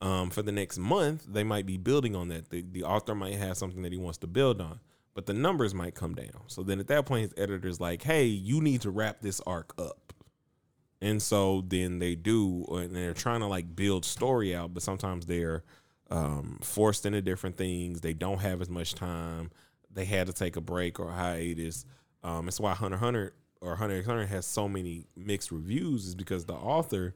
Um, 0.00 0.30
for 0.30 0.40
the 0.40 0.50
next 0.50 0.78
month, 0.78 1.26
they 1.28 1.44
might 1.44 1.66
be 1.66 1.76
building 1.76 2.16
on 2.16 2.28
that. 2.28 2.48
The, 2.48 2.62
the 2.62 2.84
author 2.84 3.14
might 3.14 3.34
have 3.34 3.58
something 3.58 3.82
that 3.82 3.92
he 3.92 3.98
wants 3.98 4.16
to 4.18 4.26
build 4.26 4.62
on, 4.62 4.80
but 5.12 5.26
the 5.26 5.34
numbers 5.34 5.74
might 5.74 5.94
come 5.94 6.14
down. 6.14 6.44
So 6.46 6.62
then 6.62 6.80
at 6.80 6.86
that 6.86 7.04
point, 7.04 7.24
his 7.24 7.34
editor's 7.36 7.80
like, 7.80 8.02
"Hey, 8.02 8.24
you 8.24 8.62
need 8.62 8.80
to 8.80 8.90
wrap 8.90 9.20
this 9.20 9.42
arc 9.46 9.74
up." 9.78 10.14
And 11.02 11.20
so 11.20 11.64
then 11.68 11.98
they 11.98 12.14
do, 12.14 12.64
and 12.70 12.96
they're 12.96 13.12
trying 13.12 13.40
to 13.40 13.46
like 13.46 13.76
build 13.76 14.06
story 14.06 14.56
out, 14.56 14.72
but 14.72 14.82
sometimes 14.82 15.26
they're 15.26 15.64
um, 16.12 16.58
forced 16.62 17.06
into 17.06 17.22
different 17.22 17.56
things. 17.56 18.00
They 18.02 18.12
don't 18.12 18.38
have 18.40 18.60
as 18.60 18.68
much 18.68 18.94
time. 18.94 19.50
They 19.90 20.04
had 20.04 20.26
to 20.26 20.32
take 20.32 20.56
a 20.56 20.60
break 20.60 21.00
or 21.00 21.08
a 21.08 21.12
hiatus. 21.12 21.84
Um, 22.22 22.48
it's 22.48 22.60
why 22.60 22.74
Hunter 22.74 22.98
Hunter 22.98 23.34
or 23.60 23.76
Hunter 23.76 23.96
x 23.96 24.06
Hunter 24.06 24.26
has 24.26 24.44
so 24.46 24.68
many 24.68 25.06
mixed 25.16 25.50
reviews 25.50 26.06
is 26.06 26.14
because 26.14 26.44
the 26.44 26.54
author 26.54 27.14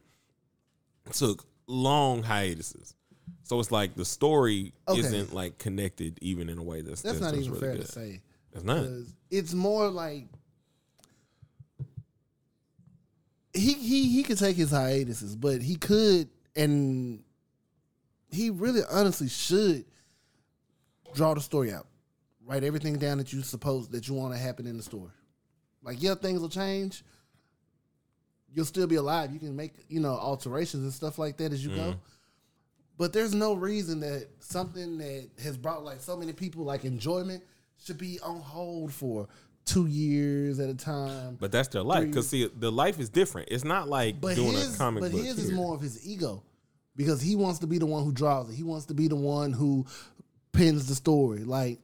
took 1.11 1.45
long 1.67 2.23
hiatuses. 2.23 2.95
So 3.43 3.59
it's 3.59 3.71
like 3.71 3.95
the 3.95 4.05
story 4.05 4.73
Okay. 4.87 4.99
isn't 4.99 5.33
like 5.33 5.57
connected 5.57 6.17
even 6.21 6.49
in 6.49 6.57
a 6.57 6.63
way 6.63 6.81
that's 6.81 7.01
that's 7.01 7.19
not 7.19 7.35
even 7.35 7.49
really 7.51 7.59
fair 7.59 7.75
good. 7.75 7.85
to 7.85 7.91
say. 7.91 8.21
It's 8.53 8.63
not. 8.63 8.85
It's 9.29 9.53
more 9.53 9.89
like 9.89 10.25
he 13.53 13.73
he 13.73 14.09
he 14.09 14.23
could 14.23 14.37
take 14.37 14.55
his 14.55 14.71
hiatuses, 14.71 15.35
but 15.35 15.61
he 15.61 15.75
could 15.75 16.29
and 16.55 17.23
he 18.29 18.49
really 18.49 18.81
honestly 18.89 19.29
should 19.29 19.85
draw 21.13 21.33
the 21.33 21.41
story 21.41 21.71
out. 21.71 21.87
Write 22.45 22.63
everything 22.63 22.97
down 22.97 23.17
that 23.17 23.33
you 23.33 23.41
suppose 23.41 23.89
that 23.89 24.07
you 24.07 24.13
want 24.13 24.33
to 24.33 24.39
happen 24.39 24.67
in 24.67 24.77
the 24.77 24.83
story. 24.83 25.11
Like 25.83 26.01
yeah, 26.01 26.15
things 26.15 26.39
will 26.39 26.49
change. 26.49 27.03
You'll 28.53 28.65
still 28.65 28.87
be 28.87 28.95
alive. 28.95 29.31
You 29.31 29.39
can 29.39 29.55
make, 29.55 29.73
you 29.89 29.99
know, 29.99 30.13
alterations 30.13 30.83
and 30.83 30.93
stuff 30.93 31.19
like 31.19 31.37
that 31.37 31.51
as 31.51 31.63
you 31.63 31.75
go. 31.75 31.81
Mm-hmm. 31.81 31.99
But 32.97 33.13
there's 33.13 33.35
no 33.35 33.53
reason 33.53 33.99
that 33.99 34.27
something 34.39 34.97
that 34.97 35.29
has 35.43 35.57
brought 35.57 35.83
like 35.83 36.01
so 36.01 36.17
many 36.17 36.33
people 36.33 36.63
like 36.63 36.83
enjoyment 36.85 37.43
should 37.83 37.97
be 37.97 38.19
on 38.21 38.39
hold 38.39 38.91
for 38.91 39.27
two 39.65 39.85
years 39.85 40.59
at 40.59 40.69
a 40.69 40.73
time. 40.73 41.37
But 41.39 41.51
that's 41.51 41.67
their 41.67 41.83
life. 41.83 42.07
Because 42.07 42.29
see, 42.29 42.49
the 42.57 42.71
life 42.71 42.99
is 42.99 43.09
different. 43.09 43.49
It's 43.51 43.65
not 43.65 43.87
like 43.87 44.19
But 44.19 44.35
doing 44.35 44.53
his, 44.53 44.73
a 44.73 44.77
comic 44.77 45.03
but 45.03 45.11
book. 45.11 45.21
his 45.21 45.37
is 45.37 45.51
more 45.51 45.75
of 45.75 45.81
his 45.81 46.07
ego 46.07 46.41
because 46.97 47.21
he 47.21 47.35
wants 47.35 47.59
to 47.59 47.67
be 47.67 47.77
the 47.77 47.85
one 47.85 48.03
who 48.03 48.11
draws 48.11 48.49
it. 48.49 48.55
He 48.55 48.63
wants 48.63 48.87
to 48.87 48.93
be 48.93 49.07
the 49.07 49.15
one 49.15 49.53
who 49.53 49.85
pins 50.51 50.87
the 50.87 50.95
story. 50.95 51.43
Like 51.43 51.79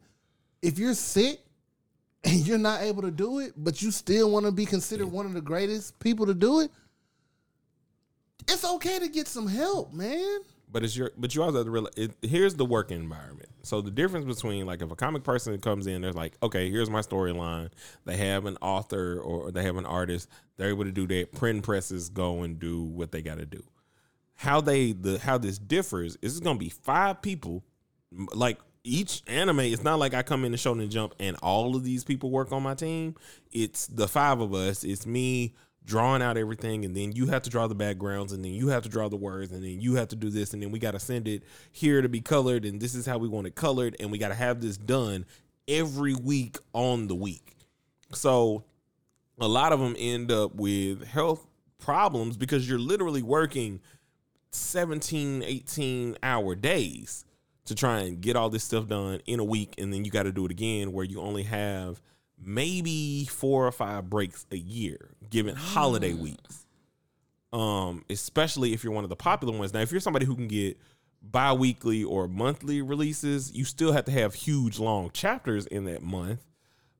if 0.62 0.78
you're 0.78 0.96
sick 0.96 1.40
and 2.26 2.46
you're 2.46 2.58
not 2.58 2.82
able 2.82 3.04
to 3.04 3.12
do 3.12 3.40
it, 3.40 3.54
but 3.56 3.82
you 3.82 3.92
still 3.92 4.32
want 4.32 4.46
to 4.46 4.52
be 4.52 4.66
considered 4.66 5.08
one 5.08 5.26
of 5.26 5.34
the 5.34 5.42
greatest 5.42 5.98
people 6.00 6.26
to 6.26 6.34
do 6.34 6.62
it, 6.62 6.72
it's 8.48 8.66
okay 8.66 9.00
to 9.00 9.08
get 9.08 9.28
some 9.28 9.48
help, 9.48 9.94
man. 9.94 10.40
But 10.70 10.84
it's 10.84 10.98
your, 10.98 11.12
but 11.16 11.36
you 11.36 11.44
also 11.44 11.58
have 11.58 11.66
to 11.66 11.72
realize. 11.72 11.94
It, 11.96 12.16
here's 12.24 12.56
the 12.56 12.66
work 12.66 12.90
environment. 12.90 13.50
So 13.62 13.80
the 13.80 13.92
difference 13.92 14.26
between 14.26 14.66
like 14.66 14.82
if 14.82 14.90
a 14.90 14.96
comic 14.96 15.24
person 15.24 15.56
comes 15.60 15.86
in, 15.86 16.02
they're 16.02 16.12
like, 16.12 16.34
okay, 16.42 16.70
here's 16.72 16.90
my 16.90 17.02
storyline. 17.02 17.70
They 18.06 18.18
have 18.18 18.46
an 18.46 18.58
author 18.60 19.20
or 19.20 19.52
they 19.52 19.62
have 19.64 19.78
an 19.78 19.86
artist. 19.86 20.28
They're 20.58 20.70
able 20.70 20.86
to 20.86 20.92
do 20.92 21.06
that. 21.08 21.32
Print 21.34 21.64
presses 21.64 22.10
go 22.10 22.42
and 22.42 22.60
do 22.60 22.82
what 22.82 23.12
they 23.12 23.22
got 23.22 23.38
to 23.38 23.46
do. 23.46 23.64
How 24.44 24.60
they 24.60 24.92
the 24.92 25.20
how 25.20 25.38
this 25.38 25.58
differs 25.58 26.18
is 26.22 26.36
it's 26.36 26.40
gonna 26.42 26.60
be 26.60 26.68
five 26.68 27.22
people, 27.22 27.64
like 28.34 28.60
each 28.84 29.24
anime. 29.26 29.62
It's 29.62 29.84
not 29.84 30.00
like 30.00 30.14
I 30.14 30.22
come 30.22 30.44
in 30.44 30.52
the 30.52 30.58
Shonen 30.58 30.90
Jump 30.90 31.16
and 31.18 31.38
all 31.38 31.78
of 31.78 31.86
these 31.86 32.04
people 32.04 32.30
work 32.30 32.52
on 32.52 32.62
my 32.62 32.74
team. 32.74 33.16
It's 33.54 33.88
the 33.88 34.06
five 34.06 34.42
of 34.42 34.54
us. 34.54 34.84
It's 34.84 35.06
me 35.06 35.56
drawing 35.86 36.22
out 36.22 36.36
everything 36.36 36.84
and 36.84 36.96
then 36.96 37.14
you 37.14 37.28
have 37.28 37.44
to 37.44 37.50
draw 37.50 37.68
the 37.68 37.76
backgrounds 37.76 38.34
and 38.34 38.44
then 38.44 38.52
you 38.52 38.68
have 38.68 38.84
to 38.84 38.90
draw 38.90 39.10
the 39.10 39.16
words 39.16 39.52
and 39.52 39.64
then 39.64 39.80
you 39.82 39.96
have 39.96 40.08
to 40.10 40.16
do 40.16 40.30
this 40.30 40.54
and 40.54 40.62
then 40.62 40.72
we 40.72 40.80
got 40.80 40.92
to 40.92 41.00
send 41.00 41.28
it 41.28 41.44
here 41.72 42.02
to 42.02 42.10
be 42.10 42.22
colored 42.22 42.66
and 42.66 42.82
this 42.82 42.96
is 42.96 43.06
how 43.06 43.18
we 43.18 43.28
want 43.28 43.48
it 43.48 43.56
colored 43.56 43.96
and 44.00 44.12
we 44.12 44.18
got 44.18 44.30
to 44.30 44.34
have 44.34 44.62
this 44.62 44.78
done 44.78 45.26
every 45.68 46.14
week 46.14 46.58
on 46.72 47.08
the 47.08 47.16
week 47.16 47.58
so 48.14 48.64
a 49.40 49.48
lot 49.48 49.74
of 49.74 49.80
them 49.80 49.96
end 49.98 50.32
up 50.32 50.56
with 50.56 51.06
health 51.06 51.46
problems 51.80 52.38
because 52.38 52.68
you're 52.70 52.80
literally 52.80 53.22
working 53.22 53.82
17 54.54 55.44
18 55.44 56.18
hour 56.24 56.56
days 56.56 57.26
to 57.66 57.76
try 57.76 58.00
and 58.00 58.22
get 58.22 58.36
all 58.36 58.50
this 58.50 58.64
stuff 58.64 58.88
done 58.88 59.22
in 59.26 59.40
a 59.40 59.44
week 59.44 59.74
and 59.78 59.94
then 59.94 60.04
you 60.06 60.12
got 60.12 60.24
to 60.24 60.32
do 60.32 60.46
it 60.46 60.52
again 60.52 60.92
where 60.92 61.06
you 61.06 61.22
only 61.22 61.44
have 61.44 62.02
maybe 62.38 63.26
four 63.26 63.66
or 63.66 63.72
five 63.72 64.10
breaks 64.10 64.46
a 64.52 64.58
year 64.58 65.12
given 65.30 65.56
holiday 65.56 66.14
weeks. 66.14 66.66
Um 67.52 68.04
especially 68.10 68.74
if 68.74 68.84
you're 68.84 68.94
one 68.94 69.04
of 69.04 69.10
the 69.10 69.16
popular 69.16 69.58
ones. 69.58 69.74
Now 69.74 69.82
if 69.82 69.92
you're 69.92 70.02
somebody 70.02 70.26
who 70.26 70.36
can 70.36 70.48
get 70.48 70.78
bi-weekly 71.24 72.04
or 72.04 72.28
monthly 72.28 72.82
releases 72.82 73.54
you 73.54 73.64
still 73.64 73.94
have 73.94 74.06
to 74.06 74.12
have 74.12 74.34
huge 74.34 74.78
long 74.78 75.10
chapters 75.12 75.66
in 75.68 75.86
that 75.86 76.04
month 76.04 76.46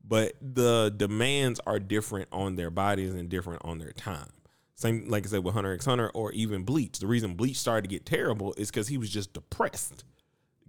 but 0.06 0.34
the 0.42 0.94
demands 0.96 1.60
are 1.68 1.80
different 1.80 2.30
on 2.32 2.56
their 2.56 2.70
bodies 2.70 3.14
and 3.14 3.28
different 3.28 3.62
on 3.66 3.80
their 3.80 3.92
time 3.92 4.30
same 4.76 5.08
like 5.08 5.26
i 5.26 5.30
said 5.30 5.44
with 5.44 5.54
hunter 5.54 5.74
x 5.74 5.86
hunter 5.86 6.10
or 6.10 6.32
even 6.32 6.64
bleach 6.64 7.00
the 7.00 7.08
reason 7.08 7.36
bleach 7.36 7.58
started 7.58 7.84
to 7.84 7.88
get 7.88 8.06
terrible 8.06 8.54
is 8.58 8.70
because 8.70 8.88
he 8.88 8.98
was 8.98 9.10
just 9.10 9.34
depressed 9.34 10.04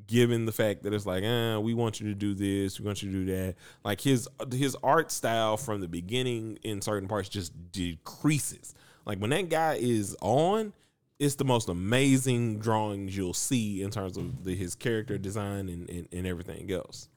given 0.07 0.45
the 0.47 0.53
fact 0.53 0.83
that 0.83 0.93
it's 0.93 1.07
like, 1.07 1.23
eh, 1.23 1.57
we 1.57 1.75
want 1.75 2.01
you 2.01 2.09
to 2.09 2.15
do 2.15 2.35
this, 2.35 2.79
we 2.79 2.87
want 2.87 3.03
you 3.03 3.11
to 3.11 3.25
do 3.25 3.33
that. 3.33 3.55
Like 3.85 4.01
his 4.01 4.29
his 4.53 4.77
art 4.83 5.11
style 5.11 5.57
from 5.57 5.81
the 5.81 5.89
beginning 5.89 6.59
in 6.63 6.81
certain 6.83 7.09
parts 7.09 7.29
just 7.29 7.53
decreases. 7.73 8.75
Like 9.07 9.19
when 9.19 9.31
that 9.31 9.49
guy 9.49 9.75
is 9.75 10.17
on, 10.21 10.73
it's 11.19 11.37
the 11.37 11.45
most 11.45 11.69
amazing 11.69 12.59
drawings 12.59 13.17
you'll 13.17 13.35
see 13.35 13.83
in 13.83 13.91
terms 13.91 14.17
of 14.17 14.45
the, 14.45 14.55
his 14.55 14.75
character 14.75 15.19
design 15.19 15.69
and, 15.69 15.89
and, 15.89 16.09
and 16.13 16.27
everything 16.27 16.71
else. 16.73 17.09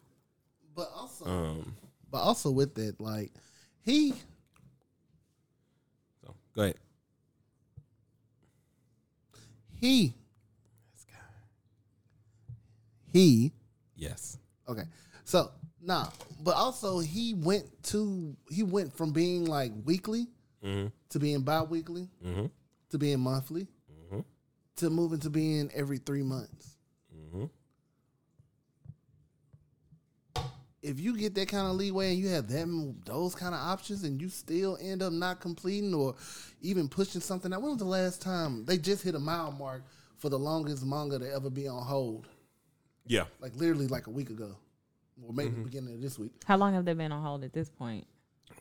But 0.75 0.91
also, 0.95 1.25
Um, 1.25 1.75
but 2.11 2.19
also 2.19 2.51
with 2.51 2.75
that, 2.75 3.01
like 3.01 3.31
he 3.81 4.13
go 6.57 6.63
ahead. 6.63 6.75
he 9.79 10.13
he 13.13 13.51
Yes. 13.95 14.37
okay. 14.67 14.83
So 15.23 15.51
nah, 15.81 16.07
but 16.43 16.55
also 16.55 16.99
he 16.99 17.33
went 17.35 17.65
to 17.83 18.35
he 18.49 18.63
went 18.63 18.95
from 18.97 19.11
being 19.11 19.45
like 19.45 19.71
weekly 19.85 20.27
Mm-hmm. 20.63 20.87
to 21.09 21.19
being 21.19 21.41
bi-weekly 21.41 22.09
Mm-hmm. 22.25 22.45
to 22.89 22.97
being 22.97 23.19
monthly 23.19 23.67
Mhm. 24.11 24.23
to 24.77 24.89
moving 24.89 25.19
to 25.19 25.29
being 25.29 25.69
every 25.73 25.99
three 25.99 26.23
months. 26.23 26.75
Mm-hmm. 27.15 27.45
If 30.84 30.99
you 30.99 31.17
get 31.17 31.34
that 31.36 31.47
kind 31.49 31.67
of 31.67 31.75
leeway 31.75 32.11
and 32.11 32.19
you 32.19 32.28
have 32.30 32.47
them 32.47 32.95
those 33.05 33.34
kind 33.36 33.53
of 33.55 33.59
options 33.61 34.03
and 34.03 34.21
you 34.21 34.30
still 34.30 34.78
end 34.82 35.01
up 35.01 35.11
not 35.11 35.39
completing 35.41 35.93
or 35.93 36.15
even 36.61 36.88
pushing 36.88 37.21
something 37.21 37.51
out. 37.53 37.61
When 37.61 37.71
was 37.71 37.80
the 37.80 37.86
last 37.86 38.21
time 38.21 38.63
they 38.65 38.78
just 38.78 39.03
hit 39.03 39.15
a 39.15 39.19
mile 39.19 39.51
mark 39.51 39.84
for 40.17 40.30
the 40.30 40.38
longest 40.39 40.86
manga 40.86 41.17
to 41.19 41.34
ever 41.34 41.49
be 41.49 41.67
on 41.67 41.82
hold? 41.84 42.28
Yeah. 43.07 43.23
Like 43.39 43.55
literally 43.55 43.88
like 43.88 44.07
a 44.07 44.11
week 44.11 44.30
ago. 44.30 44.55
Or 45.25 45.34
maybe 45.34 45.49
Mm-hmm. 45.49 45.59
the 45.63 45.65
beginning 45.69 45.93
of 45.95 46.01
this 46.01 46.19
week. 46.19 46.32
How 46.45 46.57
long 46.57 46.73
have 46.75 46.86
they 46.86 46.93
been 46.93 47.11
on 47.11 47.23
hold 47.23 47.43
at 47.43 47.51
this 47.53 47.69
point? 47.69 48.05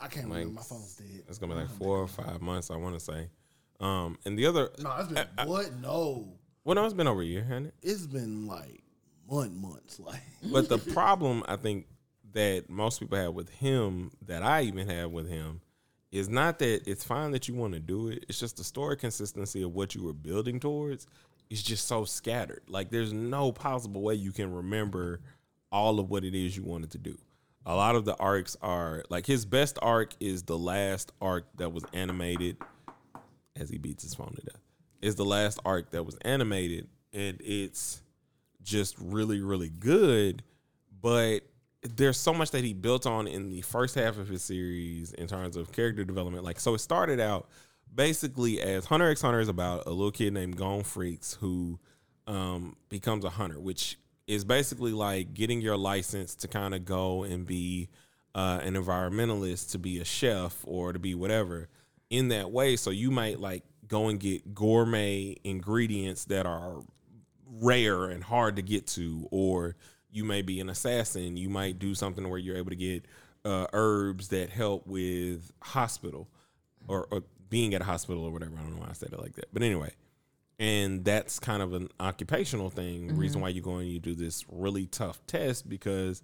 I 0.01 0.09
can't 0.09 0.29
Like, 0.31 0.39
remember. 0.39 0.55
My 0.55 0.63
phone's 0.63 0.95
dead. 0.97 1.23
It's 1.29 1.39
gonna 1.39 1.55
be 1.55 1.61
like 1.61 1.71
four 1.71 1.99
or 1.99 2.09
five 2.09 2.41
months, 2.41 2.71
I 2.71 2.77
wanna 2.77 3.01
say. 3.01 3.29
Um 3.79 4.17
and 4.25 4.39
the 4.39 4.47
other 4.47 4.71
No, 4.79 4.95
it's 4.99 5.13
been 5.13 5.27
what? 5.47 5.71
No. 5.81 6.33
well 6.65 6.75
no, 6.77 6.85
it's 6.87 6.95
been 6.95 7.07
over 7.09 7.21
a 7.21 7.27
year, 7.27 7.45
hasn't 7.45 7.67
it? 7.67 7.75
It's 7.83 8.07
been 8.07 8.47
like 8.47 8.83
month 9.31 9.53
months. 9.53 10.01
Like 10.01 10.23
But 10.51 10.69
the 10.71 10.79
problem 10.95 11.43
I 11.47 11.57
think 11.57 11.87
that 12.37 12.69
most 12.69 13.01
people 13.01 13.17
have 13.17 13.33
with 13.33 13.49
him, 13.49 14.11
that 14.27 14.43
I 14.43 14.61
even 14.63 14.91
have 14.91 15.11
with 15.11 15.27
him, 15.27 15.63
is 16.13 16.29
not 16.29 16.59
that 16.59 16.87
it's 16.87 17.03
fine 17.03 17.31
that 17.31 17.49
you 17.49 17.55
want 17.55 17.73
to 17.73 17.81
do 17.81 18.09
it. 18.09 18.27
It's 18.29 18.39
just 18.39 18.59
the 18.59 18.65
story 18.65 18.99
consistency 18.99 19.63
of 19.63 19.75
what 19.75 19.95
you 19.95 20.05
were 20.05 20.13
building 20.13 20.61
towards 20.61 21.07
is 21.49 21.63
just 21.63 21.89
so 21.89 22.05
scattered. 22.05 22.61
Like 22.69 22.91
there's 22.91 23.15
no 23.15 23.53
possible 23.53 24.03
way 24.03 24.17
you 24.17 24.33
can 24.33 24.53
remember 24.53 25.21
all 25.73 25.99
of 25.99 26.11
what 26.11 26.25
it 26.25 26.35
is 26.35 26.55
you 26.55 26.63
wanted 26.63 26.91
to 26.91 26.99
do. 26.99 27.17
A 27.65 27.75
lot 27.75 27.97
of 27.97 28.05
the 28.05 28.15
arcs 28.17 28.55
are 28.61 29.03
like 29.09 29.25
his 29.25 29.47
best 29.47 29.79
arc 29.81 30.13
is 30.21 30.43
the 30.43 30.59
last 30.59 31.13
arc 31.23 31.47
that 31.57 31.73
was 31.73 31.85
animated 31.95 32.59
as 33.57 33.71
he 33.71 33.79
beats 33.79 34.03
his 34.03 34.15
phone 34.15 34.35
to 34.37 34.43
death. 34.43 34.61
Is 35.01 35.15
the 35.15 35.25
last 35.25 35.59
arc 35.65 35.91
that 35.93 36.05
was 36.05 36.19
animated 36.21 36.87
and 37.15 37.41
it's 37.41 38.03
just 38.63 38.95
really 38.99 39.41
really 39.41 39.71
good 39.71 40.43
but 41.01 41.41
there's 41.95 42.19
so 42.19 42.33
much 42.33 42.51
that 42.53 42.65
he 42.65 42.73
built 42.73 43.07
on 43.07 43.27
in 43.27 43.51
the 43.51 43.61
first 43.63 43.95
half 43.95 44.19
of 44.19 44.29
his 44.29 44.43
series 44.43 45.13
in 45.13 45.27
terms 45.27 45.57
of 45.57 45.73
character 45.73 46.05
development. 46.05 46.45
Like 46.45 46.61
so 46.61 46.75
it 46.75 46.79
started 46.79 47.21
out 47.21 47.49
basically 47.95 48.61
as 48.61 48.85
hunter 48.87 49.09
x 49.11 49.23
hunter 49.23 49.41
is 49.41 49.49
about 49.49 49.87
a 49.87 49.91
little 49.91 50.11
kid 50.11 50.33
named 50.33 50.57
Gon 50.57 50.81
Freecss 50.81 51.37
who 51.37 51.79
um, 52.27 52.77
becomes 52.89 53.25
a 53.25 53.31
hunter 53.31 53.61
which 53.61 53.99
is 54.27 54.45
basically 54.45 54.93
like 54.93 55.35
getting 55.35 55.61
your 55.61 55.77
license 55.77 56.35
to 56.35 56.49
kind 56.49 56.75
of 56.75 56.85
go 56.85 57.23
and 57.23 57.47
be 57.47 57.89
uh, 58.35 58.61
an 58.63 58.75
environmentalist 58.75 59.71
to 59.71 59.79
be 59.79 60.01
a 60.01 60.05
chef 60.05 60.65
or 60.65 60.93
to 60.93 60.99
be 60.99 61.15
whatever 61.15 61.69
in 62.11 62.29
that 62.29 62.51
way. 62.51 62.77
So 62.77 62.91
you 62.91 63.11
might 63.11 63.41
like 63.41 63.63
go 63.87 64.09
and 64.09 64.21
get 64.21 64.55
gourmet 64.55 65.37
ingredients 65.45 66.25
that 66.27 66.47
are 66.47 66.83
rare 67.49 68.07
and 68.07 68.23
hard 68.23 68.57
to 68.57 68.63
get 68.63 68.87
to, 68.89 69.29
or 69.31 69.77
you 70.11 70.25
may 70.25 70.43
be 70.43 70.61
an 70.61 70.69
assassin. 70.69 71.37
You 71.37 71.49
might 71.49 71.79
do 71.79 71.95
something 71.95 72.29
where 72.29 72.39
you're 72.39 72.57
able 72.57 72.71
to 72.71 72.77
get 72.77 73.07
uh, 73.45 73.67
herbs 73.73 74.29
that 74.29 74.51
help 74.51 74.87
with 74.87 75.53
hospital 75.63 76.29
or, 76.89 77.07
or 77.11 77.23
being 77.49 77.75
at 77.75 77.81
a 77.81 77.85
hospital 77.85 78.25
or 78.25 78.31
whatever. 78.31 78.57
I 78.57 78.63
don't 78.63 78.75
know 78.75 78.81
why 78.81 78.91
I 78.91 78.95
said 78.95 79.13
it 79.13 79.21
like 79.21 79.35
that, 79.35 79.47
but 79.53 79.63
anyway. 79.63 79.93
And 80.59 81.05
that's 81.05 81.39
kind 81.39 81.63
of 81.63 81.75
an 81.75 81.91
occupational 82.01 82.71
thing. 82.71 83.15
Reason 83.17 83.41
why 83.43 83.51
you 83.51 83.61
go 83.61 83.77
and 83.77 83.89
you 83.89 83.99
do 83.99 84.15
this 84.15 84.45
really 84.49 84.87
tough 84.87 85.21
test 85.27 85.69
because 85.69 86.23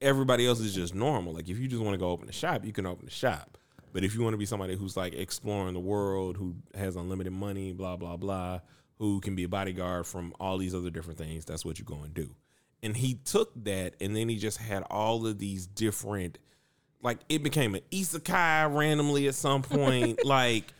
everybody 0.00 0.46
else 0.46 0.60
is 0.60 0.74
just 0.74 0.94
normal. 0.94 1.34
Like 1.34 1.48
if 1.48 1.58
you 1.58 1.68
just 1.68 1.82
want 1.82 1.94
to 1.94 1.98
go 1.98 2.10
open 2.10 2.28
a 2.28 2.32
shop, 2.32 2.64
you 2.64 2.72
can 2.72 2.86
open 2.86 3.06
a 3.06 3.10
shop. 3.10 3.58
But 3.92 4.04
if 4.04 4.14
you 4.14 4.22
want 4.22 4.34
to 4.34 4.38
be 4.38 4.46
somebody 4.46 4.76
who's 4.76 4.96
like 4.96 5.14
exploring 5.14 5.74
the 5.74 5.80
world, 5.80 6.36
who 6.36 6.54
has 6.74 6.96
unlimited 6.96 7.32
money, 7.32 7.72
blah 7.72 7.96
blah 7.96 8.16
blah, 8.16 8.60
who 8.98 9.20
can 9.20 9.34
be 9.34 9.44
a 9.44 9.48
bodyguard 9.48 10.06
from 10.06 10.34
all 10.40 10.58
these 10.58 10.74
other 10.74 10.90
different 10.90 11.18
things, 11.18 11.44
that's 11.44 11.64
what 11.64 11.78
you 11.78 11.84
go 11.84 12.02
and 12.02 12.14
do. 12.14 12.34
And 12.82 12.96
he 12.96 13.14
took 13.14 13.52
that, 13.64 13.94
and 14.00 14.14
then 14.14 14.28
he 14.28 14.36
just 14.36 14.58
had 14.58 14.84
all 14.84 15.26
of 15.26 15.38
these 15.38 15.66
different, 15.66 16.38
like 17.02 17.18
it 17.28 17.42
became 17.42 17.74
an 17.74 17.80
isekai 17.90 18.72
randomly 18.74 19.26
at 19.26 19.34
some 19.34 19.62
point, 19.62 20.24
like, 20.24 20.72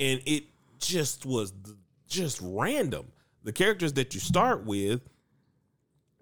and 0.00 0.22
it 0.24 0.44
just 0.78 1.26
was 1.26 1.52
just 2.08 2.40
random. 2.42 3.06
The 3.42 3.52
characters 3.52 3.92
that 3.94 4.14
you 4.14 4.20
start 4.20 4.64
with 4.64 5.02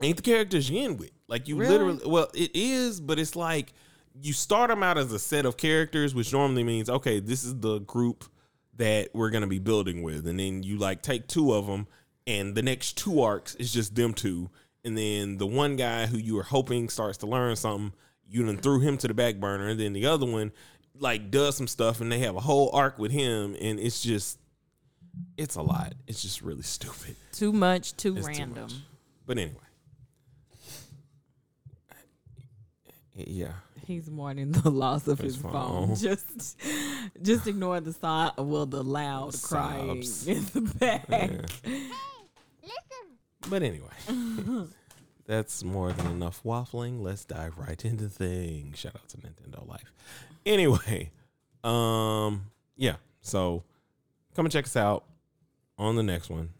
ain't 0.00 0.16
the 0.16 0.22
characters 0.22 0.68
you 0.68 0.80
end 0.80 0.98
with. 0.98 1.10
Like 1.28 1.48
you 1.48 1.56
Really? 1.56 1.72
literally, 1.72 2.00
well, 2.04 2.28
it 2.34 2.50
is, 2.54 3.00
but 3.00 3.18
it's 3.18 3.36
like 3.36 3.72
you 4.20 4.32
start 4.32 4.70
them 4.70 4.82
out 4.82 4.98
as 4.98 5.12
a 5.12 5.18
set 5.18 5.46
of 5.46 5.56
characters, 5.56 6.14
which 6.14 6.32
normally 6.32 6.64
means 6.64 6.90
okay, 6.90 7.20
this 7.20 7.44
is 7.44 7.58
the 7.60 7.78
group 7.80 8.24
that 8.76 9.10
we're 9.14 9.30
gonna 9.30 9.46
be 9.46 9.58
building 9.60 10.02
with, 10.02 10.26
and 10.26 10.38
then 10.38 10.62
you 10.62 10.78
like 10.78 11.02
take 11.02 11.28
two 11.28 11.52
of 11.54 11.66
them, 11.66 11.86
and 12.26 12.54
the 12.54 12.62
next 12.62 12.96
two 12.98 13.20
arcs 13.20 13.54
is 13.54 13.72
just 13.72 13.94
them 13.94 14.12
two, 14.12 14.50
and 14.84 14.96
then 14.96 15.38
the 15.38 15.46
one 15.46 15.76
guy 15.76 16.06
who 16.06 16.16
you 16.18 16.34
were 16.34 16.42
hoping 16.42 16.88
starts 16.88 17.18
to 17.18 17.26
learn 17.26 17.56
something, 17.56 17.92
you 18.28 18.44
then 18.46 18.56
threw 18.58 18.80
him 18.80 18.96
to 18.98 19.08
the 19.08 19.14
back 19.14 19.36
burner, 19.36 19.68
and 19.68 19.78
then 19.80 19.92
the 19.92 20.06
other 20.06 20.26
one 20.26 20.52
like 20.98 21.30
does 21.30 21.56
some 21.56 21.66
stuff, 21.66 22.00
and 22.00 22.10
they 22.12 22.18
have 22.20 22.36
a 22.36 22.40
whole 22.40 22.70
arc 22.74 22.98
with 22.98 23.10
him, 23.12 23.56
and 23.60 23.78
it's 23.80 24.02
just. 24.02 24.38
It's 25.36 25.56
a 25.56 25.62
lot. 25.62 25.92
It's 26.06 26.22
just 26.22 26.40
really 26.40 26.62
stupid. 26.62 27.16
Too 27.32 27.52
much, 27.52 27.94
too 27.98 28.16
It's 28.16 28.26
too 28.26 28.32
random. 28.32 28.62
much. 28.62 28.72
But 29.26 29.36
anyway. 29.38 29.56
Yeah. 33.14 33.52
He's 33.86 34.08
mourning 34.10 34.52
the 34.52 34.70
loss 34.70 35.06
of 35.08 35.18
His 35.18 35.34
his, 35.34 35.42
phone. 35.42 35.52
phone. 35.88 35.96
Just, 36.00 36.58
just 37.20 37.46
ignore 37.46 37.80
the 37.80 37.92
sigh. 37.92 38.30
Well, 38.38 38.64
the 38.64 38.82
loud 38.82 39.34
crying 39.42 39.98
in 40.26 40.44
the 40.54 40.74
back. 40.78 41.04
Yeah. 41.10 41.78
But 43.48 43.62
anyway. 43.62 43.88
That's 45.26 45.62
more 45.62 45.92
than 45.92 46.06
enough 46.08 46.42
waffling. 46.44 47.00
Let's 47.00 47.24
dive 47.24 47.56
right 47.56 47.82
into 47.84 48.08
things. 48.08 48.78
Shout 48.78 48.96
out 48.96 49.08
to 49.10 49.16
Nintendo 49.18 49.66
Life. 49.68 49.92
Anyway, 50.44 51.12
um, 51.62 52.46
yeah. 52.76 52.96
So 53.20 53.62
come 54.34 54.46
and 54.46 54.52
check 54.52 54.64
us 54.64 54.76
out 54.76 55.04
on 55.78 55.96
the 55.96 56.02
next 56.02 56.28
one. 56.28 56.50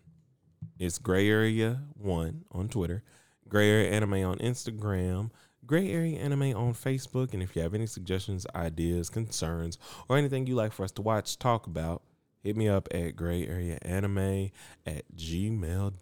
It's 0.79 0.99
Gray 0.99 1.29
Area 1.29 1.83
One 1.95 2.45
on 2.53 2.69
Twitter, 2.69 3.03
Gray 3.49 3.69
Area 3.69 3.91
Anime 3.91 4.25
on 4.25 4.39
Instagram, 4.39 5.31
Gray 5.67 5.91
Area 5.91 6.19
Anime 6.19 6.57
on 6.57 6.73
Facebook. 6.73 7.35
And 7.35 7.43
if 7.43 7.57
you 7.57 7.63
have 7.63 7.75
any 7.75 7.87
suggestions, 7.87 8.47
ideas, 8.55 9.11
concerns, 9.11 9.79
or 10.09 10.17
anything 10.17 10.47
you 10.47 10.55
like 10.55 10.73
for 10.73 10.85
us 10.85 10.93
to 10.93 11.03
watch, 11.03 11.39
talk 11.39 11.67
about, 11.67 12.03
hit 12.43 12.57
me 12.57 12.69
up 12.69 12.89
at 12.91 13.17
Gray 13.17 13.47
Area 13.47 13.79
Anime 13.83 14.51
at 14.87 15.05
gmail.com. 15.17 15.99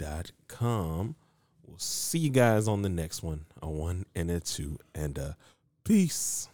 We'll 1.67 1.79
see 1.79 2.19
you 2.19 2.31
guys 2.31 2.67
on 2.67 2.83
the 2.83 2.89
next 2.89 3.23
one, 3.23 3.47
a 3.63 3.69
one 3.69 4.07
and 4.15 4.31
a 4.31 4.41
two, 4.41 4.79
and 4.95 5.17
a 5.19 5.37
peace. 5.85 6.49